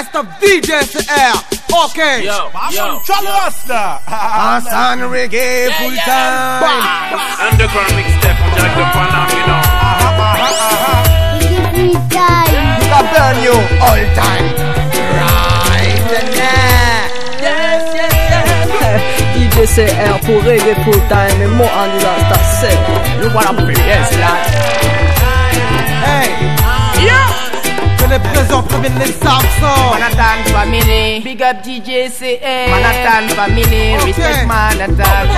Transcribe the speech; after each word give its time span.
best 0.00 0.16
of 0.16 0.26
DJ 0.40 0.80
CR. 0.88 1.36
Okay. 1.84 2.24
Yo, 2.24 2.50
yo, 2.72 3.00
Charlie 3.04 3.28
Rasta. 3.28 4.00
Hassan 4.06 4.98
Reggae 5.12 5.68
full 5.76 5.96
time. 6.08 6.64
Underground 7.44 7.92
mixtape 7.96 8.40
on 8.40 8.50
Jack 8.56 8.72
the 8.76 8.84
Panam, 8.96 9.28
you 9.36 9.44
know. 9.48 9.62
Free 11.72 11.96
time. 12.08 12.54
I 12.90 13.00
burn 13.12 13.36
you 13.44 13.56
all 13.84 14.02
time. 14.16 14.46
Right 15.20 16.00
now. 16.36 17.04
Yes, 17.44 17.82
yes, 17.98 18.12
yes. 18.80 19.00
DJ 19.36 19.56
CR 19.74 20.16
pour 20.24 20.40
reggae 20.42 20.74
full 20.84 21.00
time. 21.08 21.36
You 23.20 23.28
wanna 23.34 23.66
be 23.66 23.74
yes, 23.74 24.08
lad. 24.16 24.79
Que 28.10 28.14
les 28.14 28.20
présents 28.32 28.62
préviennent 28.64 28.98
les 28.98 29.12
Samsons. 29.12 29.92
Manhattan 29.92 30.42
family, 30.52 31.20
big 31.20 31.40
up 31.42 31.58
DJ 31.62 32.10
C-AIR. 32.10 32.70
Manhattan 32.70 33.28
family, 33.36 33.94
Okay. 33.94 34.04
respect 34.06 34.46
Manhattan. 34.46 35.28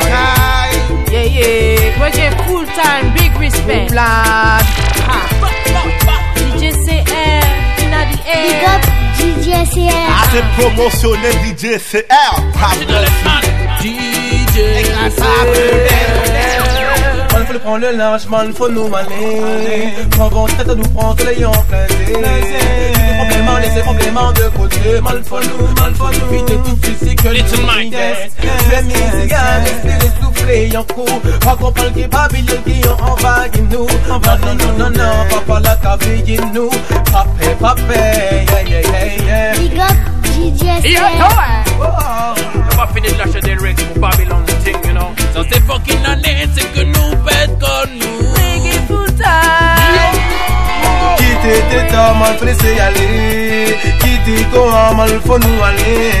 Okay. 0.00 0.16
Yeah, 1.12 1.24
yeah. 1.24 2.00
Reggae 2.00 2.30
full 2.46 2.64
time, 2.68 3.12
big 3.12 3.36
respect. 3.38 3.90
Blood. 3.90 4.64
DJ 6.36 6.72
C-AIR, 6.72 7.44
in 7.82 7.90
the 7.90 8.02
Big 8.24 8.64
up 8.64 8.80
DJ 9.18 9.66
C-AIR. 9.70 10.08
C'est 10.32 10.46
promotionné 10.56 11.30
DJ 11.44 11.78
C-AIR. 11.78 12.32
Man 12.54 12.78
faut 17.50 17.54
le 17.54 17.58
prendre 17.58 17.78
le 17.78 17.96
large, 17.96 18.26
man 18.28 18.52
faut 18.52 18.68
nous 18.68 18.88
maner 18.88 19.92
Prends 20.10 20.28
bon 20.28 20.46
tête 20.46 20.68
à 20.68 20.74
nous 20.74 20.88
prendre 20.90 21.16
que 21.16 21.26
les 21.26 21.40
yon 21.40 21.50
plaisir 21.50 22.16
Tout 22.16 23.16
problème, 23.16 23.48
laissez 23.60 23.80
problème 23.80 24.14
de 24.34 24.56
côté. 24.56 25.00
Man 25.02 25.22
faut 25.24 25.40
nous, 25.40 25.82
man 25.82 25.94
faut 25.94 26.04
nous 26.06 26.30
Vite 26.30 26.46
tout 26.46 26.78
physique, 26.82 27.22
Little 27.24 27.66
Mike. 27.66 27.94
Fais 28.38 28.82
musique, 28.82 29.32
esprit 29.32 30.10
soufflé, 30.22 30.68
yon 30.68 30.84
coup 30.84 31.04
Pas 31.40 31.56
comprendre 31.56 31.92
que 31.92 32.06
Babylone 32.06 32.62
qui 32.64 32.80
yon 32.80 32.96
en 33.00 33.14
vague 33.16 33.56
nous. 33.70 33.86
Non, 34.08 34.20
non, 34.20 34.54
non, 34.54 34.78
non, 34.78 34.90
non, 34.90 35.12
papa 35.30 35.60
la 35.60 35.76
caville 35.76 36.40
nous. 36.54 36.70
Papé, 37.10 37.54
papé, 37.58 37.82
yeah, 38.48 38.62
yeah, 38.62 38.80
yeah, 38.80 39.24
yeah. 39.24 39.58
Big 39.58 39.78
up 39.78 40.19
DJ 40.40 40.62
Yeah, 40.64 40.80
CR. 40.80 41.18
no, 41.20 41.28
On 42.72 42.76
va 42.76 42.86
finir 42.94 43.12
de 43.12 43.18
lâcher 43.18 43.40
des 43.42 43.54
Rex 43.54 43.82
pour 43.84 44.00
Babylon 44.00 44.42
thing, 44.64 44.76
you 44.86 44.92
know. 44.92 45.10
Ça 45.34 45.40
c'est 45.50 45.62
fucking 45.66 46.04
année, 46.06 46.48
c'est 46.54 46.68
que 46.74 46.80
nous 46.80 47.10
pète 47.26 47.52
comme 47.58 47.92
nous. 48.00 48.32
Reggae 48.34 48.78
full 48.88 49.06
time. 49.16 50.16
Quitter 51.18 51.60
tes 51.70 51.86
temps, 51.92 52.14
mal 52.20 52.36
faut 52.38 52.44
laisser 52.46 52.80
aller. 52.80 53.76
Quitter 54.00 54.46
comment, 54.52 54.94
mal 54.94 55.10
faut 55.26 55.38
nous 55.38 55.62
aller. 55.62 56.12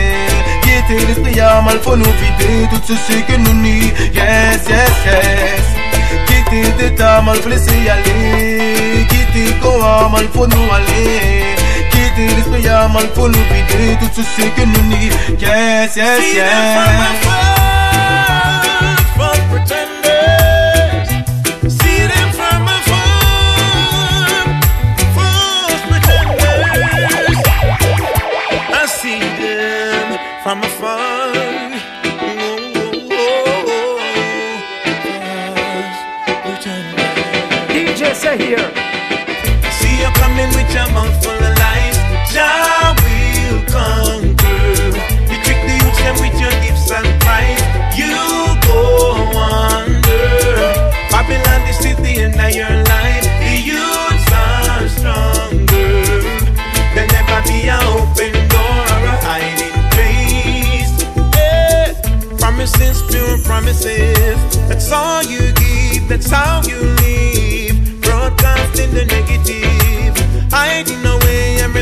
Quitter 0.62 1.06
l'esprit, 1.06 1.40
mal 1.64 1.78
faut 1.82 1.96
nous 1.96 2.04
vider 2.20 2.68
tout 2.70 2.82
ceci 2.86 3.22
que 3.24 3.36
nous 3.38 3.54
nie. 3.54 3.90
Yes, 4.12 4.60
yes, 4.68 4.92
yes. 5.06 5.64
Quitter 6.26 6.70
tes 6.78 6.94
temps, 6.94 7.22
mal 7.22 7.36
faut 7.36 7.48
laisser 7.48 7.88
aller. 7.88 9.06
Quitter 9.08 9.54
comment, 9.62 10.10
mal 10.10 10.26
faut 10.34 10.46
nous 10.46 10.68
aller. 10.76 11.56
Quitter 12.20 12.34
l'esprit, 12.34 12.68
ah, 12.68 12.88
mal 12.88 13.08
faut 13.14 13.28
nous 13.28 13.44
vider 13.50 13.96
tout 13.98 14.10
ceci 14.14 14.50
que 14.50 14.62
nous 14.62 14.82
nie. 14.88 15.10
Yes, 15.38 15.96
yes, 15.96 16.34
yes. 16.34 17.16
I 28.72 28.86
see 28.86 29.18
them 29.18 30.18
from 30.42 30.62
afar. 30.62 31.30
DJ 37.72 38.14
say 38.14 38.36
here. 38.36 38.70
See 39.78 39.96
you 40.02 40.10
coming 40.20 40.48
with 40.48 40.74
your 40.74 40.88
mouth 40.92 41.24
full 41.24 41.32
of 41.32 41.58
lies. 41.58 41.69
Jah 42.32 42.94
will 43.02 43.58
conquer. 43.66 44.62
You 45.26 45.36
trick 45.42 45.60
the 45.66 45.76
with 46.22 46.38
your 46.38 46.54
gifts 46.62 46.88
and 46.92 47.08
pride. 47.22 47.58
You 47.98 48.14
go 48.70 49.34
under. 49.34 50.62
Babylon, 51.10 51.66
the 51.66 52.14
end 52.22 52.38
of 52.38 52.54
your 52.54 52.70
life. 52.86 53.26
The 53.42 53.54
youths 53.70 54.30
are 54.30 54.86
stronger. 54.94 56.22
There'll 56.94 57.10
never 57.18 57.42
be 57.50 57.66
open 57.66 58.32
door 58.46 58.78
or 58.94 59.02
a 59.10 59.16
hiding 59.26 59.78
place. 59.90 60.94
Promises, 62.38 63.02
pure 63.10 63.38
promises. 63.42 64.38
That's 64.68 64.92
all 64.92 65.24
you 65.24 65.52
give. 65.54 66.08
That's 66.08 66.30
how 66.30 66.62
you 66.62 66.78
live. 66.78 68.00
Broadcasting 68.02 68.94
the 68.94 69.04
negative, 69.04 70.14
hiding 70.52 71.04
away 71.04 71.29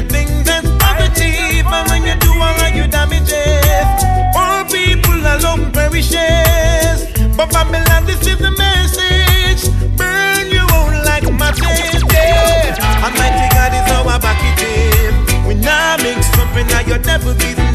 everything 0.08 0.44
that's 0.44 0.68
positive. 0.82 1.66
And 1.66 1.88
when 1.90 2.02
you 2.04 2.18
do 2.20 2.30
right, 2.38 2.74
you 2.74 2.86
damage 2.88 3.30
it. 3.30 4.36
All 4.36 4.64
people 4.64 5.14
alone 5.14 5.72
perishes. 5.72 7.08
But 7.36 7.52
Babylon, 7.52 8.06
this 8.06 8.26
is 8.26 8.38
the 8.38 8.50
message. 8.50 9.70
Burn 9.96 10.50
your 10.50 10.66
own 10.74 11.04
like 11.04 11.24
matches. 11.32 12.02
Yeah. 12.12 13.04
Almighty 13.04 13.48
God 13.54 13.72
is 13.74 13.92
our 13.92 14.18
back 14.20 14.40
it. 14.58 15.46
We 15.46 15.54
now 15.54 15.96
make 15.98 16.22
something 16.22 16.66
that 16.68 16.86
your 16.86 16.98
devil 16.98 17.34
business. 17.34 17.67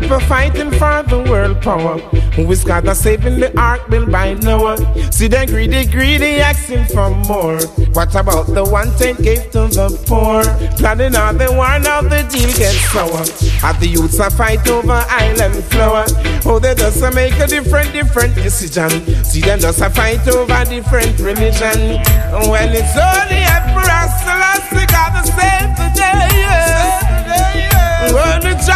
People 0.00 0.20
fighting 0.20 0.70
for 0.70 1.02
the 1.08 1.24
world 1.28 1.60
power. 1.60 1.98
Who 2.36 2.50
is 2.52 2.64
God 2.64 2.84
that's 2.84 3.00
saving 3.00 3.40
the 3.40 3.50
ark 3.58 3.88
built 3.90 4.10
by 4.10 4.34
Noah? 4.34 4.76
See 5.12 5.28
them 5.28 5.46
greedy, 5.46 5.86
greedy, 5.86 6.40
asking 6.40 6.86
for 6.86 7.10
more. 7.10 7.58
What 7.92 8.14
about 8.14 8.46
the 8.46 8.64
one 8.64 8.90
ten 8.96 9.16
gave 9.16 9.50
to 9.52 9.66
the 9.66 9.88
poor? 10.06 10.44
Planning 10.78 11.16
all 11.16 11.34
the 11.34 11.50
war, 11.52 11.78
now 11.80 12.02
the 12.02 12.22
deal 12.30 12.52
gets 12.54 12.78
sour. 12.92 13.24
Have 13.60 13.80
the 13.80 13.88
youths 13.88 14.18
a 14.18 14.30
fight 14.30 14.66
over 14.68 15.04
island 15.08 15.64
flower? 15.64 16.06
Oh, 16.44 16.58
they 16.58 16.74
just 16.74 17.02
a 17.02 17.10
make 17.10 17.38
a 17.38 17.46
different, 17.46 17.92
different 17.92 18.34
decision. 18.34 18.90
See 19.24 19.40
them 19.40 19.58
just 19.60 19.80
a 19.80 19.90
fight 19.90 20.26
over 20.28 20.64
different 20.64 21.18
religion. 21.18 21.98
Well, 22.30 22.70
it's 22.70 22.96
only 22.96 23.42
a 23.42 23.58
Selassie 23.88 24.27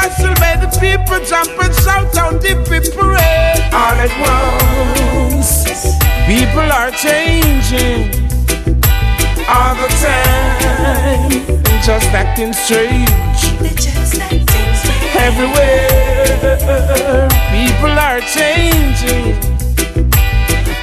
Will 0.02 0.34
make 0.40 0.60
the 0.60 0.68
people 0.80 1.20
jump 1.24 1.50
and 1.62 1.74
shout 1.76 2.16
out 2.18 2.40
the 2.42 2.54
people 2.68 3.10
all 3.72 3.96
at 4.06 4.12
once. 4.20 5.64
People 6.26 6.70
are 6.70 6.90
changing 6.90 8.10
all 9.48 9.74
the 9.74 9.88
time, 10.02 11.62
They 11.62 11.80
just 11.84 12.10
acting 12.12 12.52
strange. 12.52 13.08
Everywhere, 15.16 16.28
people 17.50 17.94
are 17.98 18.20
changing 18.20 19.36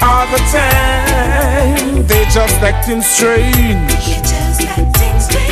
all 0.01 0.25
the 0.31 0.39
time. 0.51 2.07
They 2.07 2.23
just 2.25 2.61
acting 2.61 3.01
strange. 3.01 4.18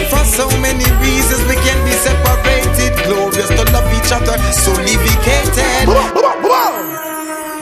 For 0.09 0.23
so 0.23 0.45
many 0.61 0.85
reasons 1.01 1.41
we 1.49 1.55
can 1.65 1.77
be 1.85 1.91
separated. 1.91 2.93
Glorious 3.05 3.49
to 3.49 3.63
love 3.73 3.89
each 3.97 4.11
other, 4.13 4.37
so 4.53 4.71
livicated. 4.85 5.57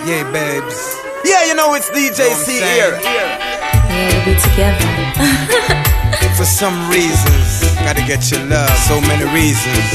yeah, 0.05 0.23
babes. 0.31 0.95
Yeah, 1.23 1.45
you 1.45 1.55
know 1.55 1.73
it's 1.73 1.89
DJ 1.89 2.35
C-AIR. 2.35 2.99
Yeah, 3.01 4.09
to 4.11 4.17
be 4.25 4.33
together. 4.37 5.85
For 6.37 6.45
some 6.45 6.89
reasons, 6.89 7.63
gotta 7.85 8.03
get 8.05 8.29
your 8.29 8.43
love. 8.45 8.69
So 8.89 8.99
many 9.01 9.25
reasons, 9.33 9.87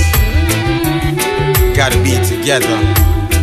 gotta 1.77 1.99
be 2.03 2.17
together. 2.25 2.79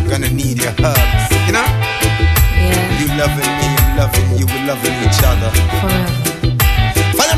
gonna 0.08 0.30
need 0.30 0.58
your 0.60 0.74
hugs, 0.78 1.30
you 1.46 1.52
know? 1.52 1.68
Yeah. 2.58 2.98
You 2.98 3.06
loving 3.16 3.52
me, 3.60 3.68
I'm 3.78 3.96
loving 3.98 4.38
you, 4.38 4.46
we're 4.46 4.66
loving 4.66 4.94
each 5.06 5.22
other. 5.22 5.50
Forever. 5.80 6.27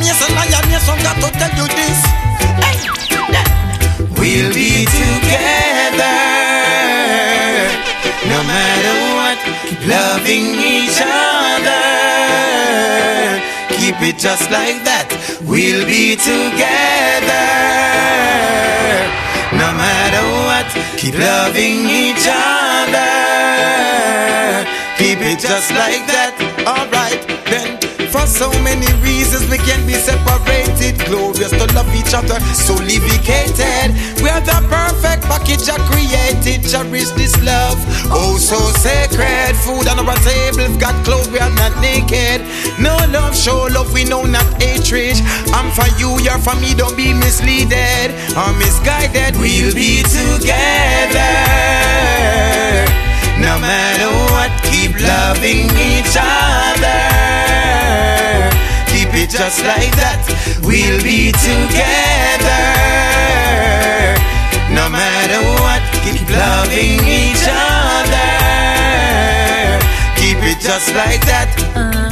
Fire 0.00 0.08
me, 0.08 0.14
son, 0.14 0.34
lion, 0.34 0.64
me, 0.68 0.78
son, 0.78 0.98
got 1.02 1.16
to 1.16 1.28
tell 1.38 1.52
you 1.56 1.66
this. 1.76 2.00
Hey. 2.64 2.78
We'll 4.16 4.52
be 4.54 4.84
together, 4.86 6.16
no 8.28 8.42
matter 8.48 8.94
what, 9.16 9.38
loving 9.86 10.56
each 10.56 11.00
other. 11.02 11.84
Keep 13.76 14.00
it 14.02 14.16
just 14.18 14.50
like 14.50 14.84
that. 14.84 15.08
We'll 15.42 15.84
be 15.84 16.16
together, 16.16 17.48
no 19.52 19.68
matter 19.76 20.24
what, 20.48 20.68
keep 20.96 21.14
loving 21.18 21.88
each 21.88 22.26
other. 22.26 23.10
Keep 24.96 25.20
it 25.20 25.38
just 25.40 25.70
like 25.72 26.06
that. 26.06 26.36
Alright, 26.66 27.20
then. 27.46 27.69
For 28.20 28.26
so 28.26 28.50
many 28.60 28.84
reasons 29.00 29.48
we 29.48 29.56
can 29.56 29.86
be 29.86 29.94
separated. 29.94 31.00
Glorious 31.08 31.56
to 31.56 31.64
love 31.72 31.88
each 31.96 32.12
other, 32.12 32.38
so 32.52 32.74
livicated. 32.74 33.96
We 34.20 34.28
are 34.28 34.44
the 34.44 34.60
perfect 34.68 35.24
package 35.24 35.64
I 35.72 35.80
created. 35.88 36.68
Cherish 36.68 37.08
this 37.16 37.32
love, 37.42 37.80
oh 38.12 38.36
so 38.36 38.60
sacred. 38.76 39.56
Food 39.64 39.88
on 39.88 40.04
our 40.04 40.16
tables, 40.20 40.76
got 40.76 41.02
clothes, 41.02 41.30
we 41.30 41.38
are 41.38 41.54
not 41.56 41.72
naked. 41.80 42.44
No 42.78 42.92
love, 43.08 43.34
show 43.34 43.64
love, 43.72 43.90
we 43.94 44.04
know 44.04 44.24
not 44.24 44.44
hatred. 44.60 45.16
I'm 45.56 45.72
for 45.72 45.88
you, 45.96 46.20
you're 46.20 46.36
for 46.44 46.54
me, 46.60 46.74
don't 46.74 46.94
be 46.94 47.16
misleaded 47.16 48.12
or 48.36 48.52
misguided. 48.60 49.40
We'll 49.40 49.72
be 49.72 50.04
together. 50.04 51.24
No 53.40 53.56
matter 53.64 54.12
what, 54.28 54.52
keep 54.68 54.92
loving 55.00 55.72
each 55.72 56.12
other. 56.20 57.79
Just 59.30 59.62
like 59.64 59.94
that. 59.96 60.18
We'll 60.66 61.00
be 61.02 61.30
together. 61.30 62.66
No 64.74 64.90
matter 64.90 65.40
what, 65.62 65.82
keep 66.02 66.26
loving 66.28 66.98
each 67.06 67.46
other. 67.46 68.30
Keep 70.18 70.42
it 70.50 70.58
just 70.60 70.92
like 70.94 71.22
that. 71.30 71.48
Uh-huh. 71.78 72.10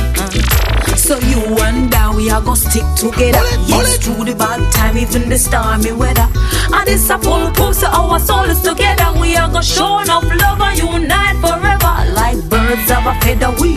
So 0.97 1.19
you 1.27 1.43
and 1.59 1.95
I, 1.95 2.15
we 2.15 2.31
are 2.31 2.41
gonna 2.41 2.57
stick 2.57 2.87
together. 2.97 3.43
Yes, 3.67 3.99
through 3.99 4.25
the 4.25 4.35
bad 4.35 4.71
time, 4.73 4.97
even 4.97 5.29
the 5.29 5.39
stormy 5.39 5.93
weather. 5.93 6.29
And 6.73 6.87
this 6.87 7.11
a 7.11 7.19
full 7.19 7.51
pulse, 7.53 7.83
our 7.83 8.19
soul 8.21 8.45
is 8.45 8.61
together. 8.63 9.13
We 9.21 9.37
are 9.37 9.49
gonna 9.49 9.63
show 9.63 9.99
enough 10.01 10.25
love 10.25 10.61
and 10.61 10.79
unite 10.79 11.37
forever. 11.43 11.95
Like 12.15 12.39
birds 12.49 12.91
of 12.91 13.07
a 13.07 13.15
feather, 13.21 13.51
we 13.61 13.68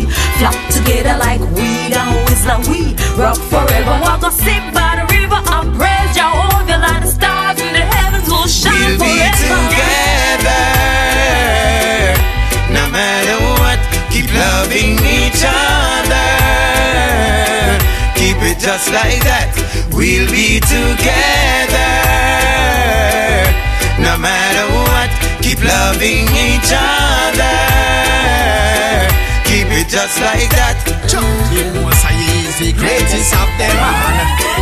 just 18.62 18.94
like 18.94 19.25
that. 19.25 19.50
We'll 19.90 20.30
be 20.30 20.62
together. 20.62 21.90
No 23.98 24.13
matter 24.22 24.66
what, 24.69 25.10
keep 25.42 25.58
loving 25.66 26.30
each 26.30 26.69
other. 26.69 27.58
Keep 29.50 29.66
it 29.74 29.90
just 29.90 30.22
like 30.22 30.54
that. 30.54 30.78
The 31.10 31.66
most 31.81 32.06
high 32.06 32.22
is 32.46 32.62
the 32.62 32.69
greatest 32.78 33.34
of 33.34 33.50
them 33.58 33.78
all. 33.81 34.13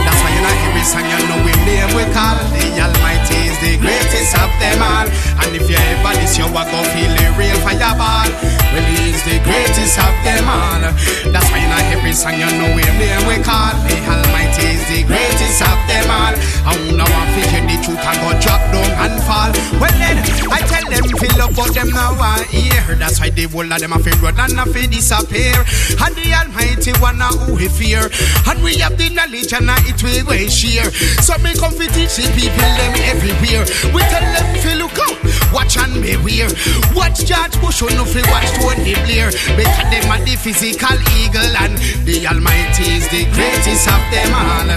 That's 0.08 0.20
why 0.24 0.32
you 0.32 0.42
like 0.48 0.64
every 0.72 0.86
song 0.88 1.04
you 1.04 1.20
know 1.28 1.44
him 1.44 1.60
name 1.68 1.92
we 1.92 2.08
call. 2.16 2.40
The 2.56 2.80
Almighty 2.80 3.52
is 3.52 3.60
the 3.60 3.76
greatest 3.84 4.09
of 4.36 4.52
them 4.60 4.80
all. 4.84 5.08
And 5.40 5.56
if 5.56 5.70
you 5.70 5.78
ever 5.78 6.14
this, 6.20 6.38
you 6.38 6.46
are 6.46 6.52
gonna 6.52 6.84
feel 6.92 7.12
the 7.16 7.26
real 7.40 7.58
fireball. 7.64 8.30
Well, 8.70 8.86
he 8.86 9.16
is 9.16 9.22
the 9.24 9.40
greatest 9.48 9.98
of 9.98 10.14
them 10.28 10.46
all. 10.46 10.84
That's 11.32 11.48
why 11.50 11.64
like 11.72 11.90
every 11.96 12.14
song 12.14 12.38
you 12.38 12.50
know 12.60 12.70
him 12.76 12.96
name 13.00 13.24
we 13.26 13.38
call. 13.42 13.74
The 13.88 13.96
Almighty 14.06 14.78
is 14.78 14.84
the 14.92 15.02
greatest 15.08 15.62
of 15.64 15.80
them 15.88 16.08
all. 16.12 16.36
I 16.68 16.76
wanna 16.76 17.08
want 17.08 17.30
to 17.34 17.42
hear 17.50 17.64
the 17.66 17.78
truth 17.82 18.04
and 18.04 18.18
go 18.22 18.30
drop 18.44 18.62
down 18.70 18.92
and 19.08 19.18
fall. 19.24 19.52
Well 19.80 19.96
then, 19.98 20.22
I 20.52 20.60
tell 20.68 20.86
them 20.86 21.06
feel 21.18 21.42
up, 21.42 21.56
but 21.56 21.74
them 21.74 21.90
now 21.90 22.14
are 22.20 22.44
here. 22.52 22.96
That's 23.00 23.20
why 23.20 23.30
the 23.30 23.48
whole 23.48 23.66
of 23.66 23.80
them 23.80 23.96
feel 24.04 24.18
run 24.20 24.38
and 24.38 24.72
feel 24.74 24.90
disappear. 24.90 25.56
And 26.04 26.14
the 26.16 26.28
Almighty 26.36 26.94
one 27.00 27.20
who 27.20 27.56
we 27.56 27.68
fear. 27.68 28.10
And 28.48 28.62
we 28.64 28.78
have 28.80 28.98
the 28.98 29.10
knowledge 29.10 29.54
and 29.54 29.70
it 29.88 30.02
will 30.04 30.26
we 30.28 30.50
share. 30.50 30.90
So 31.22 31.38
me 31.40 31.54
come 31.56 31.74
fi 31.74 31.88
teach 31.88 32.16
the 32.18 32.28
people 32.38 32.70
them 32.78 32.94
everywhere. 33.10 33.66
We 33.94 34.02
tell 34.10 34.26
them 34.34 34.48
fi 34.62 34.74
look 34.76 34.98
out, 34.98 35.18
watch 35.54 35.78
and 35.78 36.02
beware. 36.02 36.50
Watch 36.94 37.26
George 37.26 37.56
Bush, 37.62 37.82
no 37.96 38.06
fi 38.06 38.22
watch 38.30 38.50
Tony 38.58 38.96
Blair. 39.06 39.32
Because 39.56 39.88
them 39.90 40.12
a 40.12 40.18
the 40.26 40.36
physical 40.36 40.98
eagle 41.22 41.54
and 41.64 41.78
the 42.06 42.26
Almighty 42.28 43.00
is 43.00 43.08
the 43.10 43.24
greatest 43.34 43.88
of 43.88 44.02
them 44.12 44.32
all. 44.34 44.70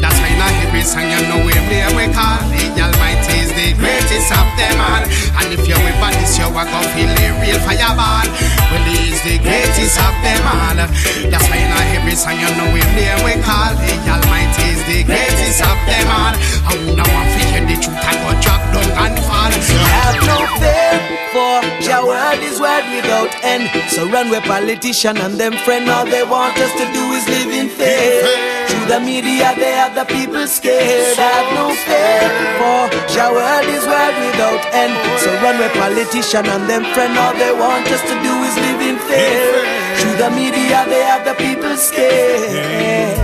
That's 0.00 0.18
why 0.20 0.32
now 0.38 0.50
every 0.66 0.82
song 0.82 1.08
you 1.08 1.22
know 1.30 1.42
him 1.46 1.64
there 1.70 1.90
we 1.96 2.06
call 2.12 2.38
the 2.50 2.82
Almighty 2.82 3.39
the 3.70 3.78
greatest 3.78 4.30
of 4.34 4.48
them 4.58 4.76
all. 4.82 5.04
And 5.38 5.54
if 5.54 5.62
you 5.68 5.74
ever 5.74 6.10
this 6.18 6.38
you 6.38 6.46
a 6.50 6.62
go 6.66 6.80
feel 6.90 7.10
the 7.14 7.28
real 7.38 7.60
fireball. 7.62 8.26
Well 8.70 8.84
he 8.90 9.14
is 9.14 9.20
the 9.22 9.38
greatest 9.38 9.98
of 9.98 10.14
them 10.26 10.42
all. 10.42 10.74
That's 10.74 11.46
why 11.46 11.62
now 11.70 11.94
every 11.94 12.16
song 12.18 12.38
you 12.38 12.50
know 12.58 12.66
him 12.74 12.90
there 12.98 13.18
we 13.22 13.38
call 13.46 13.70
the 13.78 13.94
Almighty 14.10 14.74
is 14.74 14.82
the 14.90 15.06
greatest 15.06 15.62
of 15.62 15.78
them 15.86 16.06
all. 16.10 16.34
I 16.66 16.74
wanna 16.82 17.06
want 17.14 17.28
to 17.30 17.40
hear 17.46 17.62
the 17.62 17.76
truth 17.78 18.02
and 18.10 18.18
go 18.26 18.30
drop 18.42 18.62
down 18.74 18.90
and 19.06 19.14
fall. 19.22 19.52
Have 19.54 20.18
no 20.26 20.38
fear, 20.58 20.98
for 21.30 21.62
your 21.86 22.02
world 22.10 22.42
is 22.42 22.58
word 22.58 22.86
without 22.90 23.30
end. 23.44 23.70
So 23.90 24.08
run 24.10 24.30
with 24.30 24.44
politician 24.44 25.16
and 25.18 25.38
them 25.38 25.54
friend. 25.62 25.88
All 25.90 26.06
they 26.06 26.24
want 26.24 26.58
us 26.58 26.72
to 26.74 26.86
do 26.90 27.02
is 27.14 27.24
live 27.28 27.50
in 27.54 27.68
fear. 27.68 28.26
Through 28.68 28.86
the 28.86 29.00
media, 29.00 29.54
they 29.56 29.74
have 29.74 29.94
the 29.94 30.04
people 30.04 30.46
scared. 30.46 31.16
Have 31.16 31.48
no 31.54 31.74
fear, 31.74 32.22
for 32.58 32.86
your 33.14 33.34
world 33.66 33.76
is 33.76 33.84
without 33.86 34.62
end. 34.72 34.94
So 35.20 35.32
run 35.42 35.58
with 35.58 35.72
politician 35.72 36.46
and 36.46 36.68
them 36.68 36.84
friend. 36.94 37.16
All 37.18 37.34
they 37.34 37.52
want 37.52 37.86
us 37.86 38.02
to 38.02 38.14
do 38.22 38.34
is 38.48 38.56
live 38.56 38.80
in 38.80 38.98
fear. 39.08 39.64
Through 39.98 40.16
the 40.16 40.30
media, 40.30 40.84
they 40.86 41.02
have 41.02 41.24
the 41.24 41.34
people 41.34 41.76
scared. 41.76 43.18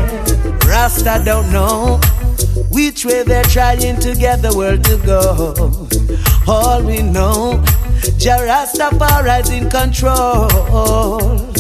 Rasta 0.64 1.22
don't 1.25 1.50
know 1.52 2.00
which 2.70 3.04
way 3.04 3.22
they're 3.22 3.44
trying 3.44 3.99
to 4.00 4.14
get 4.14 4.42
the 4.42 4.54
world 4.56 4.84
to 4.84 4.96
go. 4.99 5.88
All 6.46 6.82
we 6.82 7.02
know, 7.02 7.62
Jah 8.18 8.40
Rastafari's 8.40 9.50
in 9.50 9.70
control. 9.70 11.55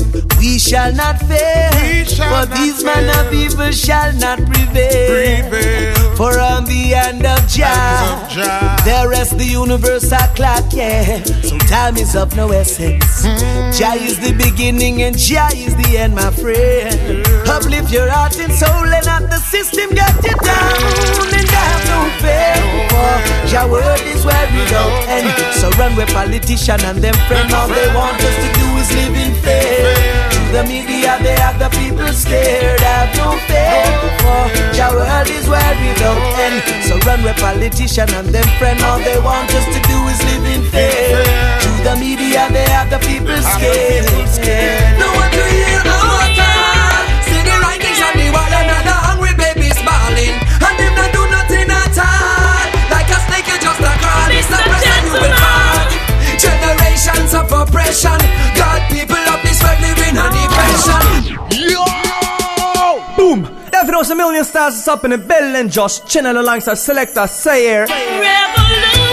We 0.46 0.60
shall 0.60 0.92
not 0.94 1.18
fail, 1.18 2.06
for 2.06 2.46
these 2.54 2.84
man 2.84 3.10
of 3.18 3.34
evil 3.34 3.72
shall 3.72 4.12
not 4.14 4.38
prevail. 4.38 5.92
For 6.14 6.38
on 6.38 6.64
the 6.64 6.94
hand 6.94 7.26
of 7.26 7.46
Jah, 7.48 8.78
there 8.84 9.08
rests 9.08 9.34
the 9.34 9.44
universal 9.44 10.26
clock, 10.36 10.64
yeah. 10.72 11.20
So 11.42 11.58
time 11.66 11.96
is 11.96 12.14
of 12.14 12.36
no 12.36 12.52
essence. 12.52 13.24
Jah 13.76 13.98
is 13.98 14.20
the 14.20 14.32
beginning 14.38 15.02
and 15.02 15.18
Jah 15.18 15.50
is 15.52 15.74
the 15.74 15.98
end, 15.98 16.14
my 16.14 16.30
friend. 16.30 17.26
Uplift 17.48 17.90
your 17.92 18.08
heart 18.08 18.38
and 18.38 18.52
soul 18.52 18.86
and 18.86 19.04
not 19.04 19.28
the 19.28 19.42
system 19.50 19.90
get 19.90 20.14
you 20.22 20.36
down. 20.46 21.34
And 21.34 21.48
have 21.50 21.82
no 21.90 22.00
fear, 22.22 22.54
for 22.88 23.50
Jah 23.50 23.66
word 23.66 24.00
is 24.06 24.24
where 24.24 24.46
we 24.54 24.62
go. 24.70 24.84
And 25.10 25.26
so 25.58 25.70
run 25.70 25.96
with 25.96 26.08
politician 26.14 26.80
and 26.86 27.02
them 27.02 27.18
friend. 27.26 27.52
All 27.52 27.66
they 27.66 27.92
want 27.92 28.22
us 28.22 28.36
to 28.46 28.48
do 28.54 28.66
is 28.78 28.88
live 28.94 29.16
in 29.18 29.34
fear. 29.42 29.95
To 30.46 30.52
the 30.52 30.64
media, 30.70 31.18
they 31.26 31.34
have 31.42 31.58
the 31.58 31.68
people 31.74 32.06
scared. 32.14 32.78
Have 32.78 33.10
no 33.18 33.34
fear, 33.50 33.82
for 34.22 34.46
Jah 34.78 34.94
word 34.94 35.26
is 35.26 35.48
where 35.50 35.74
we 35.82 35.90
go. 35.98 36.14
And 36.38 36.62
so 36.86 36.94
run 37.02 37.22
with 37.26 37.34
politician 37.42 38.06
and 38.14 38.30
them 38.30 38.46
friend. 38.58 38.78
All 38.86 39.02
they 39.02 39.18
want 39.18 39.50
us 39.50 39.66
to 39.66 39.80
do 39.90 39.98
is 40.06 40.18
live 40.22 40.46
in 40.46 40.62
fear. 40.70 41.18
To 41.66 41.70
the 41.82 41.94
media, 41.98 42.46
they 42.54 42.62
have 42.70 42.88
the 42.94 43.02
people 43.02 43.34
scared. 43.58 44.06
scared. 44.30 45.02
No 45.02 45.10
one 45.18 45.30
to 45.34 45.42
hear 45.50 45.82
our 45.82 46.26
call. 46.38 47.02
See 47.26 47.42
the 47.42 47.56
writings 47.66 48.00
on 48.06 48.14
the 48.14 48.28
wall, 48.30 48.46
another 48.46 48.96
hungry 49.02 49.34
babies 49.34 49.76
bawling, 49.82 50.30
and 50.62 50.74
them 50.78 50.94
not 50.94 51.10
do 51.10 51.22
nothing 51.26 51.66
at 51.74 51.98
all. 51.98 52.64
Like 52.94 53.10
a 53.10 53.18
snake, 53.26 53.50
you 53.50 53.58
just 53.58 53.82
a 53.82 53.92
crawl. 53.98 54.30
It's 54.30 54.46
the 54.46 54.62
pressure 54.62 55.00
you 55.10 55.14
will 55.26 55.36
fall. 55.42 55.90
Generations 56.38 57.34
of 57.34 57.50
oppression. 57.50 58.20
God, 58.54 58.80
people 58.94 59.25
of 60.14 60.30
this 60.32 60.86
world 60.86 61.04
living 61.50 61.76
on. 61.76 63.16
Boom! 63.16 63.46
Därför 63.72 63.92
de 63.92 64.04
som 64.04 64.18
million 64.18 64.44
stars 64.44 64.74
is 64.74 64.88
up 64.88 65.04
in 65.04 65.10
the 65.10 65.18
building 65.18 65.70
Josh 65.70 66.00
chilling 66.06 66.36
alongside 66.36 66.78
selector 66.78 67.26
Sayer 67.26 67.86
Revolution 67.86 69.05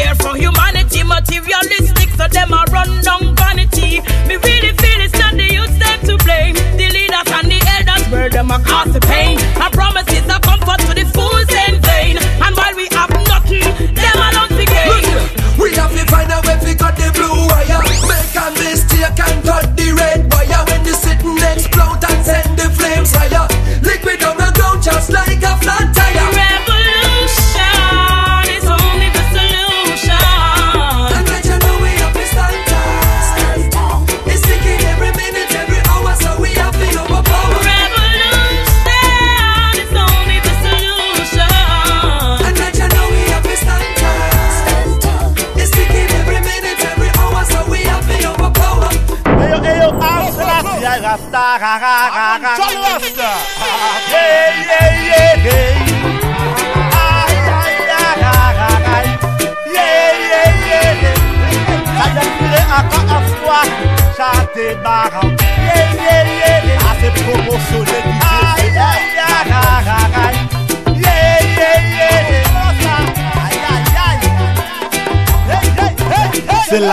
care 0.00 0.14
for 0.16 0.34
humanity, 0.36 1.02
materialistic, 1.02 2.08
so 2.16 2.26
them 2.28 2.52
are 2.52 2.69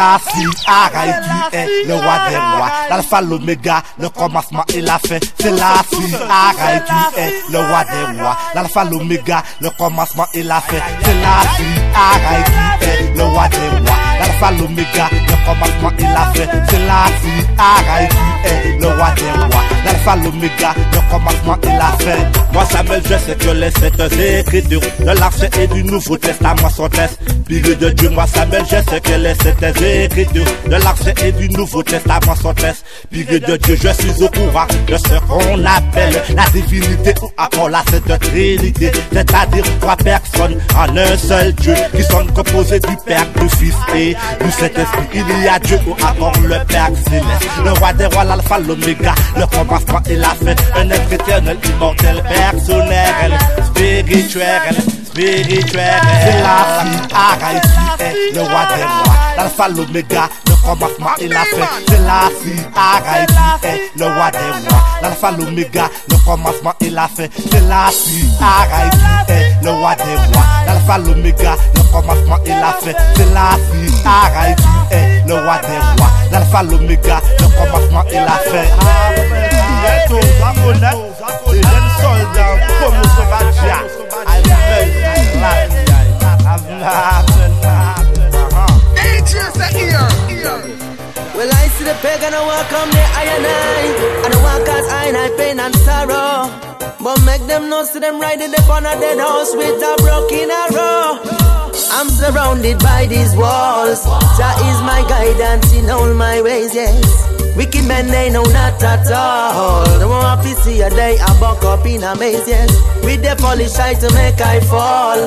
la 0.07 0.19
fille 0.19 0.47
Araï 0.65 1.13
qui 1.51 1.57
est 1.57 1.87
le 1.87 1.95
roi 1.95 2.17
des 2.29 2.37
rois, 2.37 2.71
l'alpha, 2.89 3.21
l'oméga, 3.21 3.83
le 3.99 4.09
commencement 4.09 4.63
et 4.73 4.81
la 4.81 4.97
fin. 4.99 5.19
C'est 5.39 5.51
la 5.51 5.83
fille 5.89 6.15
Araï 6.29 6.81
qui 6.85 7.19
est 7.19 7.33
le 7.51 7.59
roi 7.59 7.83
des 7.83 8.19
rois, 8.19 8.37
l'alpha, 8.55 8.83
l'oméga, 8.85 9.43
le 9.59 9.69
commencement 9.71 10.25
et 10.33 10.43
la 10.43 10.61
fin. 10.61 10.77
C'est 11.03 11.13
la 11.21 11.49
fille 11.55 11.81
Araï 11.93 12.43
qui 12.79 12.85
est 12.87 13.17
le 13.17 13.23
roi 13.23 13.49
des 13.49 13.57
rois, 13.57 13.97
l'alpha, 14.19 14.51
l'oméga, 14.51 15.09
le 15.11 15.45
commencement 15.45 15.91
et 15.97 16.03
la 16.03 16.25
fin. 16.33 16.61
C'est 16.69 16.85
la 16.85 17.05
fille 17.21 17.47
Araï 17.57 18.07
qui 18.07 18.47
est 18.47 18.79
le 18.79 18.87
roi 18.87 19.09
des 19.15 19.31
rois, 19.31 19.63
l'alpha, 19.85 20.15
l'oméga, 20.15 20.73
le 20.93 21.11
commencement 21.11 21.57
et 21.63 21.77
la 21.77 21.91
fin. 22.05 22.41
Moi 22.53 22.65
Samuel, 22.65 23.01
je 23.03 23.17
sais 23.17 23.35
que 23.35 23.49
les 23.49 23.71
sept 23.71 23.99
écritures 23.99 24.81
de 24.99 25.19
l'Ancien 25.19 25.49
et 25.59 25.67
du 25.67 25.83
Nouveau 25.83 26.17
Testament 26.17 26.69
sont 26.69 26.89
inspirées 27.47 27.75
de 27.75 27.89
Dieu. 27.89 28.09
Moi 28.09 28.25
Samuel, 28.27 28.63
je 28.65 28.91
sais 28.91 29.01
que 29.01 29.13
les 29.13 29.33
sept 29.35 29.63
écritures 29.63 30.45
de 30.65 30.75
l'Ancien 30.75 31.13
et 31.23 31.31
du 31.31 31.49
Nouveau 31.49 31.83
Testament 31.83 32.35
sont 32.41 32.53
inspirées 32.63 33.39
de 33.39 33.57
Dieu. 33.57 33.77
Je 33.81 33.89
suis 33.89 34.23
au 34.23 34.27
courant 34.29 34.67
de 34.87 34.97
ce 34.97 35.19
qu'on 35.27 35.65
appelle 35.65 36.21
la 36.35 36.45
divinité 36.51 37.13
ou 37.21 37.29
encore 37.37 37.69
la 37.69 37.83
Sainte 37.89 38.19
Trinité, 38.19 38.91
c'est-à-dire 39.11 39.63
trois 39.79 39.95
personnes 39.95 40.57
en 40.75 40.97
un 40.97 41.17
seul 41.17 41.53
Dieu 41.53 41.73
qui 41.95 42.03
sont 42.03 42.25
composés 42.33 42.79
du 42.79 42.97
Père, 43.05 43.25
du 43.39 43.49
Fils 43.49 43.75
et 43.95 44.15
du 44.43 44.51
Saint-Esprit. 44.51 45.07
Il 45.13 45.43
y 45.43 45.47
a 45.47 45.59
Dieu 45.59 45.79
ou 45.87 45.91
encore 45.91 46.33
le 46.41 46.57
Père 46.67 46.89
céleste, 47.07 47.47
le 47.63 47.71
roi 47.71 47.93
des 47.93 48.05
rois, 48.07 48.23
l'alpha, 48.23 48.59
l'oméga, 48.59 49.15
le 49.37 49.45
commencement 49.45 50.01
et 50.09 50.15
la 50.15 50.29
fin, 50.29 50.55
un 50.75 50.89
être 50.89 51.13
éternel, 51.13 51.57
immortel, 51.63 52.23
personnel, 52.23 53.37
spirituel, 53.73 54.75
spirituel. 55.17 56.01
C'est 56.21 56.41
la 56.41 56.57
qui 57.37 58.03
est 58.03 58.33
le 58.33 58.41
roi 58.41 58.65
des 58.75 58.83
rois, 58.83 59.15
l'alpha, 59.35 59.67
l'oméga, 59.69 60.29
le 60.47 60.55
commencement 60.65 61.15
et 61.19 61.27
la 61.27 61.39
fin. 61.39 61.67
C'est 61.87 61.99
la 61.99 62.29
qui 62.41 62.51
est 62.51 63.81
le 63.95 64.05
roi 64.05 64.31
des 64.31 64.37
rois, 64.37 64.83
l'alpha, 65.01 65.31
l'oméga, 65.31 65.89
le 66.09 66.17
commencement 66.25 66.73
et 66.81 66.89
la 66.89 67.07
fin. 67.07 67.25
C'est 67.51 67.67
la 67.67 67.89
qui 67.89 68.21
est 69.29 69.63
le 69.63 69.71
roi 69.71 69.95
des 69.95 70.03
rois, 70.03 70.45
l'alpha, 70.65 70.97
l'oméga, 70.99 71.55
le 71.75 71.81
commencement 71.91 72.37
et 72.45 72.49
la 72.49 72.73
fin. 72.73 72.93
La 73.33 73.57
fille 73.71 73.93
Araï 74.05 74.55
qui 74.55 74.95
est 74.95 75.23
le 75.27 75.33
roi 75.33 75.57
des 75.61 76.01
rois, 76.01 76.11
l'alpha, 76.31 76.63
l'oméga, 76.63 77.21
le 77.39 77.47
la 80.75 80.91
on 82.87 83.29
va 83.29 83.46
connaître 85.47 85.75
les 85.75 85.85
jeunes 85.85 86.19
soldats 86.19 86.57
comme 86.57 86.65
au 86.65 87.53
Sovadia. 89.27 90.07
Well, 91.35 91.49
I 91.51 91.67
see 91.69 91.83
the 91.83 91.93
I 93.15 93.25
I 93.25 93.39
I 94.89 95.11
I 95.15 95.29
pain 95.37 95.59
and 95.59 95.75
sorrow. 95.75 96.49
But 96.99 97.21
make 97.25 97.45
them 97.47 97.69
know, 97.69 97.83
them 97.99 98.19
dead 98.99 99.19
house 99.19 99.55
with 99.55 99.81
a 99.81 99.95
broken 100.01 100.49
arrow. 100.49 101.19
I'm 101.91 102.09
surrounded 102.09 102.79
by 102.79 103.05
these 103.07 103.35
walls. 103.35 104.03
That 104.39 104.57
is 104.69 104.81
my 104.81 105.05
guidance 105.07 105.73
in 105.73 105.89
all 105.89 106.13
my 106.13 106.41
ways, 106.41 106.73
yes. 106.73 107.26
Wicked 107.57 107.87
men, 107.87 108.07
they 108.07 108.29
know 108.29 108.43
not 108.43 108.81
at 108.83 109.11
all. 109.11 109.83
They 109.97 110.05
want 110.05 110.43
to 110.43 110.55
see 110.61 110.81
a 110.81 110.89
day 110.91 111.17
I 111.19 111.39
buck 111.39 111.63
up 111.63 111.85
in 111.87 112.03
a 112.03 112.15
maze, 112.15 112.47
yes. 112.47 112.69
With 113.03 113.23
the 113.23 113.35
polish 113.41 113.73
try 113.73 113.95
to 113.95 114.13
make 114.13 114.39
I 114.39 114.59
fall. 114.61 115.17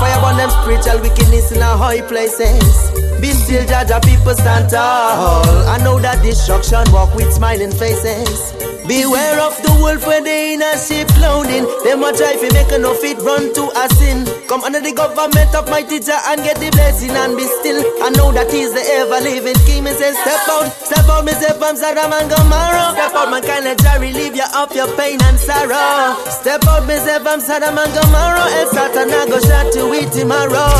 Fire 0.00 0.24
on 0.26 0.36
them 0.36 0.50
spiritual 0.50 1.00
wickedness 1.00 1.52
in 1.52 1.62
a 1.62 1.76
high 1.76 2.02
places. 2.02 2.90
Be 3.20 3.30
still, 3.30 3.64
judge 3.66 3.92
our 3.92 4.00
people 4.00 4.34
stand 4.34 4.68
tall. 4.68 5.46
I 5.68 5.78
know 5.84 6.00
that 6.00 6.22
destruction 6.22 6.84
walk 6.92 7.14
with 7.14 7.32
smiling 7.32 7.70
faces. 7.70 8.65
Beware 8.86 9.42
of 9.42 9.58
the 9.66 9.74
wolf 9.82 10.06
when 10.06 10.22
they 10.22 10.54
in 10.54 10.62
a 10.62 10.78
sheep 10.78 11.10
clothing. 11.18 11.66
Them 11.82 12.06
a 12.06 12.14
try 12.14 12.38
fi 12.38 12.46
make 12.54 12.70
no 12.78 12.94
fit 12.94 13.18
run 13.18 13.50
to 13.58 13.66
a 13.74 13.90
sin. 13.98 14.22
Come 14.46 14.62
under 14.62 14.78
the 14.78 14.94
government 14.94 15.50
of 15.58 15.66
my 15.66 15.82
teacher 15.82 16.14
and 16.30 16.38
get 16.46 16.62
the 16.62 16.70
blessing 16.70 17.10
and 17.10 17.34
be 17.34 17.42
still. 17.58 17.82
I 18.06 18.14
know 18.14 18.30
that 18.30 18.46
he's 18.46 18.70
the 18.70 18.84
ever 19.02 19.18
living 19.18 19.58
king. 19.66 19.82
Me 19.82 19.90
say 19.90 20.14
step 20.14 20.46
out, 20.46 20.70
step 20.70 21.02
out, 21.10 21.26
me 21.26 21.34
say 21.34 21.50
from 21.58 21.74
Sodom 21.74 22.14
and 22.14 22.30
Gomorrah. 22.30 22.94
Step 22.94 23.14
out, 23.18 23.26
man, 23.26 23.42
kind 23.42 23.66
of 23.66 23.74
Jah 23.82 23.98
relieve 23.98 24.38
you 24.38 24.46
of 24.54 24.70
your 24.70 24.86
pain 24.94 25.18
and 25.18 25.34
sorrow. 25.34 26.14
Step 26.30 26.62
out, 26.70 26.86
me 26.86 26.94
say 27.02 27.18
from 27.18 27.42
Sodom 27.42 27.74
and 27.74 27.90
Gomorrah. 27.90 28.46
El 28.62 28.70
Satan 28.70 29.10
I 29.10 29.26
go 29.26 29.42
shot 29.42 29.74
you 29.74 29.90
with 29.90 30.14
tomorrow. 30.14 30.70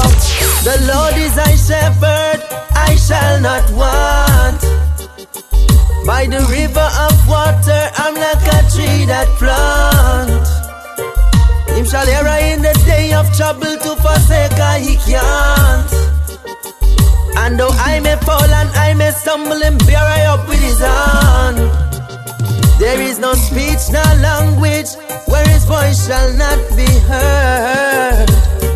The 0.62 0.78
Lord 0.86 1.18
is 1.18 1.34
thy 1.34 1.58
shepherd, 1.58 2.38
I 2.70 2.94
shall 2.94 3.42
not 3.42 3.66
want. 3.74 4.85
By 6.06 6.24
the 6.26 6.38
river 6.48 6.88
of 7.02 7.14
water, 7.26 7.82
I'm 7.98 8.14
like 8.14 8.46
a 8.46 8.62
tree 8.70 9.06
that 9.10 9.26
plant. 9.42 10.46
Him 11.76 11.84
shall 11.84 12.06
hear 12.06 12.26
in 12.54 12.62
the 12.62 12.72
day 12.86 13.12
of 13.12 13.26
trouble 13.36 13.74
to 13.74 13.96
forsake 13.98 14.54
I 14.54 14.78
he 14.78 14.94
can't. 15.02 15.90
And 17.38 17.58
though 17.58 17.74
I 17.74 17.98
may 17.98 18.14
fall 18.22 18.38
and 18.60 18.70
I 18.78 18.94
may 18.94 19.10
stumble, 19.10 19.60
him 19.60 19.78
bear 19.78 19.98
I 19.98 20.26
up 20.26 20.46
with 20.48 20.62
his 20.62 20.78
hand. 20.78 21.58
There 22.78 23.00
is 23.00 23.18
no 23.18 23.34
speech, 23.34 23.90
no 23.90 24.04
language 24.22 24.94
where 25.26 25.46
his 25.48 25.64
voice 25.64 26.06
shall 26.06 26.32
not 26.34 26.60
be 26.76 26.86
heard. 27.10 28.30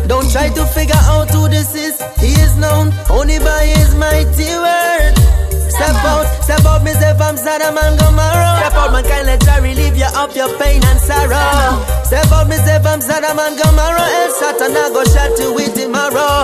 Don't 0.05 0.29
try 0.29 0.49
to 0.49 0.65
figure 0.65 0.99
out 1.07 1.29
who 1.29 1.47
this 1.47 1.73
is. 1.75 1.95
He 2.19 2.33
is 2.43 2.57
known 2.57 2.91
only 3.09 3.39
by 3.39 3.65
his 3.67 3.95
mighty 3.95 4.51
word. 4.59 5.20
Step 5.71 5.95
out, 6.03 6.27
step 6.43 6.65
out, 6.65 6.83
me 6.83 6.91
say 6.91 7.15
from 7.15 7.37
Sodom 7.37 7.77
and 7.77 7.95
Gomorrah. 7.99 8.59
Step 8.59 8.75
out, 8.75 8.91
man, 8.91 9.03
kind 9.03 9.25
let 9.25 9.41
Jah 9.41 9.59
relieve 9.63 9.95
you 9.95 10.09
of 10.19 10.35
your 10.35 10.51
pain 10.59 10.83
and 10.83 10.99
sorrow. 10.99 11.79
Step 12.03 12.31
out, 12.31 12.47
me 12.47 12.57
say 12.57 12.79
from 12.83 12.99
Sodom 12.99 13.39
and 13.39 13.55
Gomorrah. 13.57 14.07
El 14.19 14.31
Satan 14.35 14.75
I 14.75 14.89
go 14.91 15.03
shot 15.07 15.31
you 15.39 15.53
with 15.55 15.73
tomorrow. 15.73 16.43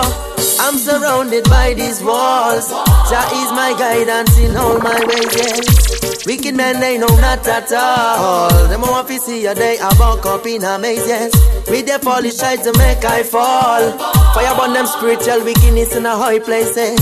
I'm 0.60 0.76
surrounded 0.76 1.44
by 1.44 1.74
these 1.74 2.02
walls. 2.02 2.68
Jah 3.10 3.28
is 3.40 3.50
my 3.52 3.76
guidance 3.78 4.36
in 4.38 4.56
all 4.56 4.78
my 4.80 4.98
ways. 5.06 5.36
Yes. 5.36 5.87
Wicked 6.26 6.54
men 6.54 6.80
they 6.80 6.98
know 6.98 7.06
not 7.20 7.46
at 7.46 7.72
all. 7.72 8.48
Them 8.68 8.82
want 8.82 9.08
to 9.08 9.18
see 9.18 9.46
a 9.46 9.54
day 9.54 9.78
I 9.80 9.88
walk 9.98 10.26
up 10.26 10.46
in 10.46 10.64
a 10.64 10.78
maze. 10.78 11.06
Yes. 11.06 11.32
With 11.70 11.86
their 11.86 11.98
polish 11.98 12.36
try 12.38 12.56
to 12.56 12.72
make 12.76 13.04
I 13.04 13.22
fall. 13.22 13.92
Fire 14.34 14.54
burn 14.56 14.72
them 14.72 14.86
spiritual 14.86 15.44
wickedness 15.44 15.96
in 15.96 16.02
the 16.02 16.10
high 16.14 16.38
places. 16.38 17.00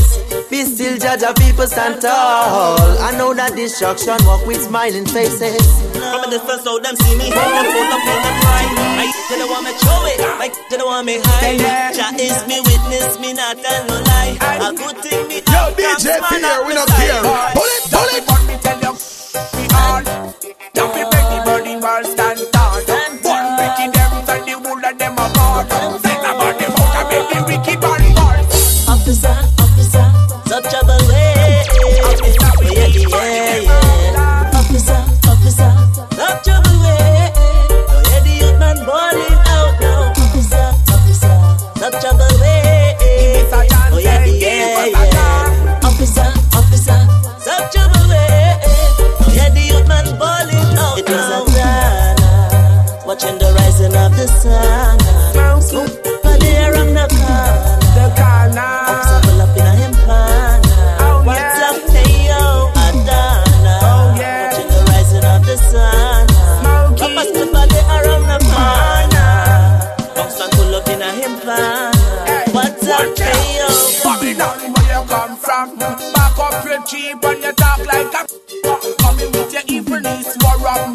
Be 0.51 0.63
still 0.65 0.97
judge 0.99 1.23
of 1.23 1.35
people 1.37 1.67
stand 1.67 2.01
tall. 2.03 2.79
I 3.03 3.17
know 3.19 3.35
that 3.35 3.57
destruction 3.57 4.15
walk 4.27 4.47
with 4.47 4.63
smiling 4.63 5.07
faces. 5.07 5.65
From 5.97 6.31
the 6.31 6.39
first 6.47 6.63
so 6.63 6.79
them 6.79 6.95
see 6.95 7.17
me, 7.19 7.31
them 7.33 7.67
full 7.67 7.91
of 7.91 8.01
pain 8.07 8.23
and 8.23 8.37
pride. 8.47 8.71
My 9.01 9.07
they 9.27 9.39
don't 9.43 9.51
want 9.51 9.65
me 9.65 9.73
show 9.81 10.01
it, 10.07 10.21
my 10.39 10.49
they 10.71 10.77
don't 10.77 10.87
want 10.87 11.07
me 11.07 11.19
hide. 11.19 11.95
Jah 11.97 12.15
is 12.15 12.47
me 12.47 12.61
witness, 12.63 13.19
me 13.19 13.33
not 13.33 13.59
tell 13.59 13.83
no 13.91 13.97
lie. 14.07 14.39
A 14.61 14.71
good 14.71 14.97
thing 15.03 15.27
me 15.27 15.43
Yo, 15.51 15.63
DJ 15.75 16.15
Fear, 16.31 16.67
we 16.67 16.75
don't 16.75 16.91
care. 16.95 17.23
Pull 17.57 17.65
it, 17.65 17.83
pull 17.91 18.11
it. 18.15 18.36
Tell 18.81 18.93
you, 18.93 18.99
we 19.57 19.65
all 19.75 20.03
Don't 20.75 20.93
be 20.95 21.03
break 21.11 21.27
the 21.33 21.43
burning 21.45 21.81
wall 21.81 22.05
stand 22.05 22.41
tall. 22.53 22.81
One 23.23 23.57
breaking 23.57 23.93
them 23.93 24.13
and 24.29 24.43
the 24.49 24.55
wool 24.63 24.85
of 24.85 24.99
them 24.99 25.13
apart. 25.15 25.69
Think 26.03 26.21
about 26.21 26.59
the 26.59 26.69
mouth 26.69 26.97
and 26.97 27.09
make 27.11 27.29
the 27.31 27.41
wicked 27.49 27.81
man 27.81 28.15
fall. 28.15 28.95
Officer, 28.95 29.37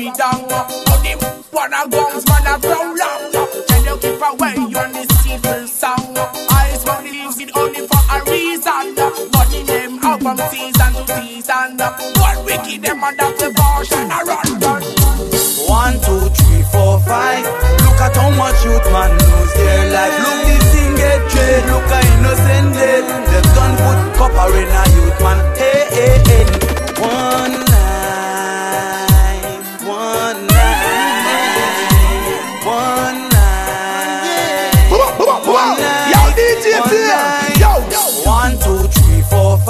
me 0.01 0.12
down. 0.13 0.90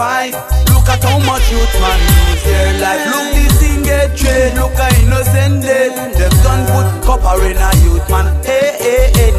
Five. 0.02 0.34
Look 0.74 0.90
at 0.90 1.04
how 1.06 1.20
much 1.30 1.46
youth 1.54 1.76
man 1.78 2.00
lose 2.10 2.44
their 2.50 2.70
life. 2.82 3.04
Look 3.14 3.28
this 3.38 3.54
thing 3.62 3.84
get 3.84 4.18
trade. 4.18 4.54
Look 4.58 4.74
at 4.86 4.98
innocent 5.02 5.62
dead. 5.62 5.94
They've 6.18 6.40
done 6.42 6.64
put 6.74 6.88
copper 7.06 7.38
in 7.46 7.58
a 7.70 7.72
youth 7.86 8.08
man. 8.10 8.26
Hey, 8.44 8.70
hey, 8.86 9.06
hey. 9.18 9.34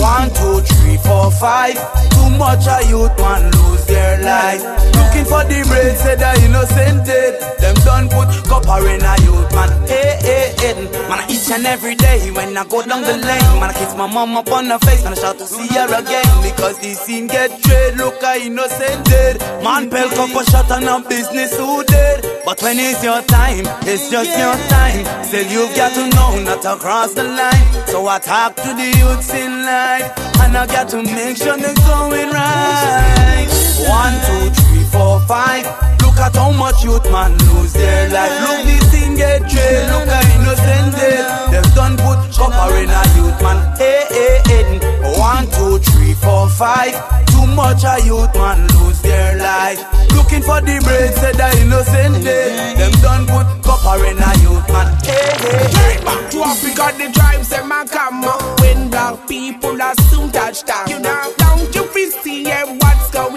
One, 0.00 0.28
two, 0.38 0.56
three, 0.68 0.96
four, 1.04 1.30
five. 1.30 1.76
Too 2.14 2.30
much 2.40 2.64
a 2.76 2.78
youth 2.88 3.16
man 3.20 3.42
lose 3.56 3.75
their 3.86 4.22
life. 4.22 4.62
Looking 4.96 5.24
for 5.24 5.42
the 5.44 5.64
bread, 5.68 5.96
say 5.98 6.16
the 6.16 6.30
innocent 6.44 7.06
dead. 7.06 7.32
Them 7.60 7.74
done 7.84 8.08
put 8.08 8.28
copper 8.48 8.86
in 8.88 9.02
a 9.02 9.14
youth 9.22 9.50
man. 9.54 9.70
Hey, 9.88 10.18
hey, 10.20 10.54
hey. 10.58 10.74
Man, 11.08 11.30
each 11.30 11.50
and 11.50 11.66
every 11.66 11.94
day 11.94 12.30
when 12.32 12.56
I 12.56 12.64
go 12.64 12.82
down 12.84 13.02
the 13.02 13.16
lane, 13.16 13.52
man, 13.60 13.70
I 13.70 13.72
kiss 13.72 13.94
my 13.94 14.06
mom 14.06 14.36
up 14.36 14.50
on 14.50 14.66
her 14.66 14.78
face 14.80 15.04
and 15.04 15.14
I 15.14 15.18
shout 15.18 15.38
to 15.38 15.46
see 15.46 15.68
her 15.68 15.86
again 15.86 16.26
because 16.42 16.78
this 16.80 17.00
scene 17.00 17.26
get 17.26 17.50
trade. 17.62 17.96
Look, 17.96 18.22
I 18.22 18.38
innocent 18.38 19.04
dead. 19.06 19.40
Man, 19.62 19.88
pell 19.90 20.08
copper 20.10 20.44
shot 20.50 20.70
on 20.70 20.84
a 20.84 21.08
business 21.08 21.56
who 21.56 21.84
dead. 21.84 22.42
But 22.44 22.62
when 22.62 22.78
it's 22.78 23.02
your 23.02 23.22
time, 23.22 23.64
it's 23.82 24.10
just 24.10 24.30
your 24.38 24.56
time. 24.68 25.24
Still, 25.24 25.46
you've 25.50 25.74
got 25.74 25.92
to 25.94 26.08
know 26.14 26.42
not 26.44 26.62
to 26.62 26.76
cross 26.76 27.12
the 27.14 27.24
line. 27.24 27.86
So 27.86 28.06
I 28.06 28.18
talk 28.18 28.54
to 28.56 28.70
the 28.74 28.88
youths 28.98 29.34
in 29.34 29.62
life, 29.62 30.12
and 30.42 30.56
I 30.56 30.66
got 30.66 30.88
to 30.90 31.02
make 31.02 31.36
sure 31.36 31.56
they're 31.56 31.74
going 31.74 32.30
right. 32.30 33.55
One, 33.84 34.14
two, 34.24 34.48
three, 34.56 34.84
four, 34.88 35.20
five. 35.28 35.64
Look 36.00 36.16
at 36.16 36.34
how 36.34 36.50
much 36.50 36.82
youth 36.82 37.04
man 37.12 37.36
lose 37.52 37.74
their 37.74 38.08
life. 38.08 38.32
Look 38.40 38.64
this 38.64 38.90
thing 38.90 39.16
get 39.16 39.44
jail. 39.50 39.84
Look 39.92 40.08
at 40.08 40.24
innocent 40.32 40.96
dead. 40.96 41.52
They've 41.52 41.74
done 41.74 41.96
put 42.00 42.16
copper 42.32 42.72
in 42.76 42.88
a 42.88 43.02
youth 43.16 43.36
man. 43.42 43.76
Hey, 43.76 44.04
hey, 44.08 44.40
hey. 44.48 45.20
One, 45.20 45.44
two, 45.52 45.78
three, 45.78 46.14
four, 46.14 46.48
five. 46.48 46.96
Too 47.28 47.46
much 47.52 47.84
a 47.84 48.00
youth 48.00 48.32
man 48.34 48.66
lose 48.78 49.02
their 49.02 49.36
life. 49.36 49.80
Looking 50.16 50.40
for 50.40 50.60
the 50.62 50.80
bread, 50.82 51.12
said 51.14 51.34
the 51.36 51.48
innocent 51.60 52.16
eh. 52.16 52.22
dead. 52.24 52.78
Them 52.78 52.92
done 53.02 53.26
put 53.26 53.46
copper 53.62 54.04
in 54.06 54.16
a 54.16 54.32
youth 54.40 54.68
man. 54.72 54.88
Hey, 55.04 55.36
hey, 55.36 55.68
hey. 55.68 56.04
Back 56.04 56.30
to 56.32 56.38
Africa, 56.42 56.96
the 56.96 57.12
tribes 57.12 57.50
them 57.50 57.68
my 57.68 57.84
come 57.84 58.24
When 58.60 58.88
black 58.88 59.28
people 59.28 59.80
are 59.82 59.94
soon 60.08 60.32
touched 60.32 60.66
down, 60.66 60.88
you 60.88 60.98
don't 61.02 61.74
you 61.74 61.84
50 61.84 62.35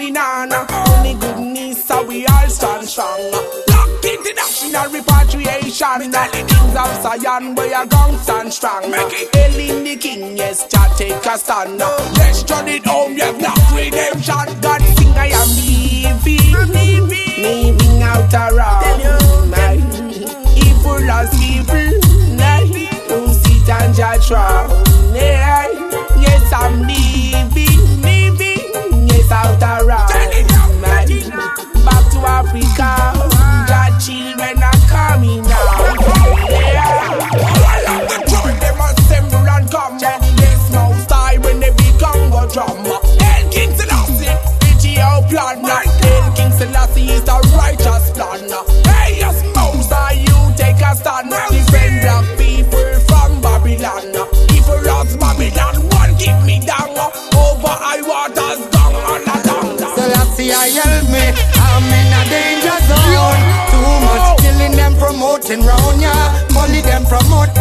we 0.00 0.10
nana. 0.10 0.66
Only 0.88 1.14
goodness, 1.14 1.84
so 1.84 2.02
we 2.02 2.26
all 2.26 2.48
stand 2.48 2.88
strong. 2.88 3.20
Black 3.66 3.90
international 4.02 4.88
repatriation. 4.96 6.10
The 6.10 6.44
kings 6.48 6.76
of 6.82 6.92
Zion, 7.02 7.54
we 7.54 7.72
are 7.74 7.86
gone 7.86 8.16
stand 8.18 8.52
strong. 8.52 8.84
Hailing 9.34 9.84
the 9.84 9.96
king, 9.96 10.38
yes, 10.38 10.66
Jah 10.70 10.88
take 10.96 11.26
a 11.26 11.36
stand. 11.36 11.78
Let's 12.16 12.42
turn 12.42 12.68
it 12.68 12.86
home, 12.86 13.14
yes, 13.16 13.36
not 13.42 13.60
redemption. 13.76 14.60
God 14.62 14.80
sing, 14.96 15.12
I 15.24 15.28
am 15.40 15.50
leaving, 15.60 16.72
leaving 17.44 18.02
out 18.02 18.32
around. 18.32 19.00
Evil 20.64 21.10
as 21.18 21.30
evil, 21.42 21.90
who 23.08 23.18
sit 23.34 23.68
and 23.68 23.94
judge 23.94 24.30
wrong. 24.30 24.70
Yes, 25.14 26.52
I'm 26.52 26.86
leaving 26.86 27.29
around. 29.62 30.08
Back 31.84 32.10
to 32.12 32.18
Africa, 32.26 33.39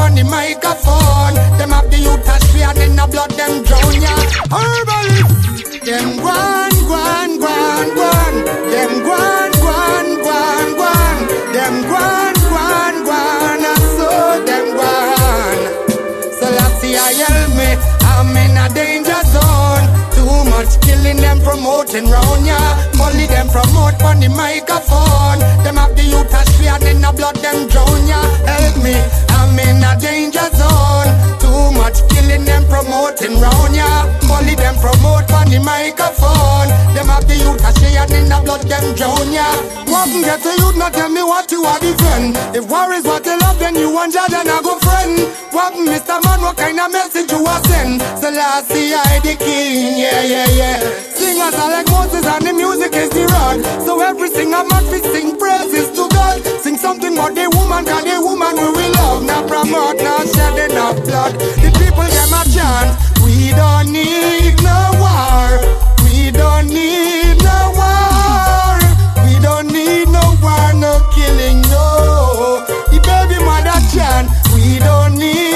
on 0.10 0.15
the 0.15 0.24
microphone. 0.24 1.36
Them 1.58 1.69
have 1.72 1.89
the 1.91 1.98
youth 1.98 2.28
astray 2.28 2.63
and 2.63 2.78
in 2.78 2.95
the 2.95 3.06
blood 3.12 3.32
them 3.32 3.63
drown 3.63 3.93
ya. 4.06 4.15
Herbalist, 4.54 5.86
them 5.86 6.10
guan, 6.24 6.74
guan, 6.89 7.30
guan, 7.41 7.88
guan. 7.98 8.34
Them 8.72 8.91
guan, 9.06 9.38
Too 20.69 20.79
killing 20.86 21.17
them, 21.17 21.39
promoting 21.41 22.10
round 22.10 22.45
ya. 22.45 22.60
Bully 22.93 23.25
them, 23.27 23.47
promote 23.49 24.01
on 24.03 24.19
the 24.19 24.29
microphone. 24.29 25.39
Them 25.63 25.77
have 25.77 25.95
the 25.95 26.03
youth 26.03 26.34
astray 26.34 26.67
and 26.67 26.84
in 26.84 27.01
the 27.01 27.12
blood 27.12 27.36
them 27.38 27.67
drown 27.67 28.08
ya. 28.08 28.21
Help 28.45 28.77
me, 28.84 28.95
I'm 29.29 29.58
in 29.58 29.84
a 29.84 29.99
danger 29.99 30.49
zone. 30.55 30.88
Much 31.80 32.04
killing 32.12 32.44
them, 32.44 32.68
promoting 32.68 33.39
round 33.39 33.72
ya. 33.72 34.04
Bully 34.28 34.54
them, 34.60 34.76
promote 34.84 35.32
on 35.32 35.48
the 35.48 35.63
microphone. 35.63 36.68
Them 36.92 37.08
have 37.08 37.24
the 37.24 37.39
youth 37.39 37.63
astray 37.63 37.96
and 37.96 38.12
in 38.12 38.28
the 38.28 38.38
blood 38.44 38.68
them 38.68 38.84
drown 39.00 39.32
ya. 39.32 39.48
Walking 39.88 40.28
get 40.28 40.44
the 40.44 40.60
youth, 40.60 40.76
not 40.76 40.92
tell 40.92 41.08
me 41.08 41.24
what 41.24 41.50
you 41.52 41.63
are 41.63 41.80
defend. 41.80 42.36
If 42.52 42.68
war 42.68 42.92
is 42.92 43.06
what 43.06 43.26
you 43.26 43.39
love, 43.39 43.58
then 43.60 43.76
you 43.76 43.89
want 43.89 44.12
judge 44.12 44.36
and 44.36 44.50
I 44.52 44.62
go 44.62 44.76
friend. 44.84 45.24
What 45.56 45.74
Mr. 45.74 46.20
Man, 46.20 46.42
what 46.44 46.58
kind 46.58 46.80
of 46.80 46.92
message 46.92 47.32
you 47.32 47.48
are 47.48 47.63
send? 47.63 48.02
Selassie, 48.20 48.94
I 48.94 49.20
the 49.24 49.36
king, 49.39 50.04
yeah, 50.04 50.22
yeah, 50.22 50.50
yeah. 50.52 51.09
Singers 51.39 51.62
are 51.62 51.71
like 51.71 51.88
Moses 51.88 52.25
and 52.25 52.45
the 52.45 52.52
music 52.52 52.91
is 52.95 53.10
the 53.12 53.23
rod. 53.32 53.63
So 53.88 54.02
every 54.02 54.28
singer 54.28 54.62
must 54.65 54.91
be 54.91 54.99
sing 54.99 55.38
praises 55.39 55.88
to 55.95 56.04
God. 56.12 56.43
Sing 56.60 56.75
something 56.75 57.13
about 57.13 57.34
the 57.34 57.47
woman, 57.56 57.86
cause 57.86 58.04
the 58.04 58.19
woman 58.19 58.60
we 58.60 58.67
will 58.75 58.91
love. 58.99 59.23
Not 59.23 59.47
promote, 59.47 60.04
not 60.04 60.28
shedding 60.28 60.75
of 60.75 60.99
blood. 61.08 61.39
The 61.63 61.71
people 61.80 62.04
them 62.12 62.36
a 62.36 62.43
chant. 62.52 62.91
We 63.23 63.56
don't 63.56 63.88
need 63.88 64.60
no 64.60 64.80
war. 64.99 65.63
We 66.04 66.28
don't 66.36 66.67
need 66.67 67.39
no 67.39 67.71
war. 67.71 68.75
We 69.23 69.39
don't 69.39 69.71
need 69.71 70.12
no 70.12 70.36
war, 70.43 70.75
no 70.75 70.99
killing, 71.15 71.63
no. 71.71 72.67
The 72.91 72.99
baby 72.99 73.39
mother 73.47 73.80
chant. 73.95 74.28
We 74.52 74.80
don't 74.84 75.15
need 75.15 75.48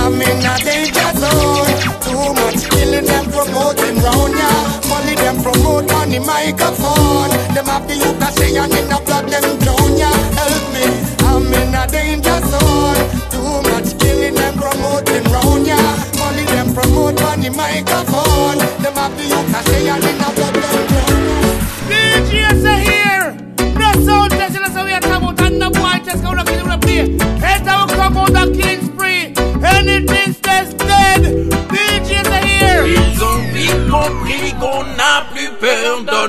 I'm 0.00 0.20
in 0.20 0.44
a 0.44 0.54
danger 0.62 1.10
zone. 1.18 1.70
Too 2.04 2.26
much 2.40 2.68
killing 2.70 3.06
them, 3.06 3.24
promoting 3.30 3.96
round 4.02 4.34
ya. 4.36 4.50
Money 4.90 5.14
them 5.16 5.36
promote 5.42 5.90
on 5.92 6.10
the 6.10 6.20
microphone. 6.20 7.30
Them 7.54 7.66
have 7.66 7.86
the 7.88 7.94
youth 7.96 8.22
a 8.22 8.28
say 8.32 8.56
and 8.56 8.72
in 8.72 8.88
the 8.88 8.98
blood 9.06 9.26
them 9.28 9.58
drown 9.62 9.96
ya. 9.96 10.10
Help 10.38 10.64
me, 10.74 10.84
I'm 11.28 11.52
in 11.52 11.74
a 11.74 11.86
danger 11.86 12.38
zone. 12.50 13.00
Too 13.32 13.54
much 13.70 13.98
killing 13.98 14.34
them, 14.34 14.54
promoting 14.58 15.24
round 15.32 15.66
ya. 15.66 15.80
Money 16.18 16.44
them 16.52 16.74
promote 16.74 17.20
on 17.22 17.40
the 17.40 17.50
microphone. 17.50 18.58
Them 18.82 18.94
have 18.94 19.14
the 19.16 19.24
youth 19.24 19.54
a 19.54 19.60
say 19.70 19.88
and 19.88 20.04
in 20.04 20.18
the 20.18 20.30
blood 20.36 20.63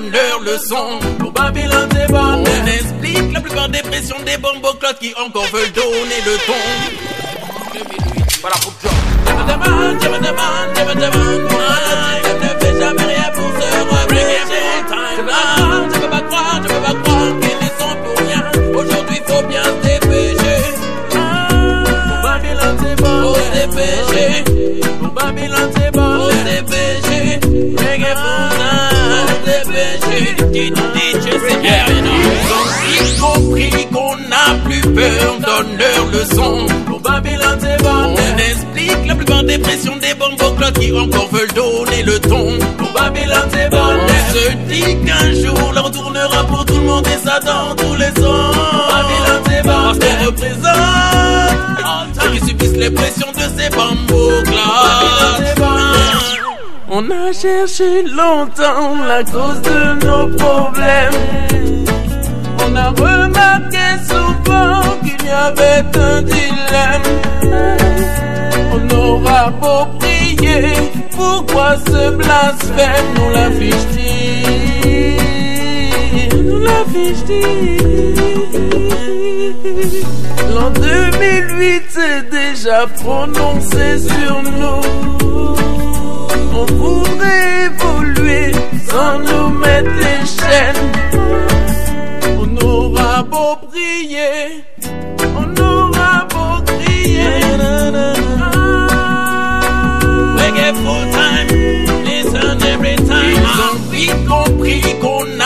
donne-leur 0.05 0.39
le 0.41 0.57
son. 0.57 0.99
Pour 1.19 1.31
Babylone 1.31 1.89
c'est 1.93 2.11
bon. 2.11 2.43
On 2.43 2.67
explique 2.67 3.33
la 3.33 3.41
plupart 3.41 3.69
des 3.69 3.81
pressions 3.81 4.17
des 4.25 4.37
bomboclottes 4.37 4.99
qui 4.99 5.13
encore 5.15 5.45
veulent 5.47 5.71
donner 5.71 6.21
le 6.25 6.37
ton. 6.45 6.53
Voilà 8.41 8.57
pour. 8.57 8.73
Je 9.27 9.33
me 9.33 9.43
demande, 9.51 9.97
je 10.01 10.07
me 10.07 10.17
demande, 10.17 10.69
je 10.75 10.83
me 10.83 10.93
demande. 10.95 11.49
Je 12.23 12.31
ne 12.33 12.49
fais 12.59 12.79
jamais 12.79 13.13
rien 13.13 13.31
pour 13.33 13.49
se 13.61 13.67
repérer. 13.91 14.41
Je 15.17 15.21
me 15.21 15.93
je 15.93 15.99
peux 15.99 16.09
pas 16.09 16.21
croire, 16.21 16.61
je 16.63 16.67
peux 16.67 16.81
pas 16.81 16.95
croire 17.03 17.39
qu'ils 17.41 17.59
ne 17.63 17.69
sont 17.79 17.95
pour 18.03 18.17
rien. 18.25 18.41
Aujourd'hui, 18.75 19.19
faut 19.25 19.43
bien 19.47 19.63
se 19.63 19.87
dépêcher. 19.87 20.61
Pour 21.09 22.19
Babylone, 22.23 22.77
c'est 22.81 22.95
bon. 23.01 23.15
Faut 23.23 23.35
se 23.35 23.47
dépêcher. 23.59 24.43
Pour 24.99 25.11
Babylone, 25.11 25.71
c'est 25.75 25.91
bon. 25.91 26.19
Faut 26.19 26.43
dépêcher. 26.43 27.04
Dépêcher. 30.55 30.73
DJ, 30.95 31.29
c'est 31.47 31.61
bien, 31.61 31.85
Ils 32.87 33.23
ont 33.23 33.27
compris 33.33 33.87
qu'on 33.91 34.15
n'a 34.29 34.55
plus 34.63 34.81
peur, 34.81 35.37
donne-leur 35.39 36.05
le 36.11 36.35
son. 36.35 36.67
Pour 36.85 36.99
Babylone, 37.01 37.59
c'est 37.59 37.83
bon. 37.83 38.15
On 38.15 38.37
explique 38.37 39.07
la 39.07 39.15
plupart 39.15 39.43
des 39.43 39.57
pressions 39.57 39.95
des 39.97 40.13
bomboclottes 40.13 40.79
qui 40.79 40.91
encore 40.97 41.27
veulent 41.31 41.53
donner 41.53 42.03
le 42.03 42.19
ton. 42.19 42.57
Pour 42.77 42.91
Babylone, 42.93 43.49
c'est 43.51 43.69
bon. 43.69 43.77
On 43.77 44.33
se 44.33 44.53
dit 44.69 44.97
qu'un 45.05 45.33
jour, 45.33 45.73
leur 45.73 45.91
tournera 45.91 46.43
pour 46.47 46.65
tout 46.65 46.75
le 46.75 46.81
monde 46.81 47.07
et 47.07 47.27
ça 47.27 47.39
dans 47.39 47.75
tous 47.75 47.95
les 47.95 48.21
sons. 48.21 48.51
Pour 48.53 48.87
Babylone, 48.93 49.43
c'est 49.47 49.63
bon. 49.63 49.69
Parce 49.69 49.99
qu'on 49.99 50.25
représente 50.25 50.61
ceux 52.21 52.29
qui 52.31 52.45
subissent 52.47 52.77
les 52.77 52.91
pressions 52.91 53.31
de 53.31 53.61
ces 53.61 53.69
bomboclottes. 53.69 55.64
On 56.97 57.11
a 57.11 57.33
cherché 57.33 58.03
longtemps 58.03 58.95
la 59.05 59.21
cause 59.25 59.61
de 59.63 60.05
nos 60.05 60.27
problèmes. 60.37 61.19
On 62.65 62.73
a 62.73 62.89
remarqué 62.91 63.87
souvent 64.07 64.79
qu'il 65.03 65.25
y 65.27 65.29
avait 65.29 65.83
un 65.99 66.21
dilemme. 66.21 67.07
On 68.75 68.81
aura 68.95 69.49
beau 69.49 69.83
prier, 69.99 70.71
pourquoi 71.11 71.75
ce 71.85 72.11
blasphème? 72.11 73.07
Nous 73.17 73.29
la 73.33 73.47
fiche-t-il 73.59 74.05
Nous 76.45 76.59
la 76.59 76.81
fiche-t-il 76.93 77.75
L'an 80.53 80.69
2008 80.69 81.83
s'est 81.89 81.94
déjà 82.65 82.87
prononcé 82.87 83.99
sur 83.99 84.41
nous. 84.41 84.81
On 86.59 86.65
voudrait 86.65 87.65
évoluer 87.65 88.51
sans 88.89 89.19
nous 89.19 89.49
mettre 89.59 89.91
les 90.05 90.21
chaînes. 90.37 90.85
On 92.39 92.65
aura 92.65 93.23
beau 93.23 93.55
prier, 93.69 94.63
on 95.41 95.61
aura 95.61 96.25
beau 96.33 96.63
crier. 96.65 97.37
Reggae 100.37 100.69
full 100.83 101.05
time, 101.17 101.49
listen 102.05 102.57
every 102.73 102.95
time. 102.95 103.41
Ils 103.41 103.57
ont 103.67 103.77
vite 103.91 104.21
compris 104.27 104.81
qu'on 105.01 105.15
plus 105.19 105.44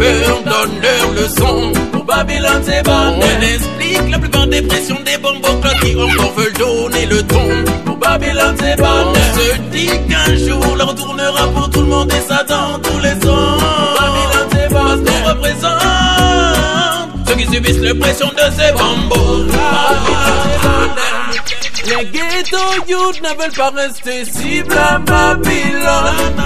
peur, 0.00 0.42
donne-leur 0.44 1.06
le 1.18 1.26
son. 1.38 1.72
Pour 1.92 2.04
Babylone, 2.04 2.62
c'est 2.64 2.82
bon. 2.82 3.06
On 3.28 3.42
explique 3.54 4.10
la 4.10 4.18
plupart 4.18 4.46
des 4.46 4.62
pressions 4.62 5.00
des 5.04 5.18
bomboclottes 5.18 5.80
qui 5.82 5.94
encore 5.94 6.32
veulent 6.36 6.58
donner 6.64 7.06
le 7.06 7.22
ton. 7.22 7.48
Pour 7.84 7.96
Babylone, 7.96 8.56
c'est 8.58 8.76
bon. 8.76 8.98
On 9.10 9.38
se 9.38 9.48
dit 9.74 9.90
qu'un 10.08 10.30
jour, 10.46 10.76
leur 10.76 10.94
tournera 10.94 11.46
pour 11.54 11.70
tout 11.70 11.80
le 11.80 11.86
monde 11.86 12.10
et 12.12 12.22
ça 12.28 12.42
dans 12.44 12.78
tous 12.78 13.00
les. 13.04 13.14
Pour 13.20 13.36
Babylone, 14.00 14.48
c'est 14.52 14.68
bon. 14.74 14.84
Parce 14.88 15.00
qu'on 15.06 15.20
représente 15.28 15.80
ceux 17.26 17.34
qui 17.36 17.46
subissent 17.52 17.84
les 17.88 17.94
pressions 17.94 18.32
de 18.40 18.46
ces 18.56 18.72
bombos. 18.72 19.46
Les 21.90 22.04
ghetto 22.04 22.58
youth 22.88 23.20
ne 23.20 23.30
veulent 23.36 23.56
pas 23.56 23.70
rester 23.70 24.24
cible 24.24 24.78
à 24.78 24.98
Babylone. 24.98 26.36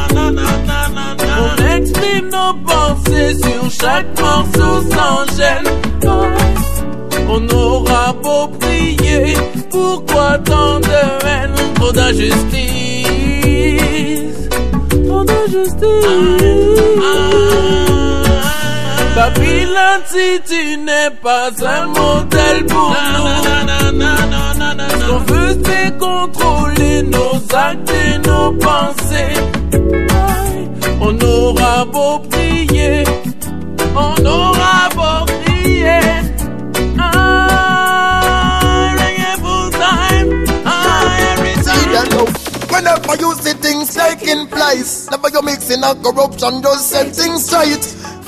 On 1.45 1.57
exprime 1.77 2.29
nos 2.31 2.55
pensées 2.65 3.35
sur 3.43 3.71
chaque 3.79 4.19
morceau 4.19 4.83
sans 4.91 5.27
gêne. 5.37 5.69
On 7.29 7.49
aura 7.51 8.13
beau 8.23 8.49
prier, 8.59 9.37
pourquoi 9.71 10.39
tant 10.39 10.81
de 10.81 11.03
haine, 11.27 11.55
trop 11.75 11.93
d'injustice, 11.93 12.39
trop 15.07 15.25
d'injustice. 15.25 15.75
Babylone, 19.15 20.03
si 20.07 20.41
tu 20.49 20.77
n'es 20.79 21.11
pas 21.23 21.51
un 21.67 21.87
modèle 21.87 22.65
pour 22.67 22.97
nous, 23.15 23.45
ce 25.05 25.11
qu'on 25.11 25.19
veut 25.19 25.63
c'est 25.65 25.99
contrôler 25.99 27.03
nos 27.03 27.35
actes 27.55 27.91
et 27.91 28.19
nos 28.19 28.53
pensées. 28.53 29.35
On 31.01 31.21
aura 31.21 31.85
beau 31.85 32.19
prier, 32.31 33.05
on 33.97 34.25
aura 34.25 34.89
beau 34.95 35.27
crier. 35.27 36.01
Ah, 36.99 38.95
time, 39.73 40.45
ah, 40.65 41.17
every 41.33 41.55
time. 41.63 42.27
Whenever 42.71 43.17
you 43.21 43.35
see 43.35 43.55
things 43.55 43.95
taking 43.95 44.47
place, 44.49 45.09
never 45.11 45.29
you 45.33 45.43
mixing 45.43 45.85
up 45.85 46.03
corruption, 46.03 46.63
just 46.63 46.91
set 46.91 47.15
things 47.15 47.45
straight. 47.47 47.85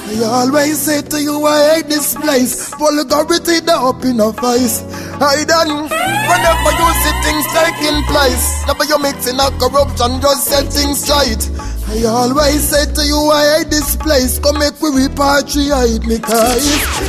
I 0.09 0.23
always 0.23 0.79
say 0.79 1.03
to 1.03 1.21
you, 1.21 1.45
I 1.45 1.77
hate 1.77 1.89
this 1.89 2.15
place. 2.15 2.71
Vulgarity, 2.75 3.61
the 3.61 3.75
up 3.75 4.05
in 4.05 4.21
a 4.21 4.33
face. 4.33 4.83
I 5.19 5.45
done. 5.45 5.91
Whenever 5.91 6.73
you 6.79 6.89
see 7.03 7.15
things 7.27 7.47
taking 7.55 8.03
place, 8.11 8.45
never 8.67 8.85
you 8.85 8.99
mixing 8.99 9.39
up 9.41 9.55
corruption, 9.59 10.21
just 10.21 10.45
set 10.47 10.67
things 10.73 11.03
straight. 11.03 11.43
I 11.89 12.03
always 12.07 12.63
say 12.67 12.87
to 12.93 13.03
you, 13.07 13.19
I 13.31 13.59
hate 13.59 13.71
this 13.71 13.97
place. 13.97 14.39
Come 14.39 14.59
make 14.59 14.81
we 14.81 14.91
repatriate 14.91 16.07
me, 16.07 16.19
cause, 16.19 16.67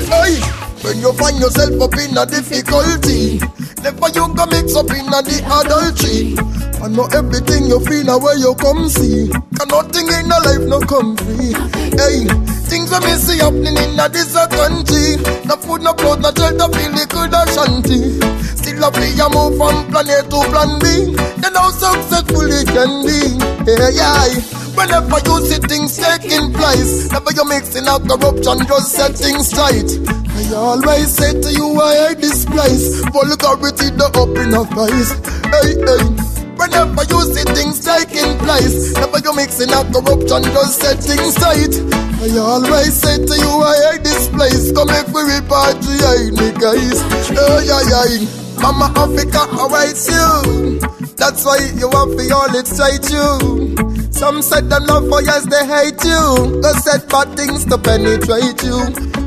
hey, 0.10 0.38
when 0.86 1.00
you 1.00 1.14
find 1.14 1.38
yourself 1.40 1.82
up 1.82 1.94
in 1.98 2.18
a 2.18 2.26
difficulty, 2.26 3.42
never 3.82 4.10
you 4.14 4.26
go 4.34 4.46
mix 4.50 4.76
up 4.76 4.90
in 4.94 5.06
a 5.10 5.22
the 5.26 5.38
adultery. 5.46 6.38
I 6.82 6.88
know 6.90 7.10
everything 7.12 7.66
you 7.66 7.80
feel 7.82 8.06
now 8.06 8.20
where 8.20 8.38
you 8.38 8.54
come 8.56 8.88
see. 8.88 9.28
And 9.34 9.70
nothing 9.70 10.08
in 10.08 10.30
the 10.30 10.38
life 10.46 10.66
no 10.70 10.80
come 10.86 11.18
free. 11.18 11.52
Hey, 11.98 12.30
things 12.70 12.94
we 12.94 13.00
me 13.02 13.14
see 13.18 13.42
happening 13.42 13.76
in 13.76 13.98
a 14.00 14.06
this 14.08 14.32
country. 14.38 15.18
No 15.50 15.58
food, 15.58 15.82
no 15.82 15.94
clothes, 15.98 16.22
no 16.22 16.30
shelter, 16.38 16.70
feel 16.70 16.92
the 16.94 17.06
good 17.10 17.34
and 17.34 17.50
shanty. 17.50 18.22
Still 18.56 18.84
a 18.86 18.90
play 18.94 19.18
a 19.18 19.26
move 19.28 19.58
from 19.58 19.90
planet 19.90 20.30
to 20.30 20.40
plan 20.54 20.72
B. 20.78 21.18
Then 21.42 21.56
how 21.58 21.74
successful 21.74 22.46
it 22.46 22.70
can 22.70 22.92
be. 23.04 23.42
Yeah, 23.66 23.92
yeah. 23.92 24.30
Whenever 24.78 25.18
you 25.26 25.36
see 25.50 25.60
things 25.66 25.98
taking 25.98 26.54
place, 26.54 27.10
never 27.10 27.34
you 27.34 27.46
mixing 27.50 27.90
up 27.90 28.06
corruption, 28.06 28.62
just 28.70 28.94
set 28.94 29.18
things 29.18 29.50
straight. 29.50 29.90
I 30.38 30.54
always 30.54 31.10
say 31.10 31.34
to 31.34 31.50
you, 31.52 31.82
I 31.82 32.14
hate 32.14 32.22
this 32.22 32.46
place. 32.46 33.02
Vulgarity, 33.10 33.90
the 33.98 34.06
up 34.14 34.38
in 34.38 34.54
a 34.54 34.62
face. 34.78 35.12
Hey, 35.50 35.74
hey. 35.82 36.47
Whenever 36.58 37.04
you 37.10 37.22
see 37.34 37.46
things 37.54 37.80
taking 37.86 38.38
place, 38.40 38.94
never 38.94 39.20
you 39.20 39.34
mixing 39.36 39.72
up 39.74 39.88
corruption, 39.94 40.44
just 40.54 40.82
setting 40.82 41.18
things 41.18 41.36
straight. 41.36 41.76
I 42.20 42.38
always 42.38 42.94
say 42.94 43.18
to 43.18 43.36
you, 43.38 43.52
I 43.62 43.94
hate 43.94 44.04
this 44.04 44.28
place. 44.30 44.72
Come 44.74 44.88
make 44.88 45.08
we 45.08 45.22
repatriate 45.22 46.34
guys. 46.60 46.98
Oh, 47.38 47.60
yeah, 47.62 47.84
yeah. 47.86 48.28
Mama 48.62 48.92
Africa 48.98 49.46
awaits 49.62 50.10
you. 50.10 50.80
That's 51.16 51.46
why 51.46 51.58
you 51.78 51.90
have 51.94 52.18
to 52.18 52.34
all 52.34 52.56
it 52.56 52.68
straight 52.68 53.06
you. 53.12 53.97
Some 54.12 54.42
said 54.42 54.70
them 54.70 54.86
love 54.86 55.08
for 55.10 55.22
yes, 55.22 55.46
they 55.46 55.66
hate 55.66 56.04
you. 56.04 56.62
They 56.62 56.74
said 56.82 57.08
bad 57.10 57.36
things 57.38 57.66
to 57.66 57.78
penetrate 57.78 58.64
you. 58.64 58.80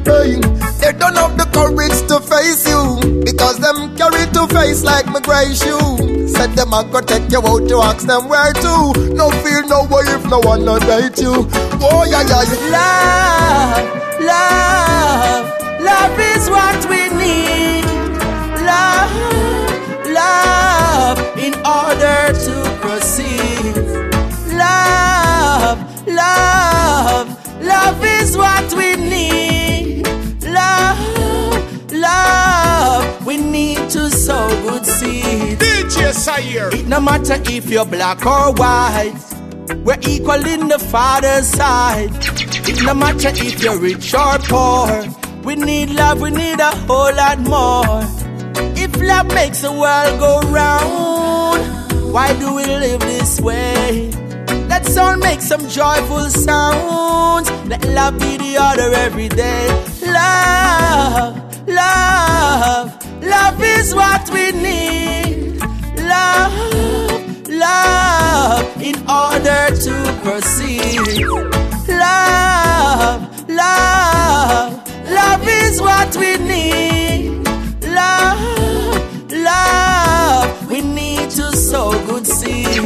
Hey, 0.04 0.40
they 0.80 0.92
don't 0.98 1.14
have 1.14 1.36
the 1.38 1.46
courage 1.54 1.94
to 2.10 2.18
face 2.20 2.66
you 2.66 3.22
because 3.24 3.58
them 3.58 3.94
carry 3.96 4.26
two 4.32 4.46
face 4.48 4.82
like 4.82 5.06
my 5.06 5.20
gray 5.20 5.52
shoe. 5.54 6.26
Said 6.28 6.52
them 6.56 6.74
I 6.74 6.82
go 6.90 7.00
take 7.00 7.30
you 7.30 7.38
out 7.38 7.68
to 7.68 7.76
ask 7.86 8.06
them 8.06 8.28
where 8.28 8.52
to. 8.52 8.74
No 9.14 9.30
feel 9.44 9.62
no 9.68 9.84
way 9.86 10.02
if 10.10 10.24
no 10.26 10.40
one 10.40 10.64
not 10.64 10.80
date 10.82 11.18
you. 11.20 11.46
Oh 11.80 12.04
yeah 12.10 12.26
yeah. 12.26 12.42
Love, 12.74 13.86
love, 14.26 15.46
love 15.80 16.18
is 16.18 16.50
what 16.50 16.80
we 16.90 17.08
need. 17.14 17.84
Love, 18.66 19.14
love, 20.10 21.18
in 21.38 21.54
order 21.62 22.32
to 22.34 22.54
proceed. 22.82 24.09
Love, 24.60 26.06
love, 26.06 27.26
love 27.62 28.04
is 28.04 28.36
what 28.36 28.66
we 28.74 28.94
need. 28.96 30.06
Love, 30.44 31.92
love, 31.92 33.26
we 33.26 33.38
need 33.38 33.88
to 33.88 34.10
sow 34.10 34.48
good 34.66 34.84
seed. 34.84 35.58
DJ 35.58 36.12
Sire. 36.12 36.68
It 36.74 36.86
no 36.86 37.00
matter 37.00 37.38
if 37.46 37.70
you're 37.70 37.86
black 37.86 38.26
or 38.26 38.52
white, 38.52 39.14
we're 39.84 39.98
equal 40.02 40.44
in 40.54 40.68
the 40.68 40.78
Father's 40.78 41.46
sight. 41.46 42.10
It 42.68 42.82
no 42.84 42.92
matter 42.92 43.30
if 43.32 43.62
you're 43.62 43.78
rich 43.78 44.12
or 44.12 44.38
poor. 44.40 45.04
We 45.42 45.56
need 45.56 45.88
love, 45.90 46.20
we 46.20 46.30
need 46.30 46.60
a 46.60 46.72
whole 46.86 47.14
lot 47.22 47.38
more. 47.40 48.02
If 48.76 48.94
love 49.00 49.28
makes 49.28 49.62
the 49.62 49.72
world 49.72 50.20
go 50.20 50.40
round, 50.50 52.12
why 52.12 52.38
do 52.38 52.54
we 52.54 52.64
live 52.66 53.00
this 53.00 53.40
way? 53.40 54.10
Let's 54.70 54.96
all 54.96 55.16
make 55.16 55.40
some 55.40 55.68
joyful 55.68 56.28
sounds. 56.30 57.50
Let 57.66 57.84
love 57.88 58.18
be 58.20 58.36
the 58.36 58.52
order 58.68 58.94
every 58.94 59.28
day. 59.28 59.66
Love, 60.06 61.34
love, 61.66 62.86
love 63.20 63.62
is 63.62 63.92
what 63.96 64.30
we 64.30 64.52
need. 64.52 65.58
Love, 66.14 67.48
love, 67.48 68.64
in 68.80 68.96
order 69.08 69.62
to 69.86 69.94
proceed. 70.22 71.26
Love, 71.88 73.48
love, 73.48 74.70
love 75.10 75.48
is 75.48 75.80
what 75.82 76.16
we 76.16 76.36
need. 76.38 77.44
Love, 77.82 78.59
we 80.82 80.86
need 80.88 81.30
to 81.30 81.52
sow 81.56 81.90
good 82.06 82.26
seeds. 82.26 82.76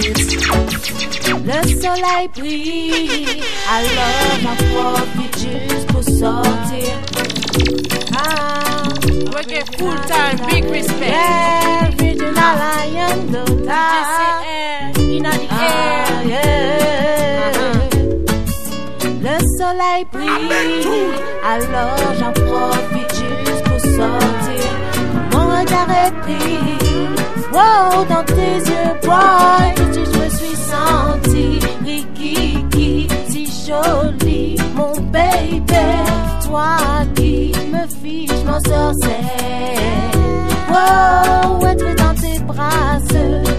Le 1.46 1.62
soleil 1.80 2.28
brille, 2.34 3.42
alors 3.70 4.30
j'en 4.42 4.56
profite 4.72 5.38
juste 5.38 5.86
pour 5.88 6.02
sortir. 6.02 6.92
Ah, 8.16 8.88
Working 9.32 9.66
full 9.78 9.98
time, 10.06 10.36
big 10.48 10.64
respect. 10.70 11.08
yeah, 11.10 11.90
original 11.98 12.56
lion 12.58 13.16
Dota. 13.30 13.82
DJ 13.84 13.94
C-AIR, 14.16 14.90
in 14.98 15.22
the 15.22 15.34
Ah, 15.50 15.52
air. 15.64 16.06
yeah. 16.26 17.52
Le 19.22 19.36
soleil 19.58 20.02
brille, 20.12 20.86
alors 21.44 21.98
j'en 22.18 22.32
profite 22.32 23.14
juste 23.14 23.62
pour 23.64 23.80
sortir. 23.80 24.66
Mon 25.32 25.44
regard 25.60 25.90
est 25.90 26.12
pris, 26.22 26.58
wow, 27.54 28.04
dans 28.08 28.24
tes 28.24 28.56
yeux, 28.70 28.92
boy, 29.02 29.66
je 29.94 30.18
me 30.18 30.28
suis 30.28 30.56
senti 30.70 31.60
rikiki, 31.84 33.08
si 33.28 33.46
jolie, 33.66 34.56
mon 34.74 34.92
baby. 35.12 35.64
Toi 36.44 36.76
qui 37.14 37.52
me 37.72 37.86
fiche 38.00 38.44
mon 38.46 38.60
sorcier. 38.60 39.24
Wow, 40.68 41.66
être 41.66 41.94
dans 41.96 42.14
tes 42.14 42.38
bras 42.40 42.98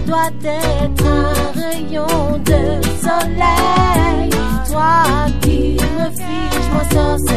doit 0.06 0.32
être 0.44 1.06
un 1.06 1.34
rayon 1.60 2.40
de 2.46 2.62
soleil. 3.02 4.30
Toi 4.72 5.04
qui 5.42 5.78
me 5.98 6.10
fiche 6.12 6.70
mon 6.74 6.86
sorcier. 6.96 7.36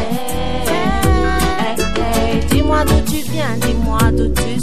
Hey, 1.59 1.75
hey, 1.97 2.45
dis-moi 2.51 2.83
d'où 2.85 3.01
tu 3.11 3.21
viens, 3.31 3.55
dis-moi 3.61 3.99
d'où 4.11 4.29
tu 4.29 4.58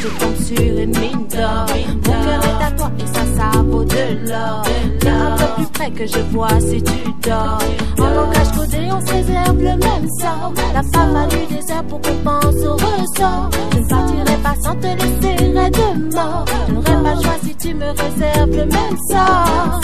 je 0.00 0.08
tombe 0.08 0.36
sur 0.36 0.78
une 0.78 0.98
mine 0.98 1.26
d'or. 1.28 1.66
Mon 2.06 2.22
cœur 2.22 2.44
est 2.44 2.64
à 2.64 2.70
toi 2.72 2.90
et 2.98 3.06
ça, 3.06 3.22
ça 3.36 3.62
vaut 3.62 3.84
de 3.84 4.28
l'or. 4.28 4.62
Un 5.06 5.36
peu 5.36 5.54
plus 5.56 5.66
près 5.66 5.90
que 5.90 6.06
je 6.06 6.20
vois 6.32 6.60
si 6.60 6.82
tu 6.82 7.28
dors. 7.28 7.58
En 7.98 8.08
langage 8.08 8.52
codé, 8.56 8.88
on 8.90 9.00
se 9.06 9.12
réserve 9.12 9.58
le 9.58 9.76
même 9.76 10.08
sort. 10.18 10.52
La 10.72 10.82
femme 10.82 11.16
a 11.16 11.26
du 11.26 11.54
désert 11.54 11.84
pour 11.84 12.00
qu'on 12.00 12.16
pense 12.24 12.64
au 12.64 12.74
ressort. 12.74 13.50
Je 13.72 13.78
ne 13.78 13.88
partirai 13.88 14.36
pas 14.42 14.54
sans 14.62 14.74
te 14.76 14.86
laisser 14.86 15.44
de 15.44 16.14
mort. 16.14 16.44
Je 16.68 16.72
n'aurais 16.72 17.02
pas 17.02 17.14
le 17.14 17.22
choix 17.22 17.38
si 17.44 17.54
tu 17.56 17.74
me 17.74 17.88
réserves 17.90 18.50
le 18.50 18.64
même 18.64 18.96
sort. 19.10 19.80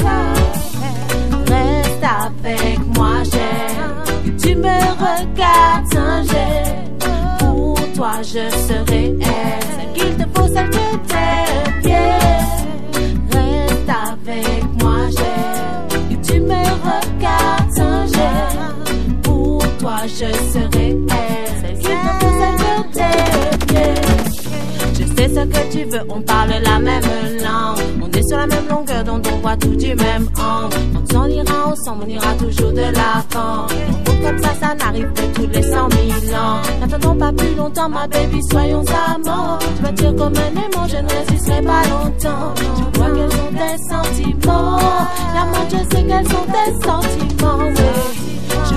Reste 1.46 2.05
avec 2.24 2.79
moi, 2.96 3.22
j'ai. 3.24 4.48
Tu 4.48 4.57
me 4.57 4.76
regardes 5.05 5.92
singer. 5.92 6.62
Pour 7.38 7.76
toi, 7.94 8.12
je 8.22 8.48
serai 8.66 9.14
elle. 9.20 9.76
Je 20.18 20.24
serai 20.52 20.96
elle. 21.11 21.46
Celle 21.61 21.79
qu'il 21.79 21.90
te 21.90 22.92
t'es 22.92 23.12
bien. 23.72 23.94
Je 24.94 25.05
sais 25.05 25.29
ce 25.29 25.44
que 25.44 25.72
tu 25.72 25.85
veux, 25.90 26.05
on 26.09 26.22
parle 26.22 26.50
la 26.64 26.79
même 26.79 27.02
langue. 27.42 27.85
On 28.02 28.11
est 28.11 28.26
sur 28.26 28.38
la 28.38 28.46
même 28.46 28.66
longueur, 28.68 29.05
dont 29.05 29.20
on 29.31 29.37
voit 29.40 29.57
tout 29.57 29.76
du 29.76 29.94
même 29.94 30.29
angle. 30.38 30.76
Quand 30.94 31.18
on 31.20 31.26
ira 31.26 31.66
ensemble, 31.66 32.05
on 32.07 32.09
ira 32.09 32.33
toujours 32.35 32.72
de 32.72 32.81
l'avant. 32.81 33.66
Comme 34.22 34.42
ça, 34.42 34.55
ça 34.61 34.74
n'arrive 34.74 35.12
que 35.12 35.22
tous 35.35 35.48
les 35.52 35.62
cent 35.62 35.88
mille 35.88 36.35
ans. 36.35 36.62
N'attendons 36.81 37.16
pas 37.16 37.33
plus 37.33 37.55
longtemps, 37.55 37.88
ma 37.88 38.09
baby, 38.09 38.40
soyons 38.50 38.85
amants. 39.07 39.59
Tu 39.76 39.83
m'attires 39.83 40.16
comme 40.16 40.33
un 40.35 40.52
aimant, 40.62 40.88
je 40.88 40.96
ne 40.96 41.09
résisterai 41.09 41.62
pas 41.62 41.83
longtemps. 41.85 42.55
Je 42.57 42.98
vois 42.98 43.11
quels 43.14 43.33
sont 43.33 43.52
tes 43.52 43.76
sentiments. 43.92 44.79
La 45.35 45.44
moi, 45.44 45.59
je 45.70 45.76
sais 45.76 46.05
quels 46.05 46.26
sont 46.26 46.46
tes 46.46 46.72
sentiments. 46.87 47.59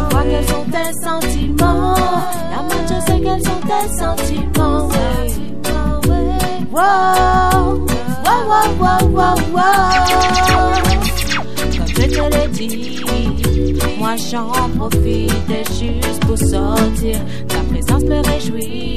Vois 0.10 0.24
quels 0.24 0.48
sont 0.48 0.66
tes 0.66 0.92
sentiments. 1.04 1.96
La 2.52 2.62
moi, 2.64 2.82
je 2.84 2.98
sais 3.06 3.20
quels 3.20 3.44
sont 3.44 3.62
tes 3.62 3.88
sentiments. 3.98 4.90
Wow, 6.72 7.86
wow, 8.26 8.68
wow, 8.80 9.04
wow, 9.08 9.36
wow. 9.54 9.90
Comme 11.76 11.88
je 11.88 11.94
te 11.94 12.22
l'ai 12.36 12.48
dit, 12.48 13.04
moi 13.98 14.16
j'en 14.16 14.70
profite 14.78 15.32
juste 15.80 16.22
pour 16.26 16.38
sortir. 16.38 17.20
Ta 17.48 17.60
présence 17.72 18.04
me 18.04 18.20
réjouit 18.26 18.96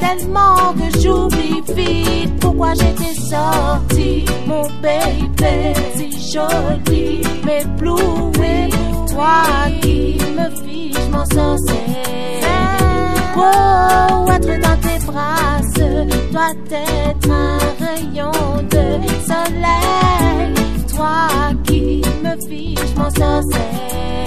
tellement 0.00 0.72
que 0.74 1.00
j'oublie 1.00 1.62
vite 1.74 2.40
pourquoi 2.40 2.74
j'étais 2.74 3.14
sortie. 3.14 4.24
Mon 4.46 4.62
baby, 4.80 5.74
si 5.96 6.32
joli, 6.32 7.22
m'éblouit. 7.44 8.87
Toi 9.10 9.70
qui 9.80 10.18
me 10.36 10.46
fiche 10.62 11.08
mon 11.10 11.24
sorcier. 11.24 12.42
Wow, 13.36 14.30
être 14.30 14.60
dans 14.60 14.78
tes 14.80 14.98
bras 15.06 15.48
doit 16.38 16.54
être 16.70 17.30
un 17.30 17.58
rayon 17.84 18.62
de 18.70 18.84
soleil. 19.26 20.54
Toi 20.94 21.28
qui 21.64 22.02
me 22.22 22.32
fiche 22.48 22.94
mon 22.96 23.08
hey. 23.08 24.26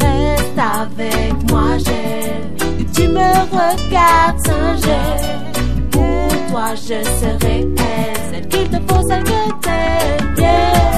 Reste 0.00 0.58
avec 0.58 1.50
moi, 1.50 1.68
j'ai. 1.78 2.32
Tu 2.94 3.08
me 3.08 3.30
regardes 3.50 4.40
singer. 4.46 5.16
Pour 5.90 6.28
toi, 6.50 6.74
je 6.74 7.02
serai 7.20 7.66
elle. 7.76 8.20
Celle 8.30 8.48
qu'il 8.48 8.68
te 8.68 8.92
faut, 8.92 9.02
celle 9.08 9.24
que 9.24 9.40
t'aimes. 9.62 10.97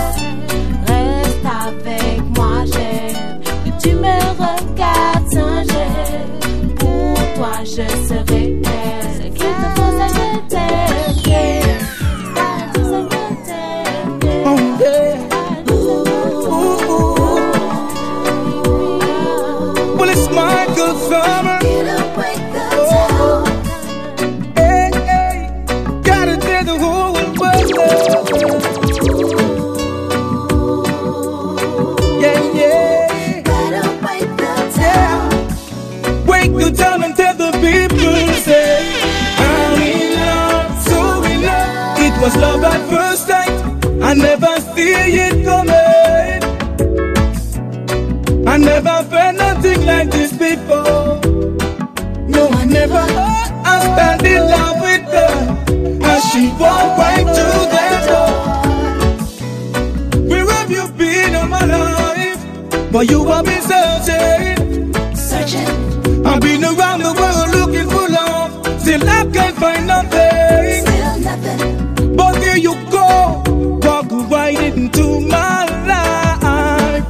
But 62.93 63.09
you 63.09 63.25
have 63.29 63.45
been 63.45 63.63
searching, 63.63 64.93
searching. 65.15 66.27
I've 66.27 66.41
been 66.41 66.65
around 66.65 67.03
the 67.03 67.13
world 67.15 67.51
looking 67.55 67.89
for 67.89 68.09
love, 68.09 68.81
still 68.81 69.09
I 69.09 69.25
can't 69.33 69.57
find 69.57 69.87
nothing. 69.87 70.85
Still 70.85 71.19
nothing. 71.21 72.17
But 72.17 72.37
here 72.43 72.57
you 72.57 72.75
go, 72.91 73.43
walk 73.81 74.11
right 74.29 74.59
into 74.59 75.21
my 75.21 75.67
life. 75.87 77.07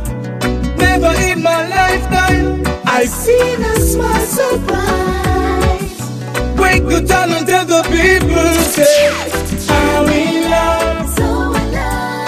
Never 0.77 1.13
in 1.23 1.43
my 1.43 1.67
lifetime 1.69 2.63
I've 2.85 3.09
seen 3.09 3.63
a 3.63 3.77
smile 3.81 4.27
so 4.27 4.59
bright. 4.67 5.81
Wake 6.61 6.85
the 6.93 7.05
talent 7.09 7.49
until 7.49 7.65
the 7.65 7.83
people 7.89 8.53
say, 8.77 9.09
I'm 9.71 10.09
in 10.11 10.51
love. 10.51 11.09
So. 11.17 11.55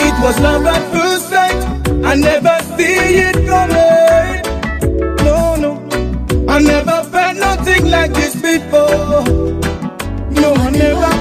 It 0.07 0.15
was 0.25 0.41
love 0.41 0.65
at 0.65 0.83
first 0.91 1.29
sight. 1.29 1.61
I 2.05 2.15
never 2.15 2.62
see 2.77 3.19
it 3.29 3.37
coming. 3.47 4.43
No, 5.25 5.57
no. 5.57 5.73
I 6.49 6.61
never 6.61 7.03
felt 7.11 7.37
nothing 7.37 7.91
like 7.91 8.13
this 8.13 8.35
before. 8.35 9.25
No, 10.41 10.55
I 10.55 10.71
never. 10.71 11.13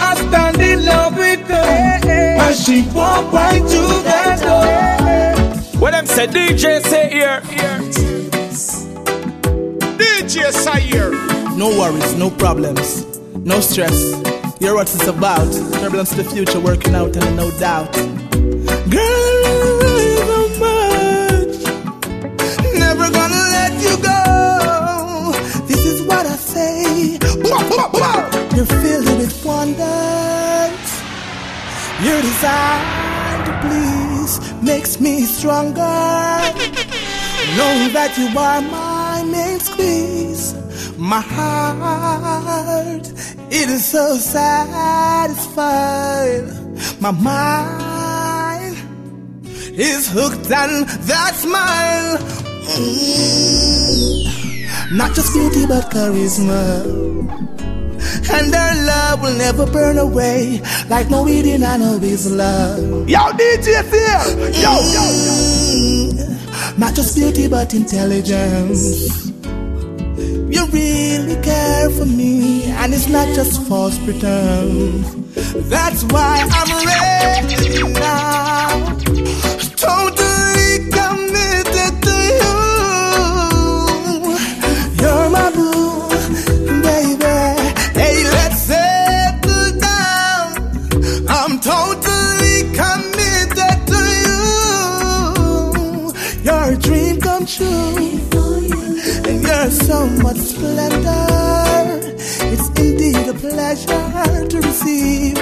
I 0.00 0.14
stand 0.16 0.60
in 0.60 0.84
love 0.84 1.16
with 1.16 1.46
her. 1.48 1.54
And 1.54 2.56
she 2.56 2.82
walk 2.94 3.32
right 3.32 3.62
to 3.62 3.82
that 4.08 4.40
door. 4.42 5.80
What 5.80 5.92
them 5.92 6.06
say, 6.06 6.26
DJ 6.26 6.82
C-AIR. 6.82 7.40
DJ 9.98 10.52
C-AIR. 10.52 11.10
No 11.56 11.68
worries, 11.78 12.14
no 12.16 12.30
problems, 12.30 13.06
no 13.36 13.60
stress. 13.60 13.96
You're 14.60 14.74
what 14.74 14.92
it's 14.92 15.06
about. 15.06 15.52
Turbulence 15.80 16.10
to 16.10 16.22
the 16.22 16.24
future, 16.24 16.58
working 16.58 16.94
out 16.94 17.16
and 17.16 17.36
no 17.36 17.50
doubt. 17.58 17.92
Girl, 18.90 19.23
Your 32.04 32.20
desire 32.20 33.44
to 33.46 33.52
please 33.64 34.34
makes 34.62 35.00
me 35.00 35.22
stronger. 35.22 35.80
Know 37.56 37.88
that 37.96 38.12
you 38.18 38.28
are 38.38 38.60
my 38.60 39.22
main 39.24 39.58
squeeze. 39.58 40.54
My 40.98 41.20
heart, 41.22 43.06
it 43.50 43.68
is 43.70 43.84
so 43.86 44.16
satisfied. 44.18 44.44
My 47.00 47.10
mind 47.10 48.76
is 49.72 50.06
hooked 50.06 50.52
on 50.52 50.84
that 51.08 51.34
smile. 51.36 52.18
Mm. 52.76 54.24
Not 54.92 55.14
just 55.14 55.32
beauty, 55.32 55.64
but 55.66 55.90
charisma. 55.90 57.53
And 58.30 58.54
our 58.54 58.74
love 58.86 59.22
will 59.22 59.36
never 59.36 59.66
burn 59.66 59.98
away 59.98 60.60
like 60.88 61.10
no 61.10 61.28
eating 61.28 61.62
I 61.62 61.76
know 61.76 61.94
is 62.02 62.30
love. 62.30 63.08
Yo, 63.08 63.18
DJ 63.18 63.82
here! 63.90 64.50
Yo, 64.62 64.72
yo, 64.72 64.80
yo. 64.94 65.04
Mm. 65.74 66.78
Not 66.78 66.94
just 66.94 67.16
beauty, 67.16 67.48
but 67.48 67.74
intelligence. 67.74 69.32
You 70.54 70.66
really 70.66 71.42
care 71.42 71.90
for 71.90 72.06
me, 72.06 72.64
and 72.72 72.94
it's 72.94 73.08
not 73.08 73.26
just 73.34 73.62
false 73.66 73.98
pretense. 73.98 75.14
That's 75.68 76.04
why 76.04 76.48
I'm 76.50 76.86
ready 76.86 77.82
now. 77.92 78.96
Totally 79.76 80.90
so 99.94 100.06
much 100.26 100.40
splendor. 100.52 101.20
It's 102.52 102.68
indeed 102.84 103.26
a 103.34 103.36
pleasure 103.46 104.46
to 104.52 104.56
receive. 104.68 105.38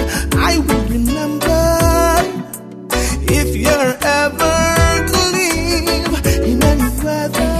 I 0.49 0.53
will 0.65 0.85
remember 0.97 1.63
if 3.39 3.49
you're 3.63 3.95
ever 4.21 4.57
to 5.11 5.19
leave 5.37 6.13
in 6.49 6.57
any 6.71 6.89
weather. 7.05 7.55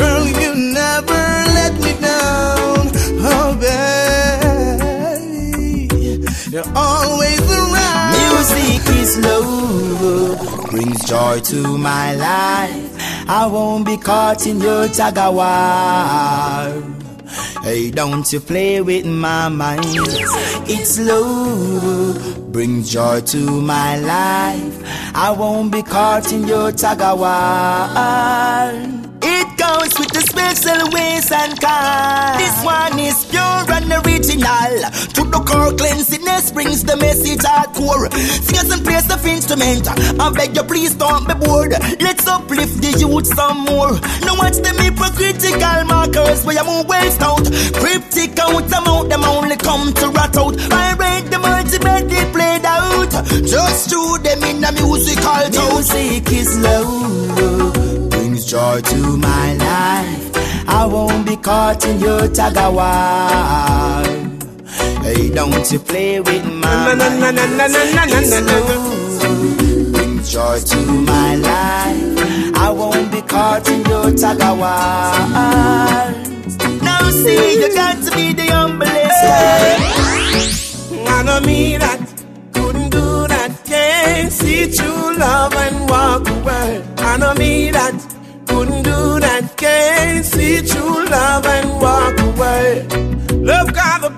Girl, 0.00 0.24
you 0.42 0.50
never 0.80 1.22
let 1.58 1.74
me 1.84 1.92
down. 2.08 2.82
Oh, 3.32 3.50
baby. 3.64 4.98
You're 6.52 6.70
always 6.88 7.42
around. 7.60 8.10
Music 8.20 8.82
is 9.00 9.12
love, 9.26 10.70
brings 10.70 11.00
joy 11.10 11.36
to 11.50 11.58
my 11.90 12.06
life. 12.28 12.99
I 13.32 13.46
won't 13.46 13.86
be 13.86 13.96
caught 13.96 14.44
in 14.44 14.60
your 14.60 14.88
tug. 14.88 15.14
Hey, 17.62 17.92
don't 17.92 18.32
you 18.32 18.40
play 18.40 18.80
with 18.80 19.06
my 19.06 19.48
mind. 19.48 19.84
It's 20.66 20.98
love, 20.98 22.50
bring 22.50 22.82
joy 22.82 23.20
to 23.20 23.60
my 23.60 24.00
life. 24.00 24.82
I 25.14 25.30
won't 25.30 25.70
be 25.70 25.80
caught 25.84 26.32
in 26.32 26.48
your 26.48 26.72
tug. 26.72 26.98
It 29.22 29.48
goes 29.56 29.92
with 29.96 30.10
the 30.10 30.22
special 30.26 30.90
ways 30.90 31.30
and 31.30 31.60
kind. 31.60 32.40
This 32.40 32.64
one 32.64 32.98
is 32.98 33.24
pure 33.26 33.70
and 33.70 33.92
original. 34.04 34.90
To 35.14 35.22
the 35.22 35.40
core 35.46 35.72
cleanliness 35.76 36.50
brings 36.50 36.82
the 36.82 36.96
message 36.96 37.38
hardcore. 37.46 38.10
The 39.10 39.28
instrument. 39.28 39.88
I 40.20 40.30
beg 40.30 40.54
you, 40.54 40.62
please 40.62 40.94
don't 40.94 41.26
be 41.26 41.34
bored. 41.34 41.72
Let's 41.98 42.28
uplift 42.28 42.80
the 42.80 42.94
youth 43.02 43.26
some 43.26 43.64
more. 43.66 43.98
Now 44.22 44.38
watch 44.38 44.58
them 44.62 44.78
hypocritical 44.78 45.84
markers 45.84 46.44
where 46.46 46.54
you 46.54 46.64
move 46.64 46.86
waste 46.86 47.20
out. 47.20 47.42
Cryptic 47.74 48.38
out 48.38 48.68
them 48.68 48.84
out, 48.86 49.08
them 49.08 49.24
only 49.24 49.56
come 49.56 49.92
to 49.94 50.10
rat 50.10 50.36
out. 50.36 50.54
I 50.70 50.94
the 51.26 51.38
multimedia 51.38 52.32
played 52.32 52.64
out. 52.64 53.10
Just 53.42 53.90
through 53.90 54.18
them 54.18 54.44
in 54.44 54.60
the 54.60 54.70
musical 54.78 55.42
tone. 55.50 55.74
Music 55.74 56.30
is 56.32 56.58
love 56.60 58.10
brings 58.10 58.44
joy 58.44 58.80
to 58.80 59.16
my 59.16 59.54
life. 59.54 60.68
I 60.68 60.86
won't 60.86 61.26
be 61.26 61.36
caught 61.36 61.84
in 61.84 61.98
your 61.98 62.28
war. 62.70 64.39
Hey, 65.02 65.30
don't 65.30 65.72
you 65.72 65.78
play 65.78 66.20
with 66.20 66.44
my 66.44 66.94
mind. 66.94 67.18
Brings 69.92 70.32
joy 70.32 70.58
to 70.60 70.76
my 71.10 71.36
life. 71.36 72.56
I 72.56 72.70
won't 72.70 73.10
be 73.10 73.22
caught 73.22 73.68
in 73.68 73.84
your 73.86 74.10
war. 74.56 75.10
Now 76.82 77.10
see, 77.10 77.60
you 77.60 77.68
got 77.74 77.96
to 78.04 78.10
be 78.16 78.32
the 78.32 78.46
humblest. 78.52 79.24
I 81.08 81.22
know 81.24 81.40
me 81.40 81.76
that 81.78 82.00
couldn't 82.54 82.90
do 82.90 83.26
that. 83.28 83.50
Can't 83.64 84.32
see 84.32 84.70
true 84.72 85.16
love 85.16 85.54
and 85.54 85.88
walk 85.88 86.28
away. 86.28 86.82
I 86.98 87.16
know 87.16 87.34
me 87.34 87.70
that 87.70 87.94
couldn't 88.46 88.82
do 88.82 89.20
that. 89.20 89.56
Can't 89.56 90.24
see 90.24 90.62
true 90.62 91.04
love 91.06 91.46
and 91.46 91.80
walk 91.80 92.18
away. 92.20 92.86
Love 93.40 93.72
got 93.72 94.00
the 94.02 94.10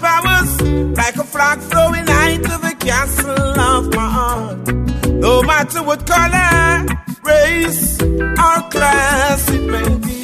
powers 0.43 0.63
like 0.97 1.17
a 1.17 1.25
flock 1.25 1.59
flowing 1.59 2.09
out 2.09 2.37
to 2.37 2.59
the 2.67 2.75
castle 2.79 3.61
of 3.61 3.95
my 3.95 4.09
heart. 4.09 4.69
No 5.07 5.43
matter 5.43 5.83
what 5.83 6.07
color, 6.07 6.87
race, 7.25 8.01
or 8.03 8.63
class 8.71 9.49
it 9.51 9.67
may 9.71 9.97
be, 9.99 10.23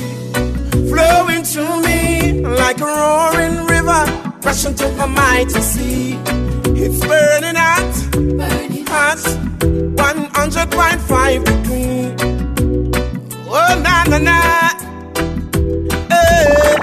flowing 0.91 1.45
through 1.45 1.83
me 1.83 2.43
like 2.43 2.81
a 2.81 2.85
roaring 2.85 3.66
river, 3.66 4.05
rushing 4.43 4.75
to 4.75 4.89
the 4.89 5.07
mighty 5.07 5.61
sea. 5.61 6.19
It's 6.81 7.01
burning 7.01 7.57
hot, 7.57 8.11
burning 8.12 8.87
hot, 8.87 9.19
100.5 9.59 11.45
degree. 11.45 12.14
Oh 13.51 13.81
na 13.83 14.05
na 14.05 14.19
na, 14.19 14.41
hey. 16.11 16.77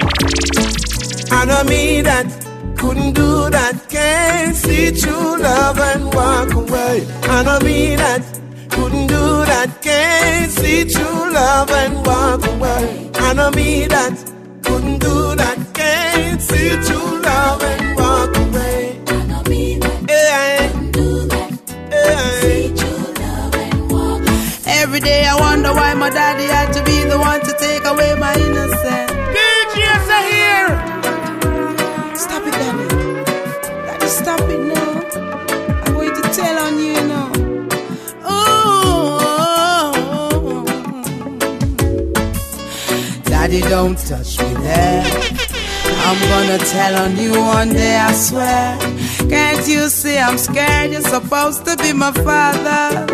I 1.30 1.44
know 1.44 1.64
me 1.64 2.00
that 2.02 2.45
couldn't 2.76 3.12
do 3.12 3.50
that, 3.50 3.88
can't 3.88 4.54
see 4.54 4.90
true 4.92 5.38
love 5.38 5.78
and 5.78 6.04
walk 6.14 6.52
away. 6.52 7.06
I 7.22 7.42
know 7.42 7.58
me 7.60 7.96
that 7.96 8.22
couldn't 8.70 9.06
do 9.06 9.44
that, 9.50 9.82
can't 9.82 10.50
see 10.50 10.84
true 10.84 11.32
love 11.32 11.70
and 11.70 11.94
walk 12.06 12.46
away. 12.46 13.10
I 13.14 13.32
know 13.32 13.50
me 13.50 13.86
that 13.86 14.14
couldn't 14.62 14.98
do 14.98 15.34
that, 15.36 15.58
can't 15.74 16.40
see 16.42 16.70
true 16.86 17.20
love 17.22 17.62
and 17.62 17.98
walk 17.98 18.36
away. 18.36 19.00
I 19.06 19.26
know 19.26 19.42
me 19.50 19.78
that 19.78 20.02
couldn't 20.12 20.92
do 20.92 21.26
that, 21.32 21.50
see 22.42 22.68
true 22.80 23.06
love 23.22 23.54
and 23.54 23.90
walk 23.90 24.20
away. 24.20 24.82
Every 24.82 25.00
day 25.00 25.26
I 25.26 25.34
wonder 25.40 25.72
why 25.72 25.94
my 25.94 26.10
daddy 26.10 26.44
had 26.44 26.72
to 26.74 26.82
be 26.84 27.04
the 27.04 27.18
one 27.18 27.40
to 27.40 27.52
take 27.58 27.84
away 27.84 28.14
my 28.18 28.34
innocence. 28.34 29.10
DJs 29.34 30.08
are 30.16 30.26
here. 30.30 30.95
Stop 34.26 34.50
it 34.50 34.58
now. 34.58 34.90
I'm 35.84 35.94
going 35.94 36.14
to 36.20 36.22
tell 36.34 36.58
on 36.66 36.74
you, 36.80 36.94
know. 37.10 37.28
Oh, 38.24 39.52
Daddy, 43.24 43.60
don't 43.60 43.96
touch 43.96 44.40
me 44.40 44.50
there. 44.66 45.04
I'm 46.08 46.20
gonna 46.32 46.58
tell 46.58 46.94
on 47.04 47.16
you 47.16 47.32
one 47.40 47.68
day, 47.68 47.96
I 47.96 48.12
swear. 48.12 48.78
Can't 49.30 49.68
you 49.68 49.88
see 49.88 50.18
I'm 50.18 50.38
scared? 50.38 50.90
You're 50.90 51.02
supposed 51.02 51.64
to 51.66 51.76
be 51.76 51.92
my 51.92 52.10
father. 52.10 53.06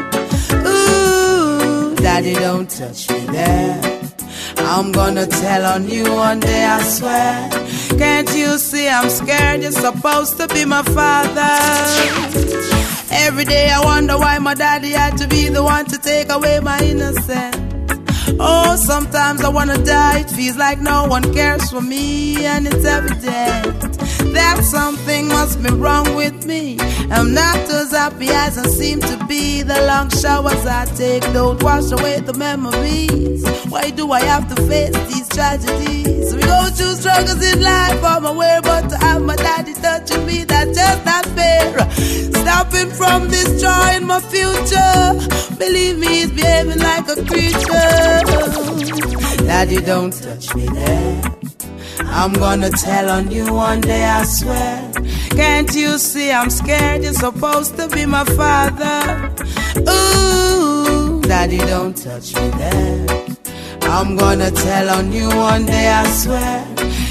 Ooh. 0.67 1.95
Daddy, 1.97 2.35
don't 2.35 2.71
touch 2.71 3.11
me 3.11 3.21
there. 3.27 3.81
I'm 4.57 4.93
gonna 4.93 5.27
tell 5.27 5.67
on 5.75 5.89
you 5.91 6.05
one 6.11 6.41
day, 6.41 6.65
I 6.65 6.83
swear. 6.83 7.51
Can't 7.99 8.29
you 8.35 8.59
see 8.59 8.89
I'm 8.89 9.09
scared? 9.09 9.63
You're 9.63 9.73
supposed 9.73 10.37
to 10.39 10.49
be 10.49 10.65
my 10.65 10.83
father. 10.83 11.53
Every 13.11 13.45
day 13.45 13.71
I 13.71 13.81
wonder 13.85 14.19
why 14.19 14.39
my 14.39 14.55
daddy 14.55 14.91
had 14.91 15.17
to 15.19 15.29
be 15.29 15.49
the 15.49 15.63
one 15.63 15.87
to 15.87 15.99
take 15.99 16.31
away 16.31 16.61
my 16.61 16.79
innocence. 16.81 17.72
Oh, 18.41 18.77
sometimes 18.77 19.43
I 19.43 19.49
wanna 19.49 19.79
die. 19.85 20.21
It 20.21 20.31
feels 20.31 20.57
like 20.57 20.81
no 20.81 21.07
one 21.07 21.33
cares 21.35 21.71
for 21.71 21.81
me, 21.81 22.45
and 22.45 22.67
it's 22.67 22.85
evident 22.85 23.99
that 24.33 24.65
something 24.65 25.29
must 25.29 25.63
be 25.63 25.71
wrong 25.71 26.15
with 26.15 26.47
me. 26.47 26.79
I'm 27.11 27.35
not 27.35 27.57
as 27.71 27.91
happy 27.93 28.29
as 28.29 28.59
I 28.59 28.67
seem 28.69 29.01
to 29.01 29.25
be. 29.27 29.63
The 29.63 29.87
long 29.87 30.09
showers 30.11 30.67
I 30.67 30.87
take 30.97 31.23
don't 31.33 31.63
wash 31.63 31.91
away 31.93 32.21
the 32.21 32.35
memories. 32.35 33.45
Why 33.69 33.91
do 33.91 34.11
I 34.13 34.21
have 34.21 34.49
to 34.55 34.63
face 34.67 34.97
these 35.13 35.29
tragedies? 35.29 36.35
We 36.35 36.43
go 36.43 36.65
through 36.71 36.95
struggles 36.97 37.43
in 37.45 37.63
life, 37.63 38.03
I'm 38.03 38.25
aware, 38.25 38.63
but 38.63 38.89
to 38.91 38.97
have 38.99 39.23
my 39.23 39.37
daddy 39.37 39.75
touching 39.75 40.25
me, 40.27 40.45
that's 40.45 40.77
just 40.77 41.05
not 41.05 41.27
fair. 41.27 41.91
Stopping 42.43 42.91
from 42.91 43.29
destroying 43.29 44.07
my 44.07 44.21
future. 44.21 45.57
Believe 45.59 45.99
me, 45.99 46.09
he's 46.09 46.31
behaving 46.31 46.79
like 46.79 47.09
a 47.09 47.25
creature. 47.25 48.22
Daddy, 49.47 49.77
don't 49.81 50.13
touch 50.13 50.55
me 50.55 50.67
there. 50.67 51.23
I'm 52.01 52.33
gonna 52.33 52.71
tell 52.71 53.11
on 53.11 53.31
you 53.31 53.53
one 53.53 53.81
day, 53.81 54.05
I 54.05 54.25
swear. 54.25 54.93
Can't 55.31 55.75
you 55.75 55.99
see 55.99 56.31
I'm 56.31 56.51
scared? 56.51 57.03
You're 57.03 57.13
supposed 57.13 57.77
to 57.77 57.89
be 57.89 58.07
my 58.07 58.25
father. 58.25 59.31
Ooh, 59.89 61.21
Daddy, 61.23 61.59
don't 61.59 61.97
touch 61.97 62.35
me 62.35 62.49
there. 62.51 63.07
I'm 63.83 64.17
gonna 64.17 64.51
tell 64.51 64.91
on 64.91 65.13
you 65.13 65.29
one 65.29 65.67
day, 65.67 65.89
I 65.89 66.07
swear. 66.09 66.67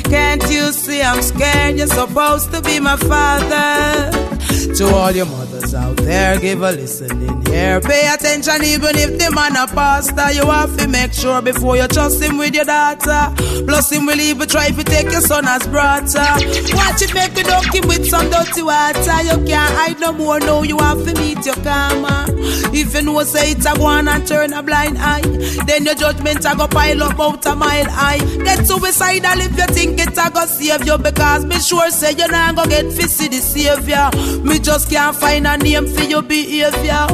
Can't 0.06 0.44
you 0.50 0.72
see 0.72 1.02
I'm 1.02 1.22
scared? 1.22 1.78
You're 1.78 1.88
supposed 1.88 2.52
to 2.54 2.62
be 2.62 2.80
my 2.80 2.98
father. 2.98 4.12
To 4.52 4.86
all 4.88 5.12
your 5.12 5.26
mothers 5.28 5.74
out 5.74 5.98
there, 5.98 6.40
give 6.40 6.62
a 6.62 6.72
listening 6.72 7.46
here. 7.46 7.80
Pay 7.82 8.12
attention, 8.14 8.64
even 8.64 8.98
if 8.98 9.18
the 9.18 9.32
man 9.34 9.56
a 9.56 9.68
pastor. 9.68 10.32
You 10.32 10.50
have 10.50 10.76
to 10.78 10.88
make 10.88 11.14
sure 11.14 11.42
before 11.42 11.78
you 11.78 11.88
trust 11.88 12.22
him 12.22 12.38
with 12.38 12.54
your 12.54 12.66
daughter. 12.66 13.34
Plus, 13.66 13.92
him 13.92 14.06
will 14.06 14.20
even 14.20 14.48
try 14.48 14.70
to 14.70 14.84
take 14.84 15.12
your 15.12 15.22
son 15.22 15.48
as 15.48 15.66
brother. 15.68 16.26
Watch 16.74 17.02
it, 17.02 17.14
make 17.14 17.38
you 17.38 17.44
dunk 17.44 17.74
him 17.74 17.88
with 17.88 18.10
some 18.10 18.30
dirty 18.30 18.62
water. 18.62 19.22
You 19.24 19.38
can't 19.46 19.74
hide 19.74 20.00
no 20.00 20.12
more, 20.12 20.40
no, 20.40 20.64
you 20.64 20.78
have 20.80 21.04
to 21.06 21.14
meet 21.20 21.46
your 21.46 21.56
karma. 21.56 22.26
If 22.74 22.96
you 22.96 23.02
know, 23.04 23.24
say 23.24 23.52
it's 23.52 23.66
a 23.66 23.80
one 23.80 24.08
and 24.08 24.26
turn 24.28 24.54
a 24.54 24.64
blind 24.64 24.98
eye, 25.00 25.22
then 25.66 25.86
your 25.86 25.96
judgment 25.96 26.46
a 26.46 26.56
go 26.56 26.68
pile 26.68 27.04
up 27.04 27.20
out 27.20 27.46
a 27.46 27.56
mile 27.56 27.90
high. 27.90 28.20
Get 28.44 28.66
suicidal 28.66 29.40
if 29.42 29.58
you 29.58 29.68
think 29.76 30.00
it's 30.00 30.18
a 30.18 30.30
go 30.32 30.46
save 30.46 30.86
you, 30.86 30.98
because 30.98 31.46
be 31.46 31.60
sure 31.60 31.90
say 31.92 32.14
you're 32.18 32.32
not 32.32 32.56
gonna 32.56 32.70
get 32.70 32.92
fishy 32.92 33.28
the 33.28 33.38
savior. 33.38 34.10
Me 34.44 34.60
just 34.60 34.90
can't 34.90 35.16
find 35.16 35.46
a 35.46 35.58
name 35.58 35.88
for 35.88 36.04
your 36.04 36.22
behavior. 36.22 37.06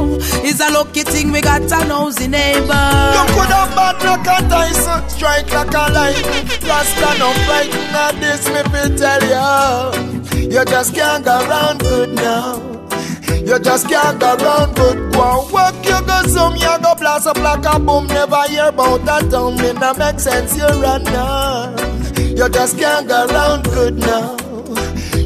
It's 0.48 0.60
a 0.60 0.72
lucky 0.72 1.04
thing 1.04 1.32
we 1.32 1.42
got 1.42 1.62
a 1.62 1.88
nosy 1.88 2.28
neighbor. 2.28 2.62
You 2.64 3.24
could 3.36 3.52
have 3.52 3.76
bad 3.76 4.02
like 4.04 4.28
a 4.28 4.50
Tyson, 4.50 5.10
strike 5.10 5.52
like 5.52 5.74
a 5.74 5.92
lightning. 5.92 6.48
Rasta 6.68 7.20
no 7.20 7.34
fighting 7.46 7.96
at 7.96 8.14
this, 8.20 8.48
me 8.48 8.64
fi 8.72 8.96
tell 8.96 9.24
you. 9.24 10.50
You 10.50 10.66
just 10.66 10.96
can't 10.96 11.26
go 11.26 11.46
round 11.48 11.80
good 11.82 12.16
now. 12.16 12.78
You 13.48 13.60
just 13.60 13.88
can't 13.90 14.20
go 14.20 14.36
round 14.36 14.76
good. 14.76 15.14
Go 15.14 15.48
work, 15.54 15.76
you 15.86 16.02
go 16.06 16.22
zoom, 16.28 16.54
um, 16.54 16.56
you 16.56 16.80
go 16.84 16.96
blast 16.96 17.28
up 17.28 17.38
like 17.38 17.66
a 17.66 17.80
boom. 17.80 18.08
Never 18.08 18.44
hear 18.44 18.68
about 18.68 19.04
that 19.06 19.34
um, 19.34 19.58
town, 19.58 19.58
me 19.58 19.74
no 19.74 19.94
make 19.94 20.20
sense. 20.20 20.56
You 20.56 20.68
run 20.82 21.04
now. 21.06 21.76
You 22.18 22.50
just 22.50 22.78
can't 22.78 23.08
go 23.08 23.26
round 23.28 23.64
good 23.66 23.98
now. 23.98 24.47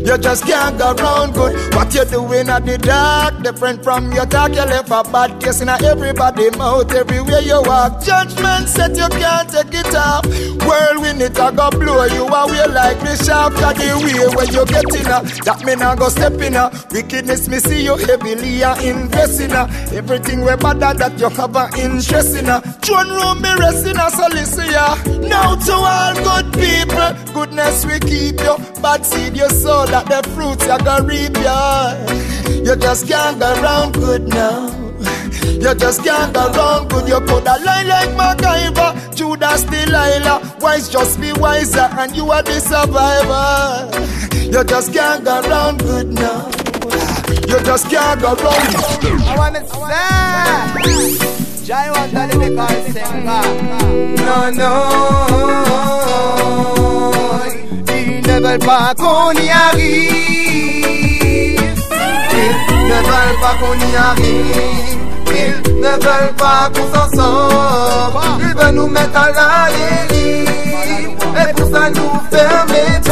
You 0.03 0.17
just 0.17 0.45
can't 0.45 0.77
go 0.77 0.93
round 0.93 1.33
good. 1.33 1.53
What 1.75 1.93
you 1.93 2.05
doing 2.05 2.49
at 2.49 2.65
the 2.65 2.77
dark, 2.77 3.43
different 3.43 3.83
from 3.83 4.11
your 4.11 4.25
talk. 4.25 4.49
You 4.49 4.65
left 4.65 4.89
a 4.89 5.03
bad 5.11 5.39
taste 5.39 5.61
in 5.61 5.69
everybody 5.69 6.49
mouth 6.57 6.91
everywhere 6.91 7.41
you 7.41 7.61
walk. 7.61 8.03
Judgment 8.03 8.67
said 8.67 8.97
you 8.97 9.07
can't 9.09 9.47
take 9.49 9.73
it 9.73 9.95
off. 9.95 10.25
Whirlwind 10.65 11.21
it 11.21 11.37
a 11.37 11.51
go 11.53 11.69
blow 11.69 12.05
you 12.05 12.25
away 12.25 12.65
like 12.73 12.99
the 12.99 13.15
sharp. 13.23 13.53
Got 13.55 13.75
the 13.77 13.93
way 14.01 14.25
where 14.35 14.49
you 14.49 14.65
get 14.65 14.89
in. 14.89 15.05
That 15.45 15.63
me 15.65 15.75
not 15.75 15.99
go 15.99 16.09
step 16.09 16.33
in 16.41 16.55
a. 16.55 16.71
Wickedness 16.91 17.47
me 17.47 17.59
see 17.59 17.83
you 17.83 17.95
heavily 17.95 18.61
a 18.63 18.73
invest 18.81 19.39
in. 19.39 19.51
Everything 19.51 20.41
we 20.41 20.55
bad 20.55 20.79
that 20.79 21.19
you 21.19 21.29
have 21.29 21.55
a 21.55 21.69
interest 21.77 22.37
in 22.37 22.49
a. 22.49 22.61
Room 22.91 23.41
me 23.41 23.49
resting 23.59 23.95
so 23.95 24.27
listen 24.33 24.65
ya. 24.71 24.95
Now 25.29 25.55
to 25.55 25.73
all 25.73 26.15
good 26.15 26.53
people, 26.53 27.33
goodness 27.33 27.85
we 27.85 27.99
keep 27.99 28.39
you. 28.39 28.57
Bad 28.81 29.05
seed 29.05 29.37
your 29.37 29.49
soul 29.49 29.90
that 29.91 30.07
the 30.07 30.23
fruits 30.29 30.65
you 30.65 30.77
gonna 30.79 31.03
reap 31.03 31.35
ya. 31.43 31.99
You 32.63 32.75
just 32.77 33.07
can't 33.07 33.39
go 33.39 33.53
round 33.61 33.93
good 33.93 34.27
now. 34.27 34.69
You 35.43 35.75
just 35.75 36.03
can't 36.03 36.33
go 36.33 36.49
round 36.51 36.89
good. 36.89 37.07
You 37.09 37.19
could 37.19 37.45
a 37.45 37.59
lie 37.59 37.83
like 37.83 38.09
MacGyver, 38.15 39.15
Judas 39.15 39.63
Delilah. 39.63 40.57
Wise, 40.61 40.87
just 40.89 41.19
be 41.19 41.33
wiser, 41.33 41.89
and 41.99 42.15
you 42.15 42.31
are 42.31 42.41
the 42.41 42.59
survivor. 42.59 43.91
You 44.39 44.63
just 44.63 44.93
can't 44.93 45.25
go 45.25 45.41
round 45.41 45.79
good 45.79 46.13
now. 46.13 46.47
You 47.49 47.59
just 47.65 47.89
can't 47.89 48.21
go 48.21 48.33
round. 48.35 48.75
I 49.27 49.35
want 49.37 49.55
to 49.55 49.63
say, 50.87 51.65
Jai 51.65 51.91
want 51.91 52.11
to 52.11 52.37
live 52.37 52.51
because 52.51 52.93
singer. 52.93 53.43
No, 54.25 54.49
no, 54.51 55.21
ils 56.21 56.37
ne 56.37 56.40
veulent 58.41 58.59
pas 58.59 58.93
qu'on 58.97 59.31
y 59.33 59.49
arrive. 59.49 60.01
Ils 62.33 62.87
ne 62.87 62.99
veulent 63.09 63.39
pas 63.41 63.55
qu'on 63.59 63.75
y 63.79 63.95
arrive. 63.95 64.99
Ils 65.27 65.57
ne 65.79 65.89
veulent 65.89 66.35
pas 66.37 66.69
qu'on 66.73 66.87
s'en 66.93 67.07
sorte. 67.15 68.25
Ils 68.39 68.55
veulent 68.57 68.75
nous 68.75 68.87
mettre 68.87 69.17
à 69.17 69.27
la 69.29 69.69
dérive. 69.77 70.49
Et 71.39 71.53
pour 71.53 71.69
ça 71.71 71.89
nous 71.89 72.13
portes. 72.31 73.11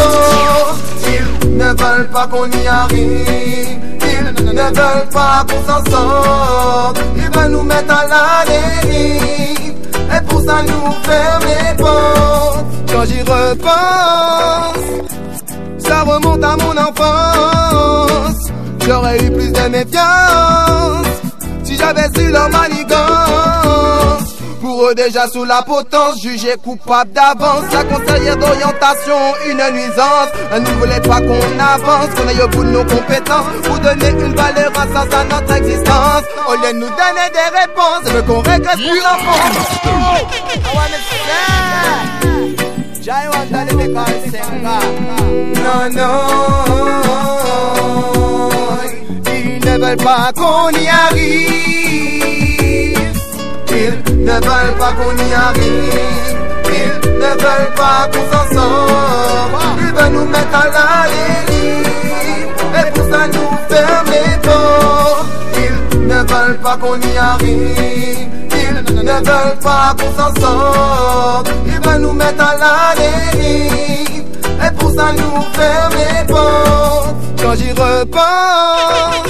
Ils 1.43 1.57
ne 1.57 1.65
veulent 1.65 2.09
pas 2.11 2.27
qu'on 2.27 2.49
y 2.49 2.67
arrive. 2.67 3.79
Ils 4.01 4.45
ne 4.45 4.61
veulent 4.61 5.09
pas 5.11 5.45
qu'on 5.47 5.61
s'en 5.67 5.91
sorte. 5.91 6.99
Ils 7.15 7.29
veulent 7.37 7.51
nous 7.51 7.63
mettre 7.63 7.93
à 7.93 8.05
la 8.07 8.45
dérive. 8.45 9.75
Et 10.15 10.21
pour 10.27 10.41
ça 10.41 10.61
nous 10.63 10.89
portes. 11.03 11.49
Quand 12.91 13.05
j'y 13.05 13.21
repense, 13.21 14.79
ça 15.89 16.03
remonte 16.03 16.43
à 16.43 16.55
mon 16.57 16.77
enfance. 16.77 18.37
J'aurais 18.85 19.17
eu 19.17 19.31
plus 19.31 19.51
de 19.51 19.67
méfiance 19.69 21.07
si 21.63 21.77
j'avais 21.77 22.07
su 22.15 22.31
leur 22.31 22.49
manigance. 22.49 24.29
Pour 24.61 24.87
eux 24.87 24.95
déjà 24.95 25.27
sous 25.27 25.45
la 25.45 25.61
potence, 25.63 26.21
jugé 26.21 26.55
coupable 26.63 27.11
d'avance. 27.11 27.63
La 27.73 27.83
conseillère 27.83 28.37
d'orientation, 28.37 29.17
une 29.49 29.63
nuisance. 29.73 30.29
Elle 30.51 30.63
ne 30.63 30.69
voulait 30.79 31.01
pas 31.01 31.21
qu'on 31.21 31.59
avance, 31.59 32.09
qu'on 32.15 32.27
aille 32.27 32.41
au 32.43 32.47
bout 32.49 32.63
de 32.63 32.69
nos 32.69 32.85
compétences. 32.85 33.45
Pour 33.63 33.79
donner 33.79 34.09
une 34.09 34.35
valeur 34.35 34.71
à 34.75 34.83
sens 34.93 35.13
à 35.13 35.23
notre 35.23 35.55
existence. 35.55 36.23
Au 36.47 36.53
lieu 36.53 36.73
de 36.73 36.79
nous 36.79 36.89
donner 36.89 37.29
des 37.33 37.49
réponses, 37.59 38.03
elle 38.05 38.13
veut 38.13 38.21
qu'on 38.23 38.41
régresse 38.41 38.75
plus 38.75 39.01
l'enfance. 39.01 40.29
Jai 43.09 43.25
no, 43.25 43.33
ils 49.25 49.57
ne 49.65 49.73
veulent 49.79 49.97
pas 49.97 50.31
qu'on 50.35 50.69
y 50.69 50.87
arrive. 50.87 51.49
Ils 53.71 53.97
ne 54.23 54.33
veulent 54.33 54.75
pas 54.77 54.93
qu'on 54.93 55.17
y 55.17 55.33
arrive. 55.33 56.37
Ils 56.65 56.99
ne 57.17 57.29
veulent 57.41 57.73
pas 57.75 58.07
qu'on 58.11 58.25
s'en 58.31 58.45
sorte. 58.53 59.79
Ils 59.79 59.91
veulent 59.91 60.13
nous 60.13 60.25
mettre 60.25 60.53
à 60.53 60.65
la 60.65 61.07
dérive. 61.09 62.53
Et 62.77 62.87
pour 62.91 63.05
ça 63.09 63.21
nous 63.27 63.51
fermer 63.69 64.29
portes. 64.43 65.25
Ils 65.57 65.79
ne 66.07 66.13
veulent 66.13 66.59
pas 66.61 66.77
qu'on 66.77 67.01
y 67.01 67.17
arrive. 67.17 68.38
Ne 69.03 69.13
veulent 69.13 69.59
pas 69.63 69.95
qu'on 69.97 70.11
s'en 70.17 70.41
sorte. 70.41 71.49
Ils 71.65 71.87
veulent 71.87 72.01
nous 72.01 72.13
mettre 72.13 72.43
à 72.43 72.55
la 72.57 72.95
dérive. 72.95 74.25
Et 74.65 74.71
pour 74.77 74.91
ça 74.91 75.11
nous 75.13 75.41
fermer 75.53 76.27
portes. 76.27 77.15
Quand 77.41 77.55
j'y 77.55 77.71
repense, 77.71 79.29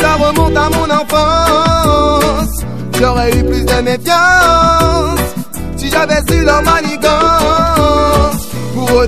ça 0.00 0.14
remonte 0.14 0.56
à 0.56 0.68
mon 0.70 0.88
enfance. 0.90 2.64
J'aurais 2.98 3.30
eu 3.36 3.44
plus 3.44 3.64
de 3.64 3.80
méfiance 3.82 5.20
si 5.76 5.90
j'avais 5.90 6.22
su 6.28 6.44
leur 6.44 6.62
manigance. 6.62 7.81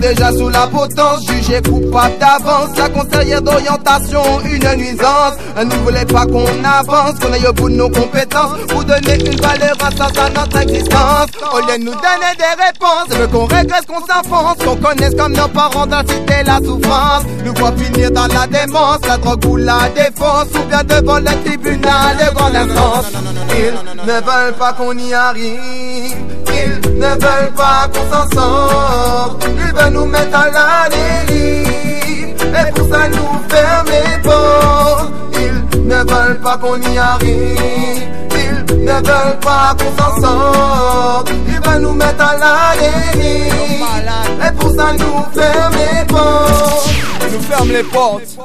Déjà 0.01 0.33
sous 0.33 0.49
la 0.49 0.67
potence, 0.67 1.27
jugé 1.27 1.63
coupable 1.63 2.19
d'avance. 2.19 2.77
La 2.77 2.89
conseillère 2.89 3.41
d'orientation, 3.41 4.23
une 4.45 4.77
nuisance. 4.77 5.35
Elle 5.57 5.69
ne 5.69 5.75
voulait 5.77 6.05
pas 6.05 6.27
qu'on 6.27 6.47
avance, 6.65 7.19
qu'on 7.21 7.33
aille 7.33 7.47
au 7.47 7.53
bout 7.53 7.71
de 7.71 7.77
nos 7.77 7.89
compétences. 7.89 8.59
Pour 8.69 8.85
donner 8.85 9.15
une 9.25 9.41
valeur 9.41 9.77
à 9.81 10.25
à 10.25 10.31
notre 10.31 10.61
existence. 10.61 11.29
Au 11.53 11.59
lieu 11.61 11.79
de 11.79 11.85
nous 11.85 11.93
donner 11.93 12.35
des 12.37 12.65
réponses, 12.65 13.09
elle 13.13 13.19
veut 13.19 13.29
qu'on 13.29 13.47
régresse, 13.47 13.87
qu'on 13.87 14.01
s'enfonce, 14.01 14.57
qu'on 14.65 14.77
connaisse 14.77 15.15
comme 15.15 15.33
nos 15.33 15.49
parents 15.49 15.87
dans 15.87 16.01
cité 16.07 16.43
la 16.45 16.59
souffrance. 16.59 17.23
Nous 17.45 17.55
voit 17.55 17.73
finir 17.73 18.11
dans 18.11 18.27
la 18.27 18.47
démence, 18.47 18.99
la 19.07 19.17
drogue 19.17 19.47
ou 19.47 19.57
la 19.57 19.89
défense, 19.95 20.49
ou 20.55 20.69
bien 20.69 20.83
devant 20.85 21.19
le 21.19 21.45
tribunal 21.45 22.17
de 22.19 22.35
grande 22.35 22.57
instance. 22.57 23.13
Ils 23.57 24.07
ne 24.07 24.13
veulent 24.13 24.55
pas 24.59 24.73
qu'on 24.73 24.97
y 24.99 25.15
arrive. 25.15 26.15
Ne 26.97 27.09
veulent 27.09 27.53
pas 27.57 27.89
qu'on 27.93 28.05
s'en 28.13 28.27
sorte. 28.31 29.45
Ils 29.45 29.75
veulent 29.75 29.93
nous 29.93 30.07
mettre 30.07 30.37
à 30.39 30.51
la 30.51 30.89
dérive. 30.89 32.35
Et 32.41 32.73
pour 32.73 32.89
ça, 32.89 33.09
nous 33.09 33.41
ferment 33.49 33.91
les 33.91 34.23
portes. 34.23 35.13
Ils 35.35 35.87
ne 35.87 35.97
veulent 35.97 36.41
pas 36.41 36.57
qu'on 36.59 36.81
y 36.81 36.99
arrive. 36.99 38.09
Ils 38.33 38.85
ne 38.85 38.93
veulent 38.93 39.39
pas 39.41 39.75
qu'on 39.79 40.03
s'en 40.03 40.21
sorte. 40.21 41.31
Ils 41.49 41.61
veulent 41.69 41.83
nous 41.83 41.93
mettre 41.95 42.23
à 42.23 42.37
la 42.37 42.81
dérive. 42.81 43.85
Et 44.47 44.53
pour 44.53 44.71
ça, 44.71 44.93
nous 44.93 45.41
ferment 45.41 45.77
les 45.77 46.05
portes. 46.07 46.91
Ils 47.27 47.33
nous 47.33 47.43
ferment 47.43 47.73
les 47.73 47.83
portes. 47.85 48.39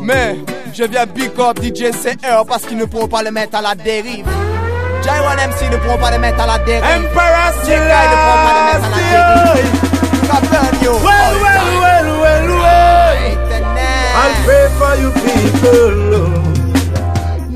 Mais 0.00 0.36
je 0.74 0.84
viens 0.84 1.06
big 1.06 1.30
up 1.38 1.58
DJ 1.62 1.90
CR 1.92 2.44
parce 2.46 2.64
qu'ils 2.64 2.76
ne 2.76 2.84
pourront 2.84 3.08
pas 3.08 3.22
le 3.22 3.30
mettre 3.30 3.56
à 3.56 3.62
la 3.62 3.74
dérive. 3.74 4.26
J1 5.04 5.36
MC 5.48 5.70
ne 5.70 5.76
pourront 5.76 5.98
pas 5.98 6.10
le 6.10 6.18
mettre 6.18 6.40
à 6.40 6.46
la 6.46 6.58
dérive. 6.58 6.84
Emperor 6.84 7.52
J.K. 7.66 7.92
ne 8.10 8.16
pourront 8.22 8.40
pas 8.46 8.54
le 8.56 8.62
mettre 8.72 8.86
à 8.86 8.90
la 8.90 8.96
dérive. 9.54 9.80
Captain 10.26 10.66
yo. 10.82 10.92
Well, 10.92 11.34
well, 11.44 11.66
well, 11.82 12.08
well, 12.22 12.46
well. 12.62 13.04
I'll 14.16 14.34
pray 14.44 14.64
for 14.78 14.92
you 15.00 15.10
people. 15.12 16.53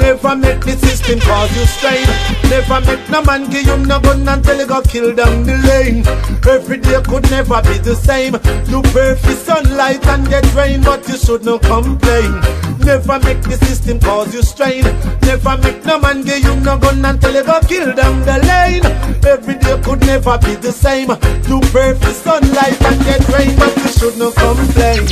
Never 0.08 0.36
make 0.36 0.64
the 0.64 0.72
system 0.72 1.20
cause 1.20 1.54
you 1.54 1.66
strain. 1.66 2.08
Never 2.48 2.80
make 2.80 3.10
no 3.10 3.20
man 3.20 3.44
give 3.50 3.66
you 3.66 3.76
no 3.76 4.00
gun 4.00 4.26
until 4.26 4.56
you 4.56 4.66
go 4.66 4.80
kill 4.80 5.14
down 5.14 5.44
the 5.44 5.58
lane. 5.68 6.00
Every 6.48 6.78
day 6.78 7.02
could 7.04 7.30
never 7.30 7.60
be 7.60 7.76
the 7.76 7.94
same. 7.94 8.32
You 8.72 8.80
pray 8.88 9.16
for 9.20 9.36
sunlight 9.36 10.00
and 10.06 10.26
get 10.26 10.48
rain, 10.54 10.80
but 10.80 11.06
you 11.06 11.18
should 11.18 11.44
not 11.44 11.60
complain. 11.60 12.40
Never 12.80 13.20
make 13.20 13.44
the 13.44 13.60
system 13.68 14.00
cause 14.00 14.32
you 14.32 14.40
strain. 14.40 14.84
Never 15.28 15.58
make 15.58 15.84
no 15.84 16.00
man 16.00 16.22
give 16.22 16.42
you 16.42 16.56
no 16.56 16.78
gun 16.78 17.04
until 17.04 17.34
you 17.34 17.44
go 17.44 17.60
kill 17.68 17.92
down 17.92 18.24
the 18.24 18.40
lane. 18.48 18.88
Every 19.28 19.60
day 19.60 19.76
could 19.84 20.00
never 20.08 20.38
be 20.38 20.54
the 20.56 20.72
same. 20.72 21.12
You 21.52 21.60
pray 21.68 21.92
for 21.92 22.16
sunlight 22.16 22.80
and 22.80 23.04
get 23.04 23.28
rain, 23.28 23.52
but 23.60 23.76
you 23.76 23.92
should 23.92 24.16
not 24.16 24.32
complain. 24.40 25.04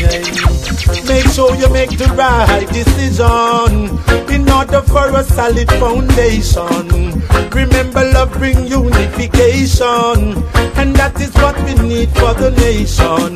Make 1.04 1.28
sure 1.36 1.54
you 1.54 1.68
make 1.68 1.92
the 2.00 2.08
right 2.16 2.66
decision 2.72 4.16
solid 5.36 5.68
foundation. 5.72 6.88
Remember, 7.50 8.02
love 8.16 8.32
bring 8.32 8.66
unification, 8.66 10.18
and 10.80 10.96
that 10.96 11.14
is 11.20 11.32
what 11.34 11.56
we 11.64 11.74
need 11.86 12.08
for 12.18 12.32
the 12.34 12.50
nation. 12.66 13.32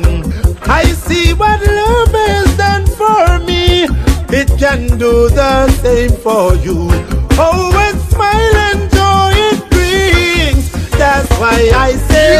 I 0.63 0.83
see 1.05 1.33
what 1.33 1.59
love 1.61 2.13
has 2.25 2.57
done 2.57 2.85
for 2.99 3.45
me. 3.45 3.85
It 4.33 4.49
can 4.57 4.97
do 4.97 5.29
the 5.29 5.69
same 5.83 6.13
for 6.25 6.55
you. 6.65 6.89
Always 7.37 7.97
smile 8.09 8.55
and 8.69 8.81
joy 8.97 9.33
it 9.51 9.61
brings. 9.69 10.65
That's 10.97 11.29
why 11.39 11.59
I 11.87 11.91
say. 12.09 12.31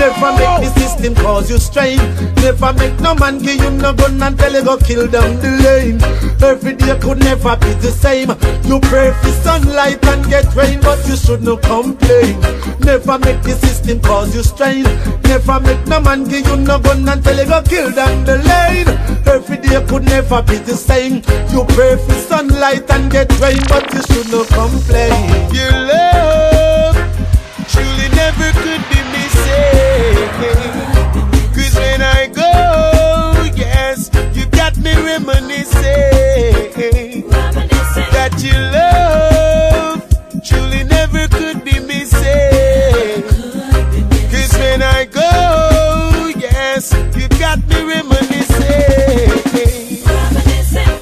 Never 0.00 0.32
make 0.40 0.74
the 0.74 0.83
system 1.04 1.24
cause 1.24 1.50
you 1.50 1.58
strain. 1.58 1.98
Never 2.36 2.72
make 2.72 2.98
no 3.00 3.14
man 3.14 3.38
give 3.38 3.60
you 3.60 3.70
no 3.70 3.92
gun 3.92 4.22
and 4.22 4.38
tell 4.38 4.52
you 4.52 4.64
go 4.64 4.76
kill 4.78 5.06
down 5.06 5.36
the 5.36 5.50
lane. 5.64 6.00
Every 6.42 6.74
day 6.74 6.98
could 6.98 7.18
never 7.18 7.56
be 7.56 7.72
the 7.84 7.90
same. 7.90 8.30
You 8.64 8.80
pray 8.88 9.12
for 9.20 9.32
sunlight 9.44 10.04
and 10.06 10.24
get 10.30 10.54
rain, 10.54 10.80
but 10.80 11.06
you 11.06 11.16
should 11.16 11.42
not 11.42 11.62
complain. 11.62 12.40
Never 12.80 13.18
make 13.18 13.42
the 13.42 13.56
system 13.60 14.00
cause 14.00 14.34
you 14.34 14.42
strain. 14.42 14.84
Never 15.24 15.60
make 15.60 15.86
no 15.86 16.00
man 16.00 16.24
give 16.24 16.46
you 16.46 16.56
no 16.56 16.78
gun 16.78 17.08
and 17.08 17.22
tell 17.22 17.36
you 17.36 17.46
go 17.46 17.62
kill 17.62 17.90
down 17.92 18.24
the 18.24 18.38
lane. 18.38 18.88
Every 19.26 19.58
day 19.58 19.84
could 19.86 20.04
never 20.04 20.42
be 20.42 20.56
the 20.58 20.76
same. 20.76 21.16
You 21.52 21.64
pray 21.76 21.96
for 21.96 22.14
sunlight 22.30 22.90
and 22.90 23.10
get 23.10 23.28
rain, 23.40 23.60
but 23.68 23.92
you 23.92 24.02
should 24.08 24.32
not 24.32 24.48
complain. 24.48 25.52
Your 25.52 25.72
love 25.90 26.96
truly 27.68 28.08
never 28.16 28.52
could 28.62 28.84
be 28.88 29.04
Cause 29.44 29.83
reminiscing 34.96 36.34
that 38.12 38.32
love 38.72 40.02
truly 40.44 40.84
never 40.84 41.28
could 41.28 41.64
be 41.64 41.78
missing. 41.80 43.22
Cause 44.30 44.52
when 44.58 44.82
I 44.82 45.04
go, 45.04 46.32
yes, 46.38 46.92
you 47.16 47.28
got 47.38 47.58
me 47.68 47.82
reminiscing. 47.82 48.44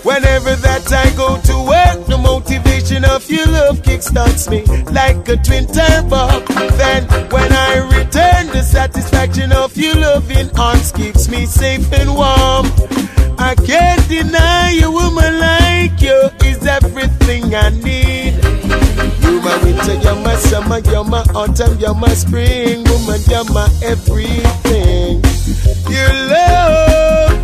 Whenever 0.05 0.55
that 0.57 0.93
I 0.93 1.11
go 1.16 1.40
to 1.40 1.57
work, 1.64 2.07
the 2.07 2.18
motivation 2.18 3.05
of 3.05 3.28
your 3.30 3.47
love 3.47 3.82
kickstarts 3.82 4.51
me 4.51 4.64
like 4.93 5.28
a 5.28 5.36
twin 5.36 5.66
turbo. 5.66 6.40
Then 6.76 7.05
when 7.30 7.53
I 7.53 7.78
return, 7.97 8.49
the 8.49 8.62
satisfaction 8.62 9.53
of 9.53 9.76
your 9.76 9.95
loving 9.95 10.51
arms 10.59 10.93
keeps 10.93 11.28
me 11.28 11.47
safe 11.47 11.90
and 11.93 12.14
warm. 12.14 12.66
I 13.43 13.57
can't 13.57 14.09
deny 14.09 14.78
a 14.84 14.88
woman 14.88 15.40
like 15.40 16.01
you 16.01 16.30
is 16.45 16.64
everything 16.64 17.53
I 17.53 17.70
need. 17.70 18.34
You're 19.20 19.43
my 19.43 19.57
winter, 19.64 19.95
you're 19.95 20.14
my 20.22 20.36
summer, 20.36 20.78
you're 20.78 21.03
my 21.03 21.24
autumn, 21.34 21.76
you're 21.80 21.93
my 21.93 22.14
spring, 22.14 22.84
woman, 22.84 23.20
you're 23.28 23.45
my 23.53 23.68
everything. 23.82 25.20
Your 25.90 26.12
love 26.30 27.34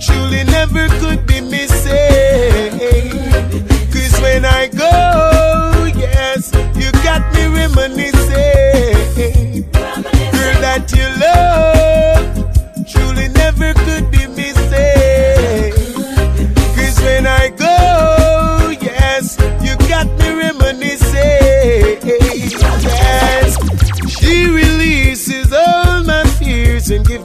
truly 0.00 0.44
never 0.44 0.86
could 1.00 1.26
be 1.26 1.40
missing. 1.40 2.78
Cause 3.90 4.20
when 4.22 4.44
I 4.44 4.68
go, 4.68 5.90
yes, 5.98 6.52
you 6.76 6.92
got 7.02 7.20
me 7.34 7.46
reminiscing. 7.48 8.12
Girl, 9.72 10.56
that 10.62 10.92
your 10.96 11.10
love 11.18 11.91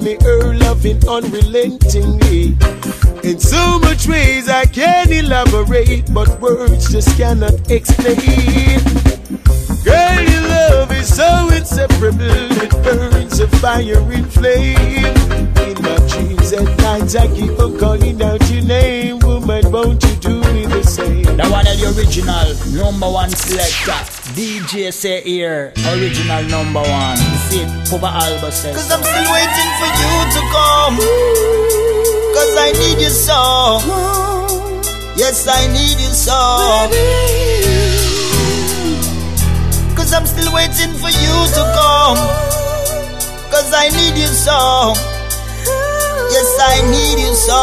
me 0.07 0.17
her 0.23 0.53
loving 0.53 0.99
unrelentingly. 1.07 2.55
In 3.23 3.39
so 3.39 3.79
much 3.79 4.07
ways 4.07 4.47
I 4.47 4.65
can 4.65 5.11
elaborate, 5.11 6.13
but 6.13 6.29
words 6.39 6.91
just 6.91 7.17
cannot 7.17 7.69
explain. 7.69 8.79
So 11.07 11.49
inseparable, 11.55 12.51
it 12.61 12.71
burns 12.83 13.39
a 13.39 13.47
fire 13.57 14.11
in 14.11 14.25
flame. 14.25 14.77
In 15.63 15.81
my 15.81 15.97
dreams 16.11 16.51
at 16.53 16.67
night, 16.83 17.15
I 17.15 17.27
keep 17.33 17.57
on 17.59 17.79
calling 17.79 18.21
out 18.21 18.43
your 18.51 18.63
name. 18.63 19.19
Woman, 19.19 19.71
won't 19.71 20.03
you 20.03 20.15
do 20.17 20.41
me 20.53 20.65
the 20.65 20.83
same? 20.83 21.23
The 21.23 21.47
one 21.49 21.65
of 21.65 21.79
the 21.79 21.93
original 21.97 22.49
number 22.75 23.09
one 23.09 23.29
selector, 23.29 23.97
DJ 24.35 24.91
C-AIR, 24.91 25.73
original 25.95 26.43
number 26.51 26.81
one. 26.81 27.17
See 27.47 27.61
it, 27.61 27.89
Papa 27.89 28.11
Alba 28.11 28.51
says. 28.51 28.75
Cause 28.75 28.91
I'm 28.91 29.01
still 29.01 29.31
waiting 29.31 29.71
for 29.79 29.89
you 29.97 30.13
to 30.35 30.41
come. 30.51 30.97
Cause 32.35 32.53
I 32.57 32.71
need 32.77 32.99
you 33.01 33.09
so. 33.09 33.79
Yes, 35.15 35.47
I 35.47 35.67
need 35.67 35.97
you 35.97 36.13
so. 36.13 37.86
Cause 39.97 40.13
I'm 40.13 40.25
still 40.25 40.53
waiting 40.53 40.93
for 41.01 41.09
you 41.09 41.35
to 41.57 41.63
come. 41.77 42.17
Cause 43.51 43.73
I 43.73 43.89
need 43.97 44.15
you 44.21 44.27
so. 44.27 44.93
Yes, 46.31 46.49
I 46.61 46.75
need 46.93 47.17
you 47.25 47.33
so. 47.47 47.61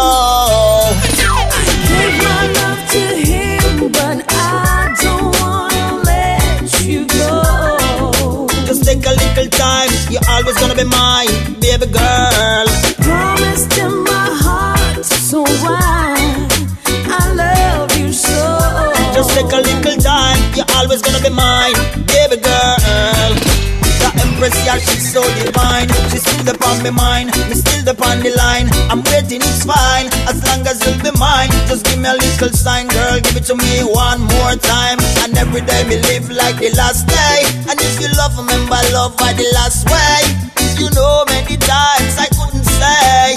Give 1.88 2.14
my 2.26 2.42
love 2.58 2.82
to 2.94 3.04
him, 3.30 3.92
but 3.92 4.18
I 4.28 4.94
don't 5.00 5.30
wanna 5.40 6.02
let 6.02 6.80
you 6.82 7.06
go. 7.06 8.48
Just 8.66 8.84
take 8.84 9.06
a 9.06 9.14
little 9.14 9.48
time. 9.50 9.90
You're 10.10 10.26
always 10.28 10.56
gonna 10.58 10.74
be 10.74 10.84
mine, 10.84 11.30
baby 11.60 11.86
girl. 11.86 12.66
Promised 12.98 13.78
in 13.78 13.92
my 14.04 14.28
heart, 14.44 15.04
so 15.04 15.42
why? 15.62 16.16
I 17.06 17.32
love 17.32 17.96
you 17.96 18.12
so. 18.12 18.38
Just 19.14 19.30
take 19.36 19.52
a 19.52 19.60
little 19.62 19.96
time. 20.02 20.40
You're 20.56 20.70
always 20.76 21.00
gonna 21.02 21.22
be 21.22 21.30
mine, 21.30 21.74
girl. 24.54 24.64
Yeah, 24.66 24.78
she's 24.78 25.12
so 25.12 25.22
divine. 25.42 25.88
She's 26.10 26.22
still 26.22 26.54
upon 26.54 26.82
my 26.82 26.90
mind, 26.90 27.26
me 27.48 27.54
still 27.54 27.88
upon 27.88 28.20
the 28.20 28.30
line. 28.36 28.68
I'm 28.90 29.02
waiting, 29.10 29.42
it's 29.42 29.64
fine, 29.64 30.06
as 30.30 30.38
long 30.46 30.66
as 30.66 30.78
you'll 30.84 31.02
be 31.02 31.10
mine. 31.18 31.50
Just 31.66 31.84
give 31.84 31.98
me 31.98 32.08
a 32.08 32.14
little 32.14 32.52
sign, 32.52 32.88
girl, 32.88 33.20
give 33.20 33.36
it 33.36 33.44
to 33.50 33.56
me 33.56 33.82
one 33.82 34.20
more 34.22 34.54
time. 34.56 34.98
And 35.22 35.36
every 35.36 35.62
day 35.62 35.82
me 35.88 35.96
live 35.98 36.30
like 36.30 36.56
the 36.58 36.70
last 36.76 37.06
day. 37.06 37.36
And 37.68 37.76
if 37.80 38.00
you 38.00 38.08
love, 38.16 38.36
remember 38.38 38.78
love 38.92 39.16
by 39.16 39.32
the 39.32 39.46
last 39.54 39.88
way. 39.90 40.22
You 40.78 40.90
know 40.90 41.24
many 41.28 41.56
times 41.56 42.14
I 42.18 42.28
couldn't 42.34 42.66
say, 42.66 43.34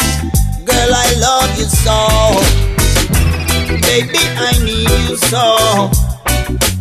girl, 0.66 0.92
I 0.94 1.08
love 1.22 1.52
you 1.58 1.66
so. 1.66 1.98
Baby, 3.88 4.20
I 4.20 4.52
need 4.64 5.10
you 5.10 5.18
so. 5.18 6.07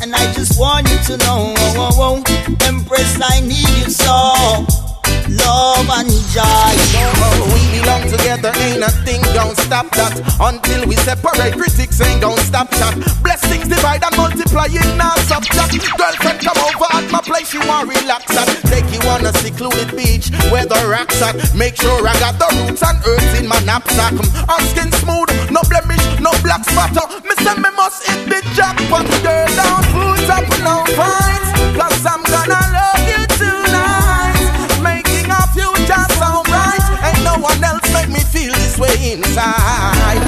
And 0.00 0.14
I 0.14 0.32
just 0.32 0.60
want 0.60 0.88
you 0.88 0.98
to 1.06 1.16
know, 1.18 1.54
oh, 1.56 1.90
oh, 1.98 2.22
oh, 2.26 2.66
Empress, 2.66 3.18
I 3.22 3.40
need 3.40 3.68
you 3.68 3.90
so. 3.90 4.85
Love 5.26 5.90
and 5.90 6.10
joy. 6.30 6.70
We 7.50 7.60
belong 7.74 8.06
together, 8.06 8.52
ain't 8.62 8.80
nothing 8.80 9.20
gon' 9.34 9.54
stop 9.58 9.90
that. 9.98 10.14
Until 10.38 10.86
we 10.86 10.94
separate, 11.02 11.54
critics 11.58 12.00
ain't 12.00 12.20
gon' 12.20 12.38
stop 12.38 12.70
that. 12.78 12.94
Blessings 13.26 13.66
divide 13.66 14.04
and 14.06 14.16
multiply 14.16 14.70
in 14.70 14.86
now 14.96 15.14
subtract. 15.26 15.74
Girlfriend 15.98 16.40
come 16.46 16.58
over 16.62 16.86
at 16.94 17.10
my 17.10 17.20
place, 17.20 17.52
you 17.52 17.60
want 17.66 17.90
relax 17.90 18.30
at. 18.38 18.46
Take 18.70 18.86
you 18.94 19.02
on 19.10 19.26
a 19.26 19.32
secluded 19.42 19.90
beach 19.98 20.30
where 20.54 20.66
the 20.66 20.78
rocks 20.86 21.20
at. 21.22 21.34
Make 21.58 21.74
sure 21.74 22.06
I 22.06 22.14
got 22.22 22.38
the 22.38 22.46
roots 22.62 22.82
and 22.86 22.98
earth 23.02 23.40
in 23.40 23.48
my 23.48 23.58
knapsack. 23.66 24.14
Our 24.46 24.62
skin 24.70 24.94
smooth, 25.02 25.50
no 25.50 25.58
blemish, 25.66 26.06
no 26.22 26.30
black 26.46 26.62
spatter. 26.62 27.02
Me 27.26 27.34
say 27.42 27.58
me 27.58 27.70
must 27.74 28.06
hit 28.06 28.30
the 28.30 28.38
jackpot. 28.54 29.10
Girl, 29.26 29.48
down 29.58 29.82
food 29.90 30.22
up, 30.30 30.46
no 30.62 30.86
fights. 30.94 31.50
Cause 31.74 32.06
I'm 32.06 32.22
gonna 32.22 32.62
love 32.72 32.85
inside. 39.16 40.20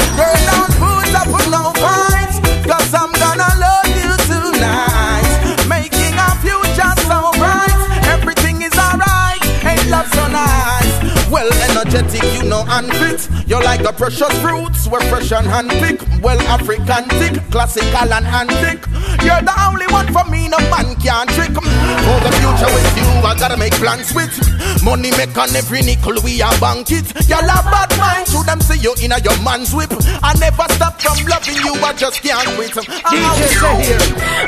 Don't 0.49 0.72
put 0.80 1.12
up 1.14 1.28
no 1.53 1.72
fights. 1.76 2.41
Cause 2.64 2.93
I'm 2.95 3.12
gonna 3.12 3.51
love 3.61 3.93
you 4.01 4.12
tonight. 4.28 5.28
Making 5.68 6.14
our 6.16 6.36
future 6.41 6.93
so 7.05 7.32
bright. 7.36 7.76
Everything 8.09 8.62
is 8.62 8.72
alright. 8.76 9.43
Ain't 9.64 9.89
love 9.91 10.09
so 10.12 10.26
nice. 10.28 11.28
Well, 11.30 11.49
energetic, 11.68 12.24
you 12.34 12.45
know, 12.49 12.64
and 12.68 12.91
fit. 12.97 13.28
You're 13.47 13.62
like 13.62 13.82
the 13.82 13.93
precious 13.93 14.32
fruits. 14.41 14.89
We're 14.89 15.05
fresh 15.09 15.32
and 15.32 15.47
handpicked. 15.47 16.22
Well, 16.22 16.41
African 16.49 17.05
thick, 17.20 17.43
classical 17.51 18.12
and 18.12 18.26
antique. 18.26 18.84
You're 19.22 19.43
the 19.43 19.55
only 19.68 19.86
one 19.89 20.09
for 20.12 20.24
me, 20.30 20.49
no 20.49 20.59
man 20.72 20.97
can 20.97 21.26
trick. 21.28 21.53
For 21.53 22.18
the 22.24 22.32
future 22.41 22.72
with 22.72 22.97
you, 22.97 23.09
I 23.24 23.36
gotta 23.39 23.57
make 23.57 23.74
plans 23.74 24.14
with. 24.14 24.57
Money 24.85 25.11
make 25.12 25.37
on 25.37 25.55
every 25.55 25.83
nickel, 25.83 26.14
we 26.24 26.41
are 26.41 26.57
bank 26.61 26.91
it. 26.91 27.05
Y'all 27.29 27.43
have 27.43 27.64
bad 27.66 27.91
mind, 27.99 28.26
should 28.29 28.47
them 28.47 28.61
see 28.61 28.79
you 28.79 28.95
in 29.03 29.12
a 29.12 29.18
your 29.20 29.37
man's 29.43 29.74
whip. 29.74 29.93
I 30.22 30.33
never 30.39 30.66
stop 30.74 31.01
from 31.01 31.18
loving 31.26 31.57
you, 31.64 31.74
I 31.85 31.93
just 31.95 32.22
can't 32.22 32.49
quit. 32.57 32.76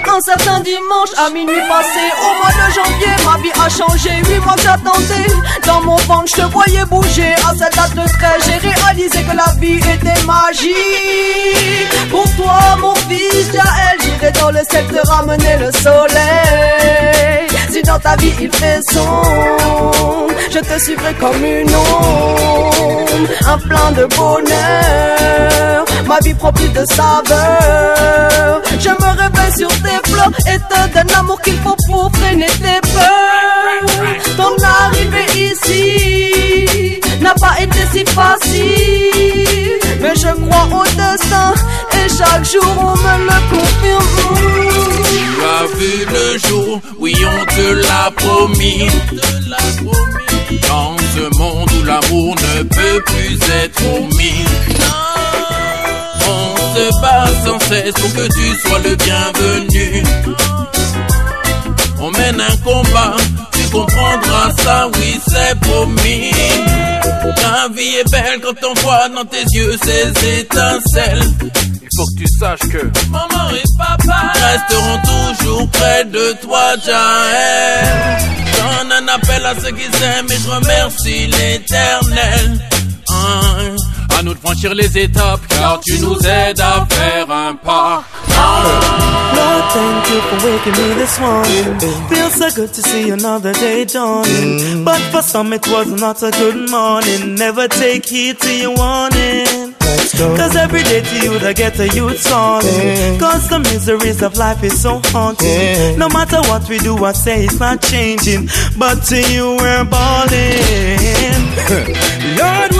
Un 0.09 0.21
certain 0.21 0.61
dimanche 0.61 1.11
à 1.17 1.31
minuit 1.31 1.61
passé 1.69 2.05
Au 2.19 2.35
mois 2.39 2.53
de 2.53 2.73
janvier 2.75 3.15
ma 3.25 3.37
vie 3.39 3.53
a 3.59 3.69
changé. 3.69 4.11
Huit 4.29 4.41
mois 4.41 4.55
que 4.55 4.63
j'attendais. 4.63 5.33
Dans 5.67 5.81
mon 5.83 5.97
ventre 5.97 6.31
je 6.35 6.43
te 6.43 6.47
voyais 6.49 6.85
bouger. 6.87 7.35
À 7.49 7.55
cette 7.57 7.75
date 7.75 7.95
de 7.95 8.07
trait 8.09 8.39
j'ai 8.45 8.69
réalisé 8.69 9.23
que 9.23 9.37
la 9.37 9.53
vie 9.61 9.79
était 9.79 10.23
magique. 10.27 12.11
Pour 12.11 12.25
toi 12.37 12.77
mon 12.81 12.95
fils 12.95 13.53
Jaël 13.53 13.99
J'irai 14.03 14.33
dans 14.33 14.51
le 14.51 14.61
ciel 14.69 14.87
te 14.87 15.07
ramener 15.09 15.57
le 15.59 15.71
soleil 15.73 17.50
Si 17.71 17.83
dans 17.83 17.99
ta 18.01 18.17
vie 18.17 18.33
il 18.41 18.51
fait 18.53 18.81
sombre. 18.91 20.27
Je 20.51 20.59
te 20.59 20.83
suivrai 20.83 21.15
comme 21.15 21.45
une 21.45 21.73
ombre. 21.75 23.07
Un 23.47 23.59
plein 23.59 23.93
de 23.93 24.07
bonheur. 24.17 25.85
Ma 26.07 26.19
vie 26.19 26.35
prend 26.35 26.53
plus 26.53 26.69
de 26.71 26.85
saveur. 26.87 28.61
Je 28.79 28.89
me 28.89 29.11
réveille 29.23 29.57
sur 29.57 29.69
tes 29.69 30.11
flots 30.11 30.33
Et 30.53 30.59
te 30.59 30.95
donne 30.95 31.07
l'amour 31.15 31.41
qu'il 31.43 31.59
faut 31.59 31.77
pour 31.87 32.11
freiner 32.15 32.47
tes 32.47 32.81
peurs. 32.93 34.37
Ton 34.37 34.57
arrivée 34.65 35.53
ici 35.53 36.50
N'a 37.21 37.35
pas 37.35 37.61
été 37.61 37.79
si 37.93 38.05
facile 38.07 39.79
Mais 40.01 40.15
je 40.17 40.33
crois 40.47 40.67
au 40.81 40.85
destin 40.85 41.55
Et 41.93 42.09
chaque 42.09 42.45
jour 42.51 42.75
on 42.79 42.97
me 42.97 43.15
le 43.27 43.39
confirme 43.51 44.11
Tu 45.11 45.23
as 45.45 45.67
vu 45.79 46.07
le 46.13 46.39
jour, 46.49 46.81
oui 46.99 47.15
on 47.25 47.45
te 47.47 47.69
l'a 47.87 48.11
promis. 48.17 48.89
Dans 50.69 50.97
ce 51.15 51.39
monde 51.39 51.71
où 51.81 51.85
l'amour 51.85 52.35
ne 52.37 52.63
peut 52.63 53.03
plus 53.07 53.39
être 53.65 53.83
omis. 53.97 54.45
On 56.29 56.57
se 56.75 57.01
bat 57.01 57.27
sans 57.45 57.59
cesse 57.69 57.93
pour 57.95 58.13
que 58.15 58.27
tu 58.29 58.61
sois 58.61 58.79
le 58.81 58.97
bienvenu. 58.97 60.03
On 62.01 62.11
mène 62.13 62.41
un 62.41 62.57
combat, 62.59 63.17
comprendras 63.71 64.51
ça, 64.63 64.89
oui 64.95 65.21
c'est 65.29 65.59
promis. 65.61 66.31
La 67.43 67.69
vie 67.75 67.97
est 67.97 68.11
belle 68.11 68.41
quand 68.43 68.69
on 68.69 68.75
voit 68.81 69.09
dans 69.09 69.25
tes 69.25 69.43
yeux 69.53 69.77
ces 69.83 70.41
étincelles. 70.41 71.23
Il 71.83 71.89
faut 71.97 72.07
que 72.07 72.23
tu 72.23 72.27
saches 72.39 72.69
que 72.71 72.87
maman 73.11 73.51
et 73.51 73.63
papa 73.77 74.33
resteront 74.35 75.01
toujours 75.03 75.69
près 75.71 76.05
de 76.05 76.33
toi, 76.43 76.75
Jaël. 76.85 78.19
Donne 78.57 78.93
un 78.93 79.09
appel 79.15 79.45
à 79.45 79.55
ceux 79.61 79.73
qui 79.73 79.99
s'aiment 79.99 80.31
et 80.31 80.39
je 80.43 80.51
remercie 80.51 81.27
l'éternel. 81.27 82.61
Hein, 83.09 83.77
À 84.21 84.23
nous 84.23 84.35
de 84.35 84.39
franchir 84.39 84.75
les 84.75 84.99
étapes 84.99 85.41
car 85.49 85.81
tu 85.81 85.99
nous 86.01 86.19
aides 86.27 86.61
à 86.61 86.87
faire 86.91 87.31
un 87.31 87.55
pas. 87.55 88.05
Lord, 89.35 89.73
thank 89.73 90.11
you 90.11 90.21
for 90.21 90.47
waking 90.47 90.73
me 90.73 90.95
this 90.95 91.19
morning. 91.19 91.81
Feels 92.11 92.35
so 92.35 92.51
good 92.55 92.71
to 92.71 92.83
see 92.83 93.09
another 93.09 93.55
day 93.55 93.87
dawning. 93.87 94.59
Mm-hmm. 94.59 94.85
But 94.85 95.01
for 95.11 95.23
some, 95.23 95.55
it 95.55 95.67
was 95.69 95.87
not 95.99 96.23
a 96.23 96.31
good 96.33 96.69
morning. 96.69 97.35
Never 97.37 97.67
take 97.67 98.05
heed 98.05 98.39
to 98.41 98.55
your 98.55 98.77
warning. 98.77 99.75
Cause 100.37 100.55
every 100.55 100.83
day 100.83 101.01
to 101.01 101.17
you, 101.25 101.39
they 101.39 101.55
get 101.55 101.81
a 101.81 101.89
youth 101.89 102.23
calling. 102.29 103.19
Cause 103.19 103.49
the 103.49 103.59
miseries 103.59 104.21
of 104.21 104.37
life 104.37 104.63
is 104.63 104.79
so 104.79 105.01
haunting. 105.07 105.99
No 105.99 106.11
matter 106.11 106.41
what 106.51 106.69
we 106.69 106.79
do, 106.79 107.03
I 107.05 107.13
say 107.13 107.45
it's 107.45 107.59
not 107.59 107.81
changing. 107.81 108.49
But 108.77 108.97
to 109.07 109.17
you, 109.33 109.57
we're 109.57 109.85
balling. 109.85 111.41
Lord, 112.37 112.71
when 112.77 112.80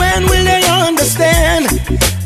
understand 1.01 1.65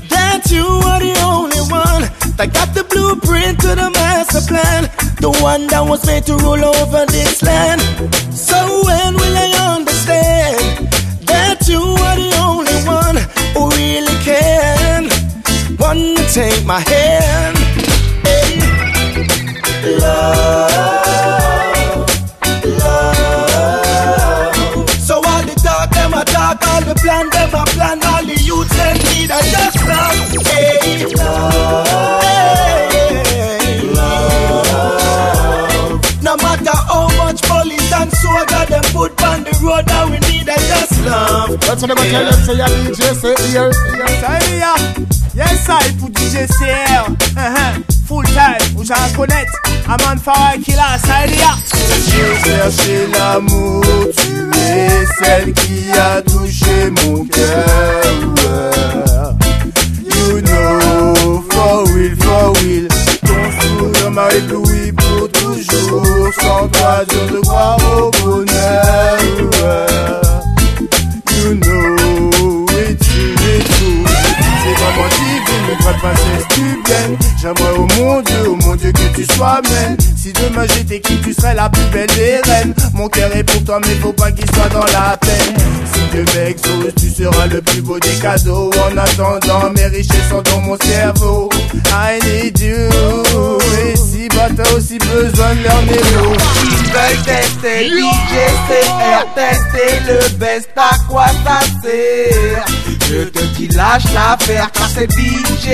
that 0.09 0.51
you 0.51 0.67
are 0.67 0.99
the 0.99 1.15
only 1.23 1.63
one 1.71 2.03
that 2.36 2.51
got 2.51 2.76
the 2.76 2.84
blueprint 2.84 3.57
to 3.61 3.69
the 3.69 3.89
master 3.95 4.43
plan? 4.51 4.91
The 5.23 5.32
one 5.41 5.67
that 5.67 5.80
was 5.80 6.05
made 6.05 6.26
to 6.26 6.36
rule 6.36 6.59
over 6.59 7.05
this 7.05 7.41
land. 7.41 7.80
So 8.36 8.59
when 8.84 9.15
will 9.15 9.38
I 9.47 9.80
understand 9.80 10.91
that 11.23 11.63
you 11.71 11.80
are 11.80 12.17
the 12.19 12.36
only 12.43 12.76
one 12.84 13.15
who 13.55 13.71
really 13.80 14.17
can? 14.28 15.07
One 15.80 16.19
to 16.19 16.23
take 16.36 16.65
my 16.65 16.84
hand. 16.84 17.55
Hey. 18.28 18.59
Love, 20.03 20.94
plan, 27.05 27.29
them 27.29 27.53
a 27.53 27.63
plan, 27.65 28.03
all 28.03 28.25
the 28.25 28.33
youths 28.41 28.75
them 28.75 28.97
need 28.97 29.29
a 29.29 29.39
just 29.53 29.77
love. 29.85 30.17
Hey, 30.49 31.05
love, 31.13 32.23
hey, 33.29 33.81
love. 33.93 35.13
No 36.23 36.33
matter 36.37 36.77
how 36.89 37.07
much 37.21 37.41
police 37.43 37.93
and 37.93 38.11
soldier 38.11 38.65
them 38.65 38.83
put 38.91 39.21
on 39.23 39.43
the 39.43 39.51
road, 39.61 39.85
now 39.87 40.09
we 40.09 40.17
need 40.31 40.44
love. 41.05 41.59
That's 41.61 41.81
what 41.81 41.91
I'm 41.91 41.97
gonna 41.97 42.09
tell 42.09 42.25
you, 42.25 42.31
say 42.45 42.55
your 42.57 42.67
DJ 42.67 43.13
say 43.21 43.35
here. 43.49 43.71
Yes, 43.97 44.23
I 44.23 44.25
hear. 44.49 44.75
Yes, 45.35 45.69
I 45.69 45.71
pour 45.99 46.09
DJ 46.09 46.47
CR. 46.47 47.05
Uh-huh. 47.37 47.73
Full 48.07 48.23
time, 48.23 48.57
où 48.77 48.83
j'en 48.83 49.09
connais. 49.15 49.45
Amon 49.87 50.17
Farah 50.23 50.57
qui 50.63 50.71
l'a, 50.71 50.97
ça 50.97 51.27
y 51.27 51.33
est. 51.33 51.37
Je 52.07 52.35
cherchais 52.43 53.07
l'amour, 53.13 53.83
tu 54.17 54.33
es 54.57 55.05
celle 55.19 55.53
qui 55.53 55.91
a 55.91 56.21
touché 56.21 56.89
mon 57.03 57.17
cœur. 57.25 58.03
You 60.03 60.41
know, 60.41 61.43
for 61.51 61.85
real, 61.93 62.15
for 62.15 62.53
real. 62.61 62.87
Ton 63.25 63.43
sourire 63.61 64.11
m'a 64.11 64.27
ébloui 64.33 64.85
pour 64.93 65.27
toujours. 65.29 66.29
Sans 66.41 66.67
toi, 66.69 66.95
je 67.09 67.19
ne 67.35 67.39
crois 67.41 67.77
au 67.97 67.99
bonheur. 68.23 69.15
Une 74.97 75.77
grande 75.79 75.97
princesse, 75.97 76.47
tu 76.53 76.61
viennes. 76.61 77.17
J'aimerais 77.41 77.77
au 77.77 77.87
mon 77.97 78.21
Dieu, 78.21 78.49
au 78.49 78.55
mon 78.55 78.75
Dieu 78.75 78.91
que 78.91 79.15
tu 79.15 79.25
sois 79.33 79.61
même. 79.69 79.97
Si 80.15 80.31
demain 80.33 80.65
j'étais 80.73 80.99
qui 80.99 81.19
tu 81.19 81.33
serais 81.33 81.53
la 81.53 81.69
plus 81.69 81.83
belle 81.91 82.07
des 82.15 82.39
reines. 82.49 82.73
Mon 82.93 83.07
cœur 83.09 83.35
est 83.35 83.43
pour 83.43 83.63
toi 83.63 83.79
mais 83.85 83.95
faut 83.95 84.13
pas 84.13 84.31
qu'il 84.31 84.49
soit 84.55 84.69
dans 84.69 84.85
la 84.85 85.17
peine. 85.17 85.55
Si 85.93 85.99
Dieu 86.11 86.25
m'exauce 86.35 86.95
tu 86.97 87.09
seras 87.09 87.45
le 87.47 87.61
plus 87.61 87.81
beau 87.81 87.99
des 87.99 88.15
cadeaux. 88.21 88.71
En 88.71 88.97
attendant 88.97 89.69
mes 89.75 89.85
richesses 89.87 90.29
sont 90.29 90.41
dans 90.41 90.61
mon 90.61 90.77
cerveau. 90.77 91.49
I 91.91 92.19
need 92.23 92.59
you 92.59 92.89
Et 93.87 93.95
si 93.95 94.27
bah 94.29 94.47
t'as 94.55 94.71
aussi 94.75 94.97
besoin 94.97 95.55
de 95.55 95.63
leur 95.63 95.81
néo. 95.83 96.33
Ils 96.63 96.69
veulent 96.69 97.23
tester 97.25 97.89
DJ 97.89 98.33
CR, 98.67 99.25
tester 99.35 99.99
le 100.07 100.37
best, 100.37 100.69
à 100.75 100.97
quoi 101.07 101.27
ça 101.43 101.59
sert? 101.83 102.65
Je 103.07 103.23
te 103.25 103.43
dis 103.55 103.67
lâche 103.67 104.05
l'affaire 104.13 104.71
car 104.71 104.89
c'est 104.89 105.09
DJ 105.11 105.69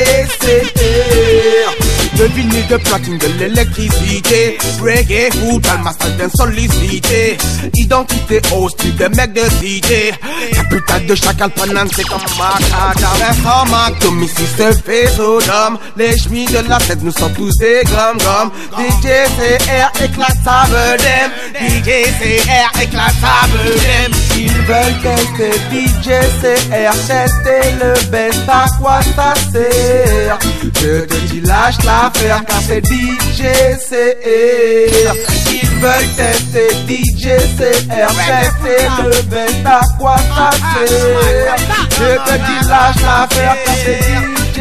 CR 2.15 2.67
De 2.69 2.77
platine, 2.77 3.17
de 3.17 3.27
l'électricité. 3.39 4.57
Reggae, 4.81 5.31
foot, 5.31 5.65
massage 5.83 6.15
bien 6.17 6.29
sollicité. 6.35 7.37
Identité 7.75 8.41
au 8.55 8.69
style 8.69 8.95
de 8.95 9.07
mec 9.15 9.33
de 9.33 9.41
cité. 9.59 10.13
Capital 10.53 11.05
de 11.05 11.15
chacal 11.15 11.51
c'est 11.95 12.03
comme 12.03 12.21
macadam 12.37 13.29
Informac, 13.29 13.99
domicile 14.01 14.45
se 14.57 14.71
fait 14.81 15.07
Sodome 15.07 15.77
Les 15.97 16.17
chemis 16.17 16.45
de 16.45 16.59
la 16.67 16.77
tête 16.77 17.01
nous 17.01 17.11
sommes 17.11 17.33
tous 17.33 17.57
des 17.57 17.81
gommes 17.85 18.17
gommes. 18.17 18.51
DJ 18.77 19.07
CR 19.37 20.03
éclate 20.03 20.37
sa 20.43 20.65
vedem 20.67 21.31
DJ 21.59 21.89
CR 22.19 22.81
éclate 22.81 23.15
sa 23.21 23.47
vedem 23.51 24.11
Ils 24.37 24.61
veulent 24.67 24.97
tester 25.01 25.51
DJ 25.71 26.07
CR, 26.41 26.93
tester 27.07 27.71
le 27.79 28.09
best, 28.09 28.41
à 28.47 28.65
quoi 28.79 28.99
ça 29.15 29.33
sert? 29.51 30.39
Je 30.81 31.01
te 31.05 31.15
dis 31.27 31.41
lâche 31.41 31.77
l'affaire 32.01 32.43
car 32.45 32.61
c'est 32.61 32.85
DJ 32.85 33.41
C-AIR 33.79 35.13
Ils 35.51 35.69
veulent 35.79 36.09
tester 36.15 36.69
DJ 36.87 37.23
C-AIR, 37.57 38.09
tester 38.09 39.03
le 39.03 39.21
best, 39.23 39.65
à 39.65 39.81
quoi 39.99 40.15
ça 40.17 40.49
sert 40.51 41.55
Je 41.91 42.11
te 42.25 42.35
dis 42.37 42.61
lâche 42.67 43.01
l'affaire 43.03 43.57
car 43.65 43.75
c'est 43.83 43.99
DJ 44.01 44.57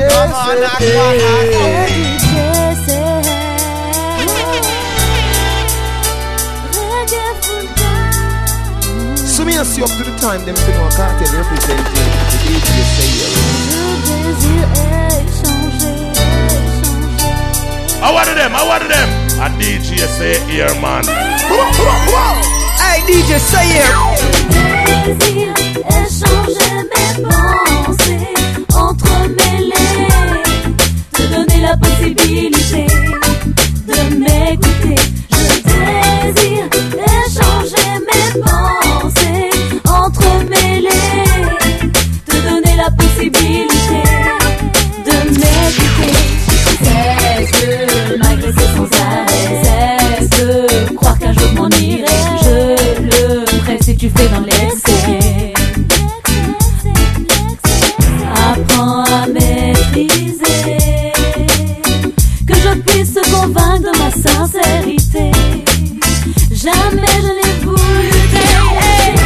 C-AIR 0.49 1.11
So 9.17 9.45
me 9.47 9.53
see 9.65 9.83
up 9.83 9.89
to 9.89 10.05
the 10.05 10.13
time 10.21 10.45
them 10.45 10.55
to 10.55 10.71
know 10.73 10.85
I 10.85 10.91
can't 10.95 11.19
tell 11.19 11.33
representing 11.39 11.85
the 12.31 12.39
DJ 14.45 15.10
I 18.03 18.13
wanted 18.13 18.37
them, 18.37 18.53
I 18.55 18.67
wanted 18.67 18.91
them. 18.91 19.09
A 19.41 19.49
DJ 19.61 20.07
say 20.17 20.41
here, 20.51 20.73
man. 20.81 21.05
Hey, 22.81 23.01
DJ, 23.07 23.39
say 23.39 23.67
here. 23.67 24.21
désir 25.05 25.49
échanger 25.89 26.73
mes 26.91 27.13
pensées, 27.23 28.35
entremêler, 28.75 30.09
te 31.13 31.23
donner 31.35 31.61
la 31.61 31.77
possibilité 31.77 32.87
de 33.87 33.99
m'écouter. 34.19 35.01
Je 35.31 35.47
désire 36.33 36.80
fais 54.17 54.29
dans 54.29 54.41
l'excès. 54.41 55.55
Apprends 58.53 59.05
à 59.05 59.27
maîtriser, 59.27 61.13
que 62.47 62.55
je 62.55 62.81
puisse 62.87 63.19
convaincre 63.31 63.93
de 63.93 63.99
ma 63.99 64.11
sincérité. 64.11 65.31
Jamais 66.53 67.17
je 67.25 67.33
n'ai 67.39 67.55
voulu 67.65 68.11
t'aider. 68.33 69.17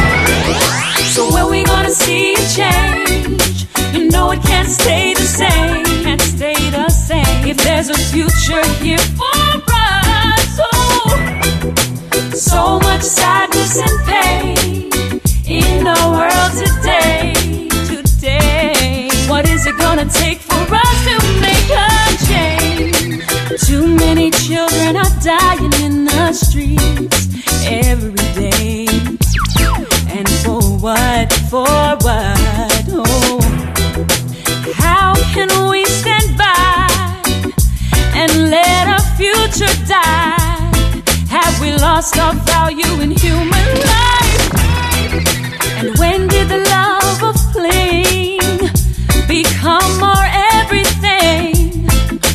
So 1.13 1.21
when 1.33 1.49
we 1.49 1.63
gonna 1.63 1.89
see 1.89 2.33
a 2.35 2.37
change? 2.57 3.67
You 3.93 4.09
know 4.09 4.31
it 4.31 4.41
can't 4.43 4.67
stay 4.69 5.13
the 5.13 5.25
same. 5.25 5.83
Can't 6.03 6.21
stay 6.21 6.55
the 6.71 6.89
same. 6.89 7.47
If 7.47 7.57
there's 7.57 7.89
a 7.89 7.97
future 8.11 8.65
here 8.81 8.97
for 9.17 9.61
us, 9.71 10.59
oh, 10.59 11.17
so 12.33 12.79
much 12.79 13.01
sadness 13.01 13.77
and 13.77 13.99
pain 14.05 14.74
the 15.85 16.01
world 16.17 16.51
today. 16.57 17.33
Today, 17.85 19.07
what 19.29 19.47
is 19.47 19.67
it 19.67 19.77
gonna 19.77 20.09
take 20.09 20.39
for 20.39 20.63
us 20.73 20.97
to 21.05 21.15
make 21.45 21.69
a 21.69 21.93
change? 22.25 23.21
Too 23.67 23.85
many 23.95 24.31
children 24.31 24.97
are 24.97 25.13
dying 25.21 25.73
in 25.85 26.05
the 26.05 26.33
streets 26.33 27.29
every 27.67 28.29
day. 28.33 28.87
And 30.09 30.27
for 30.43 30.63
what? 30.85 31.31
For 31.51 31.77
what? 32.05 32.85
Oh, 32.89 33.39
how 34.73 35.13
can 35.35 35.69
we 35.69 35.85
stand 35.85 36.35
by 36.35 36.87
and 38.21 38.49
let 38.49 38.87
our 38.87 39.05
future 39.21 39.75
die? 39.85 40.71
Have 41.29 41.61
we 41.61 41.73
lost 41.77 42.17
our 42.17 42.33
value 42.33 43.01
in 43.03 43.11
human 43.11 43.67
life? 43.91 44.24
And 45.85 45.99
when 45.99 46.27
did 46.27 46.49
the 46.49 46.57
love 46.57 47.21
of 47.21 47.35
fling 47.53 48.39
become 49.27 50.01
our 50.01 50.25
everything? 50.57 51.85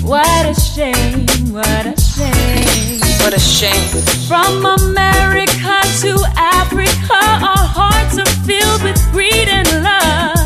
What 0.07 0.46
a 0.46 0.55
shame, 0.55 1.26
what 1.51 1.84
a 1.84 2.01
shame. 2.01 3.01
What 3.18 3.34
a 3.34 3.40
shame. 3.40 3.88
From 4.28 4.64
America 4.64 5.80
to 6.03 6.12
Africa, 6.36 7.18
our 7.51 7.66
hearts 7.74 8.18
are 8.18 8.34
filled 8.46 8.84
with 8.84 9.01
greed 9.11 9.48
and 9.48 9.66
lust. 9.82 10.39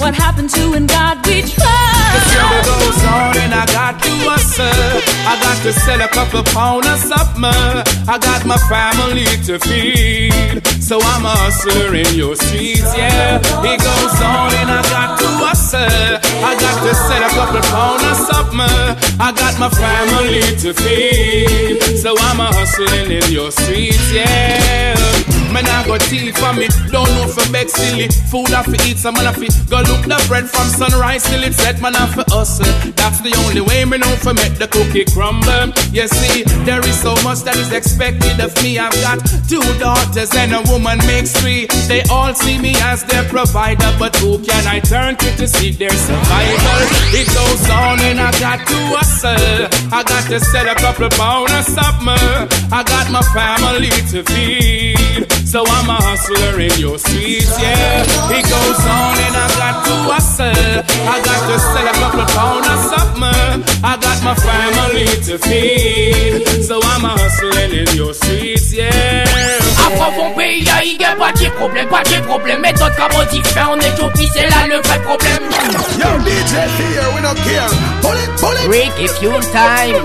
What 0.00 0.14
happened 0.14 0.50
to 0.50 0.70
when 0.72 0.86
God 0.86 1.24
we 1.26 1.40
trust? 1.40 1.54
The 1.54 2.20
struggle 2.30 2.78
goes 2.80 3.04
on 3.04 3.36
and 3.38 3.54
I 3.54 3.64
got 3.66 4.02
to 4.02 4.10
hustle. 4.26 4.66
I 5.26 5.34
got 5.40 5.58
to 5.62 5.72
sell 5.72 6.00
a 6.00 6.08
couple 6.08 6.42
pound 6.42 6.86
of 6.86 6.98
something. 6.98 7.44
I 7.44 8.18
got 8.18 8.44
my 8.44 8.58
family 8.68 9.24
to 9.46 9.58
feed. 9.58 10.62
So 10.82 11.00
I'm 11.00 11.24
a 11.24 11.30
hustler 11.30 11.94
in 11.94 12.14
your 12.14 12.36
streets, 12.36 12.90
yeah. 12.96 13.38
It 13.38 13.78
goes 13.80 14.18
on 14.20 14.52
and 14.60 14.70
I 14.70 14.82
got 14.90 15.18
to 15.18 15.28
hustle. 15.40 15.80
I 15.80 16.52
got 16.60 16.76
to 16.84 16.94
sell 16.94 17.22
a 17.24 17.30
couple 17.38 17.62
pound 17.72 18.02
of 18.04 18.16
something. 18.28 19.20
I 19.20 19.32
got 19.32 19.58
my 19.58 19.70
family 19.70 20.42
to 20.62 20.74
feed. 20.74 21.98
So 21.98 22.14
I'm 22.18 22.38
hustling 22.38 23.10
in 23.10 23.32
your 23.32 23.50
streets, 23.50 24.12
yeah. 24.12 25.43
Man, 25.54 25.66
I 25.66 25.86
got 25.86 26.00
tea 26.10 26.32
for 26.32 26.52
me. 26.52 26.66
Don't 26.90 27.06
know 27.14 27.30
for 27.30 27.46
beg 27.52 27.70
silly. 27.70 28.08
Food 28.26 28.50
I 28.50 28.64
fi 28.64 28.74
eat, 28.90 28.98
some 28.98 29.14
man 29.14 29.28
I 29.28 29.32
fi 29.32 29.46
go 29.70 29.78
look 29.86 30.02
the 30.02 30.18
bread 30.26 30.50
from 30.50 30.66
sunrise 30.66 31.22
till 31.30 31.44
it's 31.44 31.62
set. 31.62 31.80
Man 31.80 31.94
I 31.94 32.10
fi 32.10 32.24
hustle. 32.26 32.66
That's 32.98 33.20
the 33.20 33.30
only 33.46 33.60
way 33.60 33.84
me 33.84 33.98
know 33.98 34.10
for 34.18 34.34
make 34.34 34.58
the 34.58 34.66
cookie 34.66 35.06
crumble. 35.14 35.70
You 35.94 36.08
see, 36.08 36.42
there 36.66 36.82
is 36.82 36.98
so 36.98 37.14
much 37.22 37.46
that 37.46 37.54
is 37.54 37.70
expected 37.70 38.40
of 38.42 38.50
me. 38.64 38.82
I've 38.82 38.98
got 38.98 39.22
two 39.46 39.62
daughters 39.78 40.34
and 40.34 40.58
a 40.58 40.62
woman 40.66 40.98
makes 41.06 41.30
three. 41.38 41.70
They 41.86 42.02
all 42.10 42.34
see 42.34 42.58
me 42.58 42.74
as 42.90 43.04
their 43.04 43.22
provider, 43.30 43.94
but 43.96 44.16
who 44.16 44.42
can 44.42 44.66
I 44.66 44.80
turn 44.80 45.14
to 45.22 45.28
to 45.38 45.46
seek 45.46 45.78
their 45.78 45.94
survival? 45.94 46.82
It 47.14 47.30
goes 47.30 47.62
on 47.70 48.02
and 48.02 48.18
I 48.18 48.34
got 48.42 48.58
to 48.66 48.78
hustle. 48.90 49.70
I 49.94 50.02
got 50.02 50.26
to 50.34 50.40
set 50.40 50.66
a 50.66 50.74
couple 50.74 51.08
pound 51.10 51.54
of 51.54 51.62
something. 51.62 52.42
I 52.74 52.82
got 52.82 53.06
my 53.14 53.22
family 53.30 53.94
to 54.10 54.26
feed. 54.26 55.43
So 55.54 55.62
I'm 55.62 55.88
a 55.88 55.94
hustler 56.02 56.58
in 56.58 56.74
your 56.82 56.98
streets, 56.98 57.54
yeah. 57.62 58.02
It 58.34 58.42
goes 58.42 58.82
on 58.90 59.14
and 59.22 59.36
I 59.38 59.46
got 59.54 59.86
to 59.86 59.94
hustle. 60.10 60.50
I 60.50 61.22
got 61.22 61.40
to 61.46 61.56
sell 61.62 61.86
a 61.86 61.94
couple 61.94 62.26
pound 62.34 62.66
of 62.66 62.80
something. 62.90 63.62
I 63.86 63.94
got 64.02 64.18
my 64.26 64.34
family 64.34 65.06
to 65.30 65.38
feed. 65.38 66.42
So 66.66 66.82
I'm 66.82 67.06
a 67.06 67.14
hustling 67.14 67.70
in 67.70 67.86
your 67.94 68.14
streets, 68.14 68.74
yeah. 68.74 69.22
Afro 69.78 70.34
pays, 70.34 70.66
y'a 70.66 70.82
y 70.82 70.98
a 71.04 71.14
pas 71.14 71.30
de 71.30 71.48
problème, 71.50 71.86
pas 71.86 72.02
de 72.02 72.18
problème. 72.26 72.60
Méthode 72.60 72.92
comment 72.96 73.24
différent, 73.30 73.74
on 73.76 73.78
est 73.78 73.96
chopi, 73.96 74.28
c'est 74.34 74.50
là 74.50 74.66
le 74.66 74.82
vrai 74.82 74.98
problème. 75.06 75.44
Yo, 76.02 76.18
DJ 76.26 76.66
here, 76.82 77.06
we 77.14 77.22
don't 77.22 77.38
care. 77.46 77.70
Pull 78.02 78.18
it, 78.18 78.30
pull 78.42 78.56
it. 78.58 78.66
Ricky 78.66 79.06
Fuel 79.06 79.40
Time. 79.54 80.02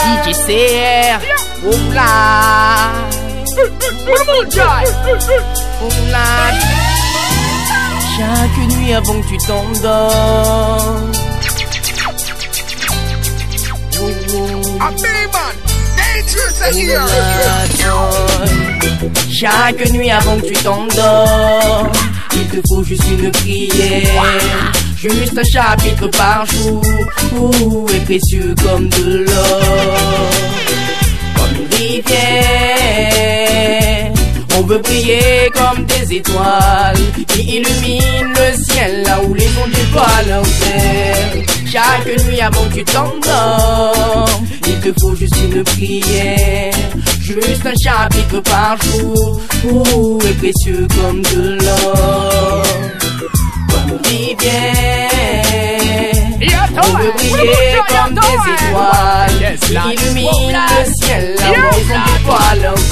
DJ 0.00 0.32
CR. 0.32 1.20
Oula. 1.68 3.19
Oula. 5.82 6.26
Chaque 8.16 8.58
nuit 8.76 8.92
avant 8.92 9.20
que 9.20 9.28
tu 9.28 9.38
t'endors. 9.38 11.10
A 14.80 14.90
man. 14.90 15.30
Chaque 19.32 19.90
nuit 19.90 20.10
avant 20.10 20.36
que 20.36 20.46
tu 20.46 20.52
t'endors, 20.52 21.90
il 22.34 22.46
te 22.48 22.60
faut 22.68 22.84
juste 22.84 23.02
une 23.10 23.30
prière. 23.32 24.72
Juste 24.96 25.38
un 25.38 25.42
chapitre 25.42 26.08
par 26.08 26.44
jour, 26.46 26.82
ouh, 27.34 27.86
et 27.94 28.00
précieux 28.00 28.54
comme 28.62 28.88
de 28.88 29.24
l'or. 29.24 30.69
Rivière, 31.76 32.12
on 34.58 34.62
veut 34.62 34.78
briller 34.78 35.50
comme 35.54 35.84
des 35.86 36.16
étoiles 36.16 36.96
qui 37.28 37.42
illuminent 37.42 38.32
le 38.34 38.62
ciel 38.62 39.02
là 39.02 39.20
où 39.26 39.34
les 39.34 39.48
ondes 39.62 39.70
dévoilent 39.72 40.28
leur 40.28 40.42
terre. 40.42 41.44
Chaque 41.70 42.06
nuit 42.26 42.40
avant 42.40 42.64
que 42.68 42.74
tu 42.76 42.84
t'endors, 42.84 44.40
il 44.66 44.80
te 44.80 44.92
faut 45.00 45.14
juste 45.14 45.36
une 45.44 45.62
prière. 45.62 46.74
Juste 47.20 47.64
un 47.64 47.74
chapitre 47.80 48.40
par 48.40 48.76
jour, 48.82 49.40
ouh, 49.64 50.18
et 50.28 50.34
précieux 50.34 50.88
comme 51.00 51.22
de 51.22 51.58
l'or. 51.62 52.64
Une 53.90 53.98
rivière, 54.06 55.10
on 56.76 56.96
veut 56.96 57.12
briller 57.12 57.80
comme 57.88 58.14
des 58.14 58.20
étoiles 58.52 59.58
qui 59.58 59.72
illuminent 59.92 60.66
le 60.78 60.84
ciel. 60.92 61.36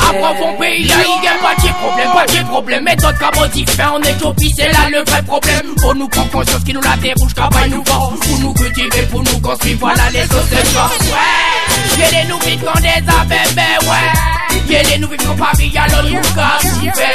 Après 0.08 0.40
mon 0.40 0.56
pays 0.56 0.88
là, 0.88 0.94
il 1.04 1.24
y 1.24 1.28
a 1.28 1.34
pas 1.40 1.54
de 1.54 1.68
problème, 1.74 2.12
pas 2.12 2.26
de 2.26 2.48
problème 2.48 2.84
Méthode 2.84 3.18
qu'a 3.18 3.30
modifié 3.38 3.84
en 3.84 4.02
Éthiopie, 4.02 4.52
c'est 4.56 4.72
là 4.72 4.88
le 4.90 5.04
vrai 5.08 5.22
problème 5.22 5.74
Faut 5.80 5.94
nous 5.94 6.08
prendre 6.08 6.30
conscience 6.30 6.64
qui 6.64 6.72
nous 6.72 6.80
la 6.80 6.96
dérouge, 6.96 7.34
travail 7.34 7.70
nous 7.70 7.84
vend 7.84 8.12
Pour 8.20 8.38
nous 8.40 8.52
cultiver, 8.54 9.02
pour 9.10 9.22
nous 9.22 9.40
construire, 9.40 9.76
voilà 9.78 10.10
les 10.12 10.26
ça 10.26 10.36
Ouais, 10.36 12.00
y'a 12.00 12.22
des 12.22 12.28
nous 12.28 12.38
quand 12.38 12.80
des 12.80 13.54
ben 13.54 13.88
ouais 13.88 14.37
Kele 14.68 14.98
nou 15.00 15.08
viv 15.08 15.22
kon 15.24 15.36
pami 15.40 15.70
yalon 15.72 16.10
nou 16.12 16.20
ka 16.36 16.48
sipe 16.64 17.12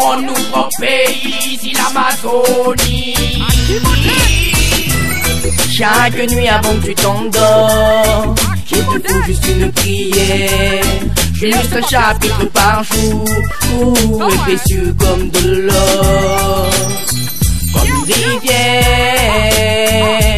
On 0.00 0.24
nou 0.24 0.40
pran 0.50 0.68
peyi 0.80 1.58
si 1.60 1.70
Chaque 5.76 6.22
nuit 6.30 6.48
avant 6.48 6.76
que 6.80 6.86
tu 6.86 6.94
t'endors 6.94 8.34
J'ai 8.66 8.76
tout 8.76 9.22
juste 9.26 9.46
une 9.48 9.72
prière. 9.72 10.84
Juste 11.34 11.76
un 11.76 11.82
chapitre 11.86 12.46
par 12.52 12.82
jour 12.84 13.24
Pour 13.60 13.92
précieux 14.44 14.94
comme 14.98 15.28
de 15.30 15.66
l'or. 15.66 16.70
Comme 17.72 17.88
une 17.88 18.04
rivière 18.04 20.33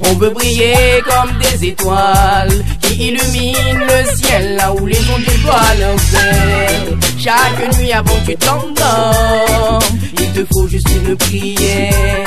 on 0.00 0.14
veut 0.14 0.30
briller 0.30 1.02
comme 1.04 1.32
des 1.38 1.68
étoiles 1.68 2.64
qui 2.80 3.08
illuminent 3.08 3.84
le 3.86 4.16
ciel 4.16 4.56
là 4.56 4.72
où 4.72 4.86
les 4.86 4.98
ondes 5.10 5.24
dévoilent 5.26 5.80
leur 5.80 5.96
terre. 5.96 6.98
Chaque 7.18 7.78
nuit 7.78 7.92
avant 7.92 8.18
que 8.26 8.32
t'endors, 8.32 9.82
il 10.18 10.32
te 10.32 10.44
faut 10.52 10.68
juste 10.68 10.88
une 10.90 11.16
prière. 11.16 12.24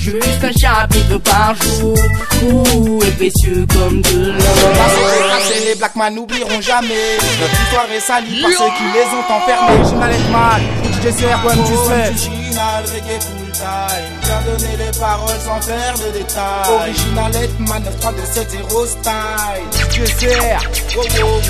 Juste 0.00 0.44
un 0.44 0.52
chapitre 0.52 1.18
par 1.18 1.54
jour, 1.56 1.96
ouh, 2.42 3.02
et 3.02 3.10
précieux 3.12 3.66
comme 3.72 4.02
de 4.02 4.32
l'or. 4.32 5.24
Les 5.66 5.74
Black 5.76 5.96
Man 5.96 6.14
n'oublieront 6.14 6.60
jamais 6.60 7.18
Notre 7.40 7.62
histoire 7.62 7.86
est 7.90 8.00
salie 8.00 8.42
par 8.42 8.50
ceux 8.50 8.72
qui 8.76 8.84
les 8.92 9.06
ont 9.16 9.34
enfermés 9.34 9.80
Original 9.80 10.10
et 10.12 10.32
mal, 10.32 10.62
DJ 11.00 11.14
CR 11.16 11.42
comme 11.42 11.64
tu 11.64 11.72
sais 11.88 12.43
Original 12.54 12.84
reggae 12.86 13.18
full 13.20 13.50
time. 13.52 14.14
Bien 14.22 14.40
donner 14.46 14.76
les 14.76 14.98
paroles 14.98 15.40
sans 15.44 15.60
faire 15.60 15.94
de 15.94 16.18
détails. 16.18 16.70
Original 16.70 17.34
Hetman 17.34 17.82
9327 17.82 18.48
style. 18.86 19.66
DJ 19.72 19.96
CR 20.20 20.62
oh, 20.96 21.02
oh. 21.22 21.40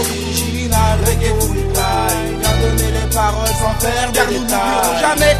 Original 0.00 0.98
reggae 1.04 1.32
full 1.40 1.60
time. 1.74 2.38
Bien 2.40 2.54
donner 2.62 2.90
les 2.90 3.14
paroles 3.14 3.48
sans 3.48 3.74
faire 3.84 4.08
de 4.12 4.32
détails. 4.32 5.00
jamais. 5.02 5.36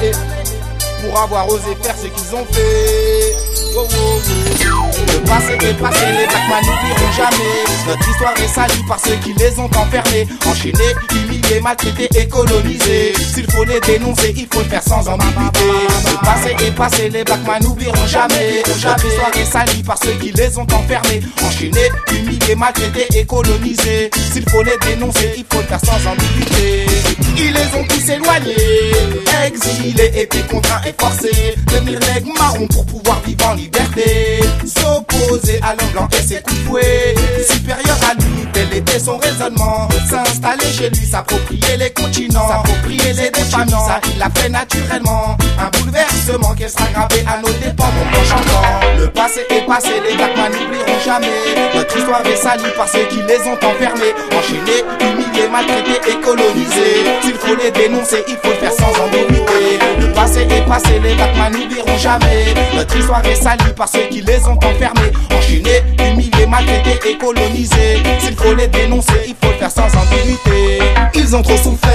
Pour 1.01 1.19
avoir 1.23 1.49
osé 1.49 1.75
faire 1.83 1.97
ce 1.97 2.07
qu'ils 2.07 2.35
ont 2.37 2.45
fait. 2.53 3.56
Le 3.77 5.21
passé 5.29 5.53
est 5.61 5.75
passé, 5.75 6.07
les 6.07 6.27
Blackman 6.27 6.63
n'oublieront 6.63 7.13
jamais. 7.13 7.65
Notre 7.87 8.09
histoire 8.09 8.33
est 8.43 8.49
salie 8.49 8.83
par 8.89 8.99
ceux 8.99 9.17
qui 9.17 9.35
les 9.35 9.59
ont 9.59 9.67
enfermés, 9.67 10.27
enchaînés, 10.47 10.95
humiliés, 11.11 11.61
maltraités 11.61 12.09
et 12.19 12.27
colonisés. 12.27 13.13
S'il 13.35 13.51
faut 13.51 13.65
les 13.65 13.79
dénoncer, 13.81 14.33
il 14.35 14.47
faut 14.51 14.61
le 14.61 14.65
faire 14.65 14.83
sans 14.83 15.07
ambiguïté. 15.07 15.61
Le 16.11 16.25
passé 16.25 16.57
est 16.67 16.71
passé, 16.71 17.11
les 17.11 17.23
Blackman 17.23 17.61
n'oublieront 17.61 18.07
jamais. 18.07 18.63
Notre 18.67 19.07
histoire 19.07 19.37
est 19.37 19.45
salie 19.45 19.83
par 19.83 19.99
ceux 20.03 20.13
qui 20.13 20.33
les 20.33 20.57
ont 20.57 20.67
enfermés, 20.73 21.21
enchaînés, 21.45 21.91
humiliés, 22.13 22.55
maltraités 22.55 23.09
et 23.15 23.27
colonisés. 23.27 24.11
S'il 24.33 24.49
faut 24.49 24.63
les 24.63 24.79
dénoncer, 24.87 25.35
il 25.37 25.45
faut 25.53 25.61
le 25.61 25.67
faire 25.67 25.81
sans 25.81 26.11
ambiguïté. 26.11 26.87
Ils 27.37 27.53
les 27.53 27.79
ont 27.79 27.85
tous 27.87 28.09
éloignés, 28.09 28.55
exilés, 29.47 30.13
étaient 30.15 30.47
contraints 30.51 30.81
et 30.87 30.95
forcés. 30.99 31.55
Devenir 31.67 32.01
nègres 32.01 32.33
marrons 32.39 32.67
pour 32.69 32.87
pouvoir 32.87 33.21
vivre 33.21 33.47
en 33.47 33.53
liberté. 33.53 33.66
S'opposer 34.67 35.61
à 35.63 35.75
l'homme 35.75 35.91
blanc 35.93 36.09
et 36.13 36.27
ses 36.27 36.43
coups. 36.43 36.81
Supérieur 37.49 37.97
à 38.11 38.15
lui, 38.15 38.47
tel 38.53 38.73
était 38.75 38.99
son 38.99 39.17
raisonnement. 39.17 39.89
S'installer 40.09 40.71
chez 40.77 40.91
lui, 40.91 41.07
s'approprier 41.07 41.77
les 41.79 41.91
continents. 41.91 42.49
S'approprier 42.49 43.13
les 43.15 43.31
défamants, 43.31 43.87
ça 43.87 44.01
il 44.13 44.19
l'a 44.19 44.29
fait 44.35 44.49
naturellement. 44.49 45.37
Un 45.59 45.71
bouleversement 45.79 46.55
qui 46.55 46.69
sera 46.69 46.85
gravé 46.93 47.25
à 47.27 47.41
nos 47.41 47.53
dépens 47.55 47.85
en 47.85 48.25
chantant. 48.25 48.63
Le 48.99 49.09
passé 49.09 49.47
est 49.49 49.67
passé, 49.67 49.91
les 50.07 50.17
Blackman 50.17 50.51
n'oublieront 50.51 51.01
jamais. 51.05 51.29
Notre 51.75 51.97
histoire 51.97 52.27
est 52.27 52.37
salie 52.37 52.73
par 52.77 52.89
ceux 52.89 53.07
qui 53.09 53.23
les 53.23 53.41
ont 53.49 53.57
enfermés. 53.57 54.13
Enchaînés, 54.37 54.85
humiliés, 55.01 55.49
maltraités 55.51 56.11
et 56.11 56.21
colonisés. 56.21 57.05
S'il 57.23 57.35
faut 57.35 57.57
les 57.57 57.71
dénoncer, 57.71 58.25
il 58.29 58.37
faut 58.37 58.51
le 58.51 58.57
faire 58.57 58.73
sans 58.73 58.93
ambiguïté. 59.03 59.79
Le 60.01 60.13
passé 60.13 60.47
est 60.51 60.67
passé, 60.69 60.99
les 61.03 61.15
Blackman 61.15 61.51
n'oublieront 61.51 61.99
jamais. 61.99 62.55
Notre 62.75 62.97
histoire 62.97 63.25
est 63.25 63.35
salie 63.35 63.56
par 63.77 63.89
ceux 63.89 64.07
qui 64.11 64.23
les 64.23 64.45
ont 64.47 64.57
enfermés. 64.57 65.13
Enchaînés, 65.31 65.83
humiliés, 65.99 66.47
maltraités 66.47 67.11
et 67.11 67.19
colonisés. 67.19 68.03
S'il 68.21 68.37
faut 68.37 68.55
les 68.55 68.69
dénoncer, 68.69 69.13
il 69.29 69.35
faut 69.43 69.53
le 69.53 69.59
faire 69.59 69.71
sans 69.71 69.89
ambiguïté. 69.97 70.79
Ils 71.15 71.37
ont 71.37 71.43
trop 71.43 71.57
souffert, 71.57 71.91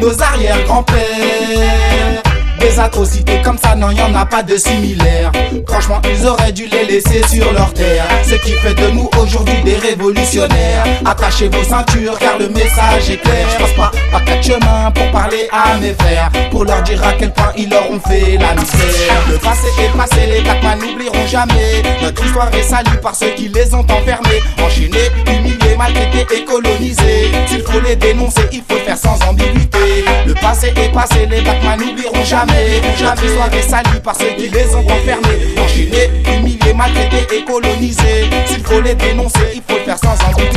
nos 0.00 0.22
arrière-grands-pères. 0.22 2.25
Des 2.66 2.80
atrocités 2.80 3.40
comme 3.42 3.58
ça, 3.58 3.76
non, 3.76 3.92
y 3.92 4.02
en 4.02 4.12
a 4.16 4.26
pas 4.26 4.42
de 4.42 4.56
similaire. 4.56 5.30
Franchement, 5.68 6.02
ils 6.04 6.26
auraient 6.26 6.50
dû 6.50 6.66
les 6.66 6.84
laisser 6.84 7.22
sur 7.28 7.52
leur 7.52 7.72
terre. 7.72 8.04
Ce 8.24 8.34
qui 8.34 8.50
fait 8.54 8.74
de 8.74 8.90
nous 8.90 9.08
aujourd'hui 9.22 9.54
des 9.64 9.76
révolutionnaires. 9.76 10.84
Attachez 11.04 11.48
vos 11.48 11.62
ceintures 11.62 12.18
car 12.18 12.36
le 12.40 12.48
message 12.48 13.08
est 13.08 13.18
clair. 13.18 13.46
Je 13.52 13.62
passe 13.62 13.72
pas 13.74 13.92
par 14.10 14.24
quatre 14.24 14.42
chemins 14.42 14.90
pour 14.92 15.08
parler 15.12 15.48
à 15.52 15.76
mes 15.76 15.94
frères. 15.94 16.28
Pour 16.50 16.64
leur 16.64 16.82
dire 16.82 17.00
à 17.06 17.12
quel 17.12 17.32
point 17.32 17.52
ils 17.56 17.70
leur 17.70 17.88
ont 17.88 18.00
fait 18.00 18.36
la 18.36 18.54
misère. 18.60 19.22
Le 19.30 19.38
passé 19.38 19.68
est 19.78 19.96
passé, 19.96 20.26
les 20.26 20.40
Blackman 20.40 20.76
n'oublieront 20.76 21.26
jamais. 21.28 21.84
Notre 22.02 22.24
histoire 22.24 22.52
est 22.52 22.62
salie 22.62 22.98
par 23.00 23.14
ceux 23.14 23.30
qui 23.36 23.48
les 23.48 23.74
ont 23.74 23.86
enfermés. 23.88 24.42
Enchaînés, 24.60 25.10
humiliés, 25.28 25.65
maltraités 25.76 26.26
et 26.34 26.44
colonisés. 26.44 27.30
S'il 27.46 27.62
faut 27.62 27.80
les 27.80 27.96
dénoncer, 27.96 28.42
il 28.52 28.62
faut 28.68 28.74
le 28.74 28.80
faire 28.80 28.98
sans 28.98 29.18
ambiguïté. 29.28 30.04
Le 30.26 30.34
passé 30.34 30.72
est 30.76 30.92
passé, 30.92 31.26
les 31.30 31.40
Blackman 31.40 31.76
n'oublieront 31.76 32.24
jamais. 32.24 32.80
Histoire 32.94 33.52
est 33.52 33.62
salie 33.62 34.00
par 34.02 34.16
ceux 34.16 34.30
qui 34.36 34.48
les 34.48 34.74
ont 34.74 34.84
enfermés. 34.84 35.54
Enchaînés, 35.58 36.10
humiliés, 36.26 36.74
maltraités 36.74 37.26
et 37.36 37.44
colonisés. 37.44 38.28
S'il 38.46 38.64
faut 38.64 38.80
les 38.80 38.94
dénoncer, 38.94 39.38
il 39.54 39.62
faut 39.68 39.78
le 39.78 39.84
faire 39.84 39.98
sans 39.98 40.16
ambiguïté. 40.26 40.56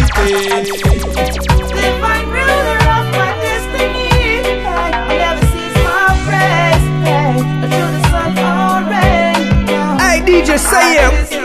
Hey 10.02 10.22
DJ, 10.22 10.58
say 10.58 10.96
it. 10.96 11.40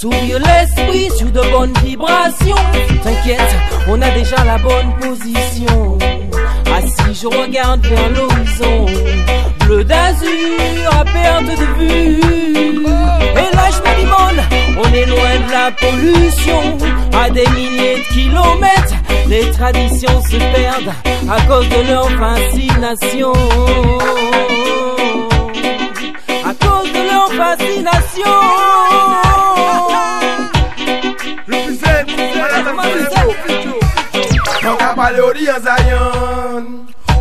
Sourire 0.00 0.38
l'esprit 0.38 1.10
sur 1.14 1.30
de 1.30 1.42
bonnes 1.50 1.74
vibrations. 1.84 2.56
T'inquiète, 3.04 3.54
on 3.86 4.00
a 4.00 4.08
déjà 4.12 4.42
la 4.46 4.56
bonne 4.56 4.94
position. 4.98 5.98
Assis, 6.74 7.20
je 7.20 7.26
regarde 7.26 7.84
vers 7.84 8.08
l'horizon. 8.08 8.86
Bleu 9.66 9.84
d'azur 9.84 10.90
à 10.90 11.04
perte 11.04 11.44
de 11.44 11.78
vue. 11.78 12.20
Et 12.22 13.54
là, 13.54 13.68
je 13.74 13.80
me 13.82 14.80
on 14.82 14.94
est 14.94 15.04
loin 15.04 15.34
de 15.46 15.52
la 15.52 15.70
pollution. 15.70 16.78
À 17.12 17.28
des 17.28 17.46
milliers 17.50 17.96
de 17.96 18.14
kilomètres, 18.14 18.94
les 19.28 19.50
traditions 19.50 20.22
se 20.22 20.36
perdent 20.38 20.94
à 21.28 21.40
cause 21.42 21.68
de 21.68 21.92
leur 21.92 22.08
fascination. 22.12 23.32
À 26.42 26.54
cause 26.54 26.90
de 26.90 27.02
leur 27.06 27.30
fascination. 27.32 29.29
Yon 34.62 34.76
ka 34.76 34.94
pale 34.94 35.20
odi 35.20 35.48
an 35.48 35.60
Zion 35.64 36.64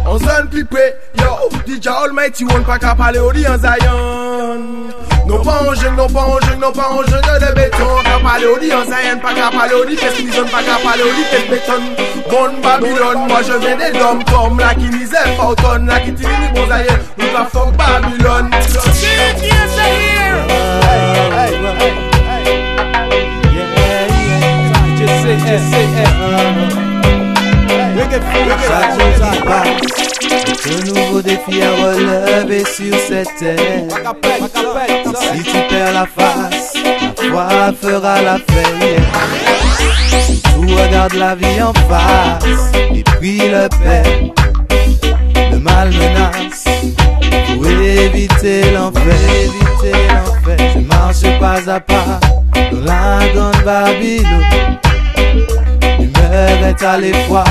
On 0.06 0.18
zon 0.18 0.48
pi 0.52 0.64
pre 0.64 0.86
Yo, 1.20 1.50
DJ 1.68 1.88
Almighty 1.88 2.46
One 2.46 2.64
pa 2.64 2.78
ka 2.80 2.96
pale 2.96 3.20
odi 3.20 3.46
an 3.46 3.60
Zion 3.60 4.92
Non 5.28 5.44
pa 5.44 5.58
an 5.60 5.76
jeng, 5.76 5.96
non 5.96 6.10
pa 6.12 6.22
an 6.26 6.40
jeng, 6.48 6.60
non 6.60 6.74
pa 6.74 6.88
an 6.90 7.04
jeng 7.08 7.40
de 7.44 7.52
beton 7.56 8.04
Ka 8.04 8.20
pale 8.24 8.46
odi 8.52 8.72
an 8.72 8.86
Zion 8.92 9.20
Pa 9.22 9.34
ka 9.34 9.50
pale 9.52 9.74
odi 9.82 9.96
kes 9.96 10.16
prison 10.22 10.48
Pa 10.52 10.62
ka 10.64 10.78
pale 10.84 11.04
odi 11.10 11.24
kes 11.32 11.46
beton 11.52 11.84
Bon 12.30 12.52
Babylon 12.62 13.28
Moi 13.28 13.42
je 13.44 13.56
ven 13.66 13.78
de 13.78 13.90
dom 14.00 14.24
tom 14.32 14.60
La 14.60 14.74
ki 14.74 14.90
nize 14.96 15.22
fauton 15.38 15.88
La 15.88 16.00
ki 16.00 16.12
tini 16.14 16.36
ni 16.42 16.48
bon 16.56 16.68
Zion 16.72 17.00
Nou 17.18 17.34
ka 17.36 17.44
fok 17.56 17.76
Babylon 17.78 18.52
Yes, 18.54 19.78
I 19.78 19.90
hear. 22.00 22.09
Chaque 25.30 25.38
jour 28.96 29.14
qui 29.32 29.38
passe, 29.42 29.68
de 30.66 30.74
nouveaux 30.88 31.22
défis 31.22 31.62
à 31.62 31.72
relever 31.86 32.64
sur 32.66 32.96
cette 32.98 33.36
terre. 33.38 33.84
Si 35.14 35.44
tu 35.44 35.58
perds 35.70 35.94
la 35.94 36.08
face, 36.08 36.74
la 36.74 37.32
foi 37.32 37.74
fera 37.80 38.22
la 38.24 38.38
fête. 38.38 39.04
Tout 40.56 40.76
regarde 40.76 41.14
la 41.14 41.36
vie 41.36 41.62
en 41.62 41.74
face, 41.74 42.72
et 42.92 43.04
puis 43.20 43.38
le 43.38 43.70
père. 43.84 44.06
Le 45.52 45.60
mal 45.60 45.92
menace, 45.92 46.66
pour 47.54 47.68
éviter 47.68 48.72
l'enfer, 48.72 49.16
éviter 49.44 50.08
l'enfer. 50.10 50.58
Je 51.12 51.40
pas 51.40 51.72
à 51.72 51.80
pas 51.80 52.20
dans 52.72 52.82
la 52.82 53.28
grande 53.34 53.64
Babylone. 53.64 54.80
Est 56.40 56.84
à 56.84 56.98
l'effroi, 56.98 57.44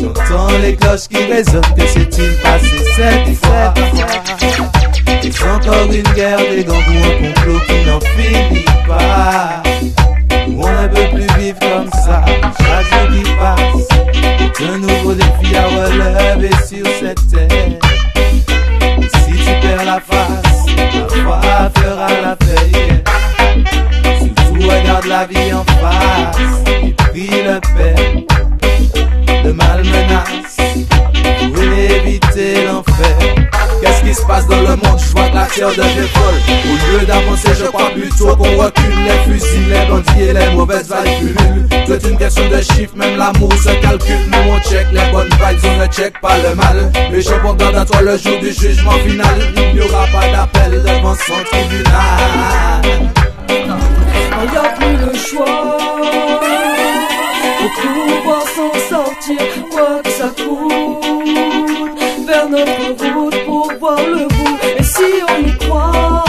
j'entends 0.00 0.58
les 0.60 0.76
cloches 0.76 1.08
qui 1.08 1.16
résonnent. 1.16 1.62
Que 1.76 1.86
s'est-il 1.86 2.34
passé 2.42 2.76
cette 2.94 3.36
fois 3.36 3.72
Est-ce 5.22 5.44
encore 5.44 5.90
une 5.90 6.02
guerre 6.14 6.38
des 6.50 6.62
gants 6.62 6.74
ou 6.74 6.78
un 6.78 7.32
complot 7.32 7.60
qui 7.66 7.86
n'en 7.86 8.00
finit 8.00 8.64
pas 8.86 9.62
on 10.46 10.82
ne 10.82 10.88
peut 10.88 11.16
plus 11.16 11.42
vivre 11.42 11.58
comme 11.58 11.90
ça, 11.90 12.22
chaque 12.58 12.86
jour 12.86 13.08
qui 13.12 13.22
passe. 13.38 13.88
est 14.40 14.64
un 14.64 14.78
nouveau 14.78 15.14
défi 15.14 15.56
à 15.56 15.66
relever 15.66 16.50
sur 16.66 16.86
cette 17.00 17.28
terre. 17.30 17.78
Si 19.08 19.32
tu 19.32 19.66
perds 19.66 19.84
la 19.86 20.00
face, 20.00 20.66
la 20.76 21.08
foi 21.08 21.40
fera 21.76 22.08
la 22.22 22.36
paix. 22.36 23.02
Surtout 24.18 24.68
regarde 24.68 25.06
la 25.06 25.26
vie 25.26 25.52
en 25.52 25.64
face 25.64 27.03
le 29.44 29.52
mal 29.52 29.84
menace 29.84 30.56
pour 31.54 31.62
éviter 31.62 32.66
l'enfer. 32.66 33.16
Qu'est-ce 33.80 34.02
qui 34.02 34.14
se 34.14 34.22
passe 34.26 34.46
dans 34.48 34.60
le 34.62 34.76
monde? 34.76 34.98
Je 34.98 35.12
vois 35.12 35.28
que 35.28 35.34
la 35.34 35.46
terre 35.46 35.68
devient 35.68 36.08
folle 36.08 36.34
Au 36.64 36.98
lieu 36.98 37.06
d'avancer 37.06 37.50
je 37.58 37.66
crois 37.66 37.90
plutôt 37.90 38.34
qu'on 38.34 38.56
recule. 38.56 39.04
Les 39.04 39.32
fusils, 39.32 39.68
les 39.68 39.86
bandits 39.86 40.22
et 40.22 40.32
les 40.32 40.50
mauvaises 40.54 40.90
vibes 40.90 41.36
pullulent 41.36 41.68
Tout 41.86 41.92
est 41.92 42.10
une 42.10 42.16
question 42.16 42.48
de 42.48 42.60
chiffres, 42.60 42.96
même 42.96 43.16
l'amour 43.16 43.52
se 43.52 43.80
calcule. 43.80 44.16
Nous 44.26 44.50
on 44.50 44.58
check 44.60 44.86
les 44.92 45.12
bonnes 45.12 45.28
vibes, 45.28 45.64
on 45.64 45.82
ne 45.82 45.86
check 45.86 46.20
pas 46.20 46.38
le 46.38 46.54
mal. 46.56 46.90
Mais 47.12 47.20
je 47.20 47.34
regarde 47.34 47.76
à 47.76 47.84
toi 47.84 48.00
le 48.02 48.16
jour 48.16 48.40
du 48.40 48.52
jugement 48.52 48.98
final. 49.06 49.52
Il 49.56 49.74
n'y 49.74 49.80
aura 49.82 50.06
pas 50.08 50.28
d'appel 50.32 50.82
devant 50.82 51.14
son 51.14 51.44
tribunal. 51.44 52.82
Il 53.48 54.50
n'y 54.50 54.56
a 54.56 54.62
plus 54.76 54.96
le 54.96 55.14
choix 55.16 56.63
Pour 57.64 57.72
pouvoir 57.72 58.42
s'en 58.42 58.74
sortir 58.90 59.38
Quoi 59.70 60.02
que 60.04 60.10
ça 60.10 60.28
coûte. 60.36 61.02
Vers 62.26 62.46
notre 62.50 63.14
route 63.14 63.44
pour 63.46 63.72
voir 63.80 64.00
le 64.00 64.28
bout. 64.28 64.58
Et 64.78 64.82
si 64.82 65.02
on 65.26 65.46
y 65.46 65.56
croit 65.56 66.24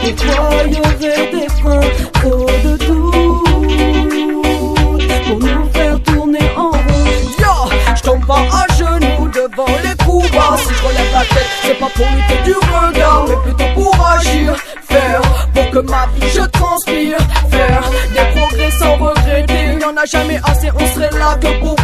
Pourquoi 0.00 0.64
y 0.64 0.78
aurait 0.78 1.30
des 1.30 1.48
freins 1.60 1.90
Trop 2.14 2.46
de 2.64 2.76
doutes 2.86 3.44
Pour 5.26 5.38
nous 5.38 5.70
faire 5.74 6.02
tourner 6.04 6.50
en 6.56 6.70
rond. 6.70 6.80
Yo, 7.38 7.70
je 7.96 8.02
tombe 8.02 8.26
pas 8.26 8.46
à 8.50 8.66
genoux 8.78 9.28
devant 9.28 9.76
les 9.84 10.04
coups 10.04 10.30
bas 10.32 10.56
Si 10.56 10.72
je 10.72 10.82
relève 10.86 11.12
la 11.12 11.20
tête, 11.20 11.50
c'est 11.62 11.78
pas 11.78 11.90
pour 11.94 12.06
lutter 12.06 12.42
du 12.46 12.54
regard 12.54 13.26
Mais 13.28 13.36
plutôt 13.44 13.70
pour 13.74 14.06
agir, 14.06 14.56
faire 14.88 15.20
Pour 15.52 15.70
que 15.70 15.78
ma 15.80 16.06
vie 16.14 16.30
je 16.34 16.46
transpire. 16.46 17.18
Faire 17.50 17.82
jamais 20.06 20.40
assez, 20.44 20.70
on 20.74 20.86
serait 20.94 21.10
là 21.18 21.36
que 21.40 21.60
pour 21.60 21.76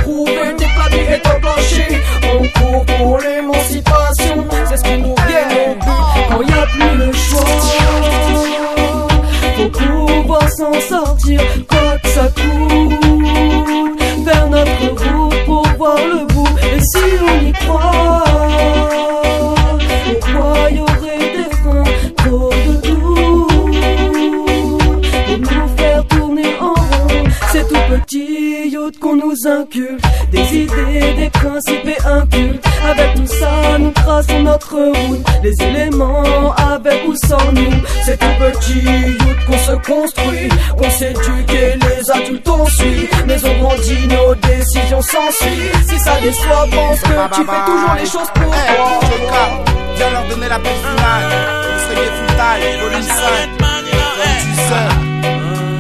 Des 29.70 30.56
idées, 30.56 31.14
des 31.16 31.30
principes 31.30 31.86
et 31.86 32.06
un 32.06 32.24
culte 32.26 32.64
Avec 32.84 33.14
tout 33.14 33.26
ça, 33.26 33.78
nous 33.78 33.90
traçons 33.90 34.40
notre 34.42 34.76
route. 34.76 35.26
Les 35.42 35.54
éléments, 35.60 36.54
avec 36.54 37.02
ou 37.08 37.14
sans 37.26 37.52
nous. 37.52 37.72
C'est 38.04 38.16
tout 38.18 38.26
petit 38.38 38.78
youth 38.78 39.46
qu'on 39.46 39.58
se 39.58 39.72
construit. 39.72 40.48
On 40.78 40.90
s'éduque 40.90 41.50
et 41.50 41.78
les 41.78 42.10
adultes 42.10 42.48
on 42.48 42.66
suit. 42.66 43.08
Mais 43.26 43.38
on 43.44 43.62
grandit, 43.62 44.06
nos 44.06 44.34
décisions 44.36 45.02
s'ensuivent. 45.02 45.84
Si 45.88 45.98
ça 45.98 46.20
déçoit, 46.20 46.66
pense 46.70 47.00
que 47.00 47.34
tu 47.34 47.40
fais 47.40 47.64
toujours 47.66 47.94
les 47.98 48.06
choses 48.06 48.30
pour 48.34 48.52
toi. 48.52 49.64
Viens 49.96 50.10
leur 50.10 50.28
donner 50.28 50.48
la 50.48 50.58
peine 50.60 50.72
finale. 50.76 51.24
Vous 51.72 51.94
serez 51.94 52.06
full 52.06 52.26
time, 52.36 52.80
volume 52.82 53.02
5. 53.02 53.16
Comme 53.58 54.36
tu 54.40 54.54
sais. 54.62 54.88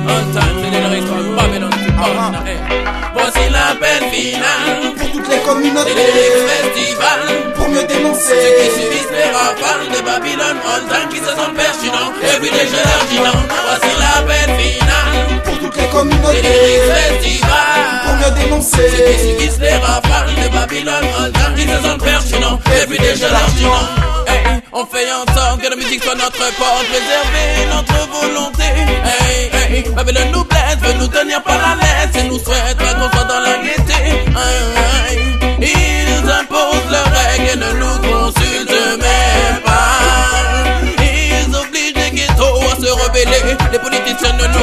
On 0.08 0.20
time, 0.32 1.70
les 1.70 1.85
Voici 1.96 3.48
l'appel 3.50 4.10
final 4.12 4.92
Pour 4.98 5.12
toutes 5.12 5.28
les 5.28 5.38
communautés. 5.38 5.94
Les 5.94 6.74
festivals. 6.74 7.52
Pour 7.54 7.68
mieux 7.68 7.84
dénoncer. 7.84 8.34
Ceux 8.34 8.64
qui 8.64 8.82
subissent 8.82 9.12
les 9.12 9.30
rafales 9.32 9.88
de 9.88 10.04
Babylone 10.04 10.58
time 10.90 11.08
qui 11.08 11.18
se 11.18 11.30
sentent 11.30 11.54
pertinents. 11.56 12.12
Je 12.20 12.28
leur 12.28 13.04
dis 13.08 13.18
non 13.18 13.38
Voici 13.66 13.96
l'appel 13.98 14.56
final 14.58 15.42
Pour 15.44 15.58
toutes 15.58 15.76
les 15.76 15.88
communautés. 15.88 16.42
Les 16.42 17.20
festivals. 17.20 17.86
Pour 18.04 18.14
mieux 18.16 18.42
dénoncer. 18.42 18.88
Ceux 18.90 19.04
qui 19.04 19.28
subissent 19.28 19.60
les 19.60 19.76
rafales 19.76 20.34
de 20.34 20.48
Babylone 20.54 21.32
time 21.32 21.54
qui 21.56 21.62
se 21.62 21.82
sentent 21.82 22.04
pertinents. 22.04 22.60
Everyday 22.82 23.16
je 23.16 23.22
leur 23.22 23.46
dis 23.56 23.64
non 23.64 24.06
Hey, 24.28 24.60
on 24.72 24.84
fait 24.84 25.06
en 25.12 25.24
sorte 25.34 25.62
que 25.62 25.70
la 25.70 25.76
musique 25.76 26.02
soit 26.02 26.14
notre 26.14 26.52
porte, 26.58 26.84
préserver 26.90 27.66
notre 27.72 28.08
volonté. 28.20 28.64
Hey, 28.64 29.50
hey, 29.76 29.82
Babylone 29.94 30.30
nous 30.32 30.44
blesse, 30.44 30.76
veut 30.82 30.94
nous 30.94 31.06
tenir 31.06 31.42
par 31.42 31.56
la 31.58 31.85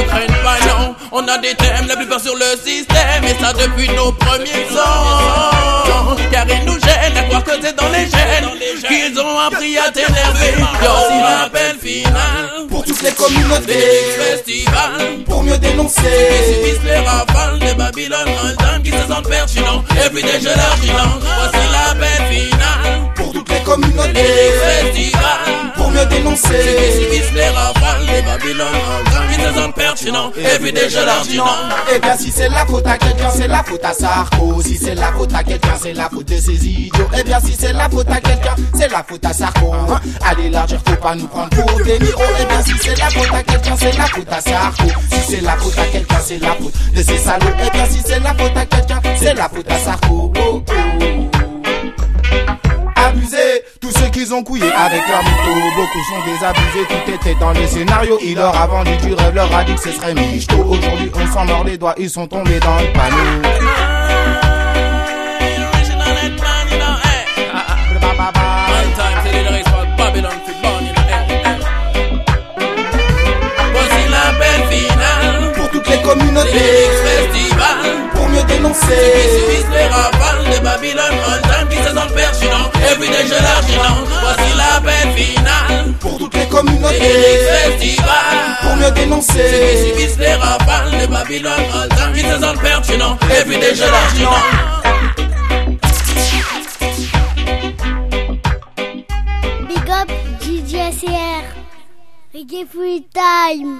pas, 0.06 0.58
non. 0.66 0.94
On 1.12 1.28
a 1.28 1.38
des 1.38 1.54
thèmes, 1.54 1.86
la 1.86 1.96
plupart 1.96 2.20
sur 2.20 2.34
le 2.34 2.56
système, 2.64 3.24
et 3.24 3.40
ça 3.40 3.52
depuis 3.52 3.88
nos 3.90 4.12
premiers 4.12 4.66
ans. 4.78 6.16
Car 6.30 6.46
ils 6.48 6.64
nous 6.64 6.78
gênent 6.80 7.16
à 7.16 7.22
croire 7.24 7.44
que 7.44 7.52
c'est 7.62 7.76
dans 7.76 7.88
les 7.88 8.06
gènes 8.06 8.50
qu'ils 8.88 9.18
ont 9.20 9.38
appris 9.38 9.78
à 9.78 9.90
t'énerver. 9.90 10.54
Voici 10.80 11.20
l'appel 11.20 11.76
final 11.80 12.66
Pour 12.68 12.84
toutes 12.84 13.02
les 13.02 13.12
communautés 13.12 13.66
des 13.66 14.22
festivals. 14.22 15.24
Pour 15.26 15.42
mieux 15.42 15.58
dénoncer 15.58 16.02
qui 16.02 16.54
subissent 16.54 16.84
les 16.84 16.98
rafales 16.98 17.58
de 17.58 17.74
Babylone, 17.74 18.28
un 18.74 18.80
qui 18.80 18.90
se 18.90 19.06
sentent 19.08 19.28
pertinents. 19.28 19.84
Everyday 20.04 20.40
je 20.40 20.46
leur 20.46 20.76
dis 20.80 20.90
non. 20.90 21.20
Voici 21.20 21.66
l'appel 21.72 22.36
final 22.36 23.14
Les 23.76 24.92
festivals. 24.92 25.72
Pour 25.76 25.90
mieux 25.90 26.06
dénoncer 26.06 27.04
les 27.34 27.48
rafales 27.48 28.06
de 28.06 28.24
Babylone, 28.26 28.66
un 28.66 29.10
temps 29.10 29.26
qui 29.28 29.40
se 29.40 29.60
sentent 29.60 29.74
pertinents. 29.74 30.32
Je 30.36 31.36
non. 31.36 31.44
Eh 31.94 31.98
bien 31.98 32.16
si 32.16 32.30
c'est 32.30 32.48
la 32.48 32.64
faute 32.66 32.86
à 32.86 32.96
quelqu'un, 32.96 33.30
c'est 33.30 33.48
la 33.48 33.62
faute 33.64 33.84
à 33.84 33.92
Sarko 33.92 34.62
Si 34.62 34.76
c'est 34.76 34.94
la 34.94 35.12
faute 35.12 35.34
à 35.34 35.42
quelqu'un, 35.42 35.74
c'est 35.80 35.92
la 35.92 36.08
faute 36.08 36.28
de 36.28 36.36
ces 36.36 36.66
idiots 36.66 37.08
Eh 37.18 37.24
bien 37.24 37.40
si 37.40 37.52
c'est 37.58 37.72
la 37.72 37.88
faute 37.88 38.08
à 38.10 38.20
quelqu'un, 38.20 38.54
c'est 38.76 38.90
la 38.90 39.02
faute 39.02 39.24
à 39.24 39.32
Sarko 39.32 39.72
hein. 39.72 40.00
Allez 40.24 40.50
largeur, 40.50 40.80
faut 40.86 40.96
pas 40.96 41.14
nous 41.14 41.26
prendre 41.26 41.50
pour 41.50 41.78
des 41.84 41.98
miros 41.98 42.22
Eh 42.40 42.44
bien 42.44 42.62
si 42.62 42.72
c'est 42.80 42.98
la 42.98 43.10
faute 43.10 43.34
à 43.34 43.42
quelqu'un, 43.42 43.76
c'est 43.78 43.96
la 43.96 44.06
faute 44.06 44.32
à 44.32 44.40
Sarko 44.40 44.88
Si 45.12 45.20
c'est 45.30 45.40
la 45.40 45.56
faute 45.56 45.78
à 45.78 45.84
quelqu'un, 45.86 46.20
c'est 46.24 46.38
la 46.40 46.54
faute 46.54 46.74
de 46.94 47.02
ces 47.02 47.18
salauds 47.18 47.46
Eh 47.66 47.70
bien 47.70 47.86
si 47.86 48.00
c'est 48.06 48.20
la 48.20 48.34
faute 48.34 48.56
à 48.56 48.66
quelqu'un, 48.66 49.00
c'est 49.16 49.34
la 49.34 49.48
faute 49.48 49.70
à 49.70 49.78
Sarko 49.78 50.32
oh, 50.38 50.62
oh. 50.68 51.33
Tous 53.84 53.90
ceux 53.98 54.08
qu'ils 54.08 54.32
ont 54.32 54.42
couillé 54.42 54.72
avec 54.72 55.02
leur 55.06 55.22
mytho 55.22 55.52
Beaucoup 55.76 56.02
sont 56.08 56.24
désabusés, 56.24 56.86
tout 56.88 57.10
était 57.12 57.34
dans 57.38 57.52
le 57.52 57.66
scénario 57.66 58.18
Il 58.22 58.36
leur 58.36 58.58
a 58.58 58.66
vendu 58.66 58.96
du 58.96 59.12
rêve, 59.12 59.34
leur 59.34 59.54
a 59.54 59.62
dit 59.62 59.74
que 59.74 59.80
ce 59.82 59.92
serait 59.92 60.14
michto 60.14 60.56
Aujourd'hui 60.56 61.10
on 61.14 61.26
s'en 61.30 61.44
mord 61.44 61.64
les 61.64 61.76
doigts, 61.76 61.94
ils 61.98 62.08
sont 62.08 62.26
tombés 62.26 62.60
dans 62.60 62.78
le 62.78 62.90
panneau. 62.94 63.42
Les 74.64 75.50
Pour 75.56 75.70
toutes 75.70 75.88
les 75.90 76.00
communautés 76.00 77.53
dénoncer 78.44 79.64
les 79.72 79.86
rafales 79.86 80.44
de 80.44 80.58
Babylone 80.62 81.02
En 81.02 81.66
qui 81.68 81.76
se 81.76 81.88
sent 81.88 82.14
pertinent 82.14 82.70
Et 82.74 82.98
puis 82.98 83.08
des 83.08 83.28
jeunes 83.28 83.44
argilants 83.44 84.04
Voici 84.22 84.56
la 84.56 84.80
paix 84.80 85.10
finale. 85.14 85.92
Pour 86.00 86.18
toutes 86.18 86.34
les 86.34 86.46
communautés. 86.46 86.98
Festivals. 86.98 88.58
Pour 88.62 88.76
mieux 88.76 88.90
dénoncer. 88.92 89.94
Ceux 89.96 90.14
qui 90.14 90.20
les 90.20 90.34
rafales 90.34 91.00
de 91.00 91.06
Babylone 91.06 91.52
En 91.72 92.12
qui 92.12 92.20
se 92.20 92.38
sent 92.38 92.58
pertinent 92.62 93.18
Et 93.30 93.44
puis 93.44 93.58
des 93.58 93.74
jeunes 93.74 93.94
argilants 93.94 94.30
Big 99.68 99.90
up 99.90 100.10
DJ 100.40 101.06
Reggae 102.34 102.66
Free 102.66 103.06
Time. 103.12 103.78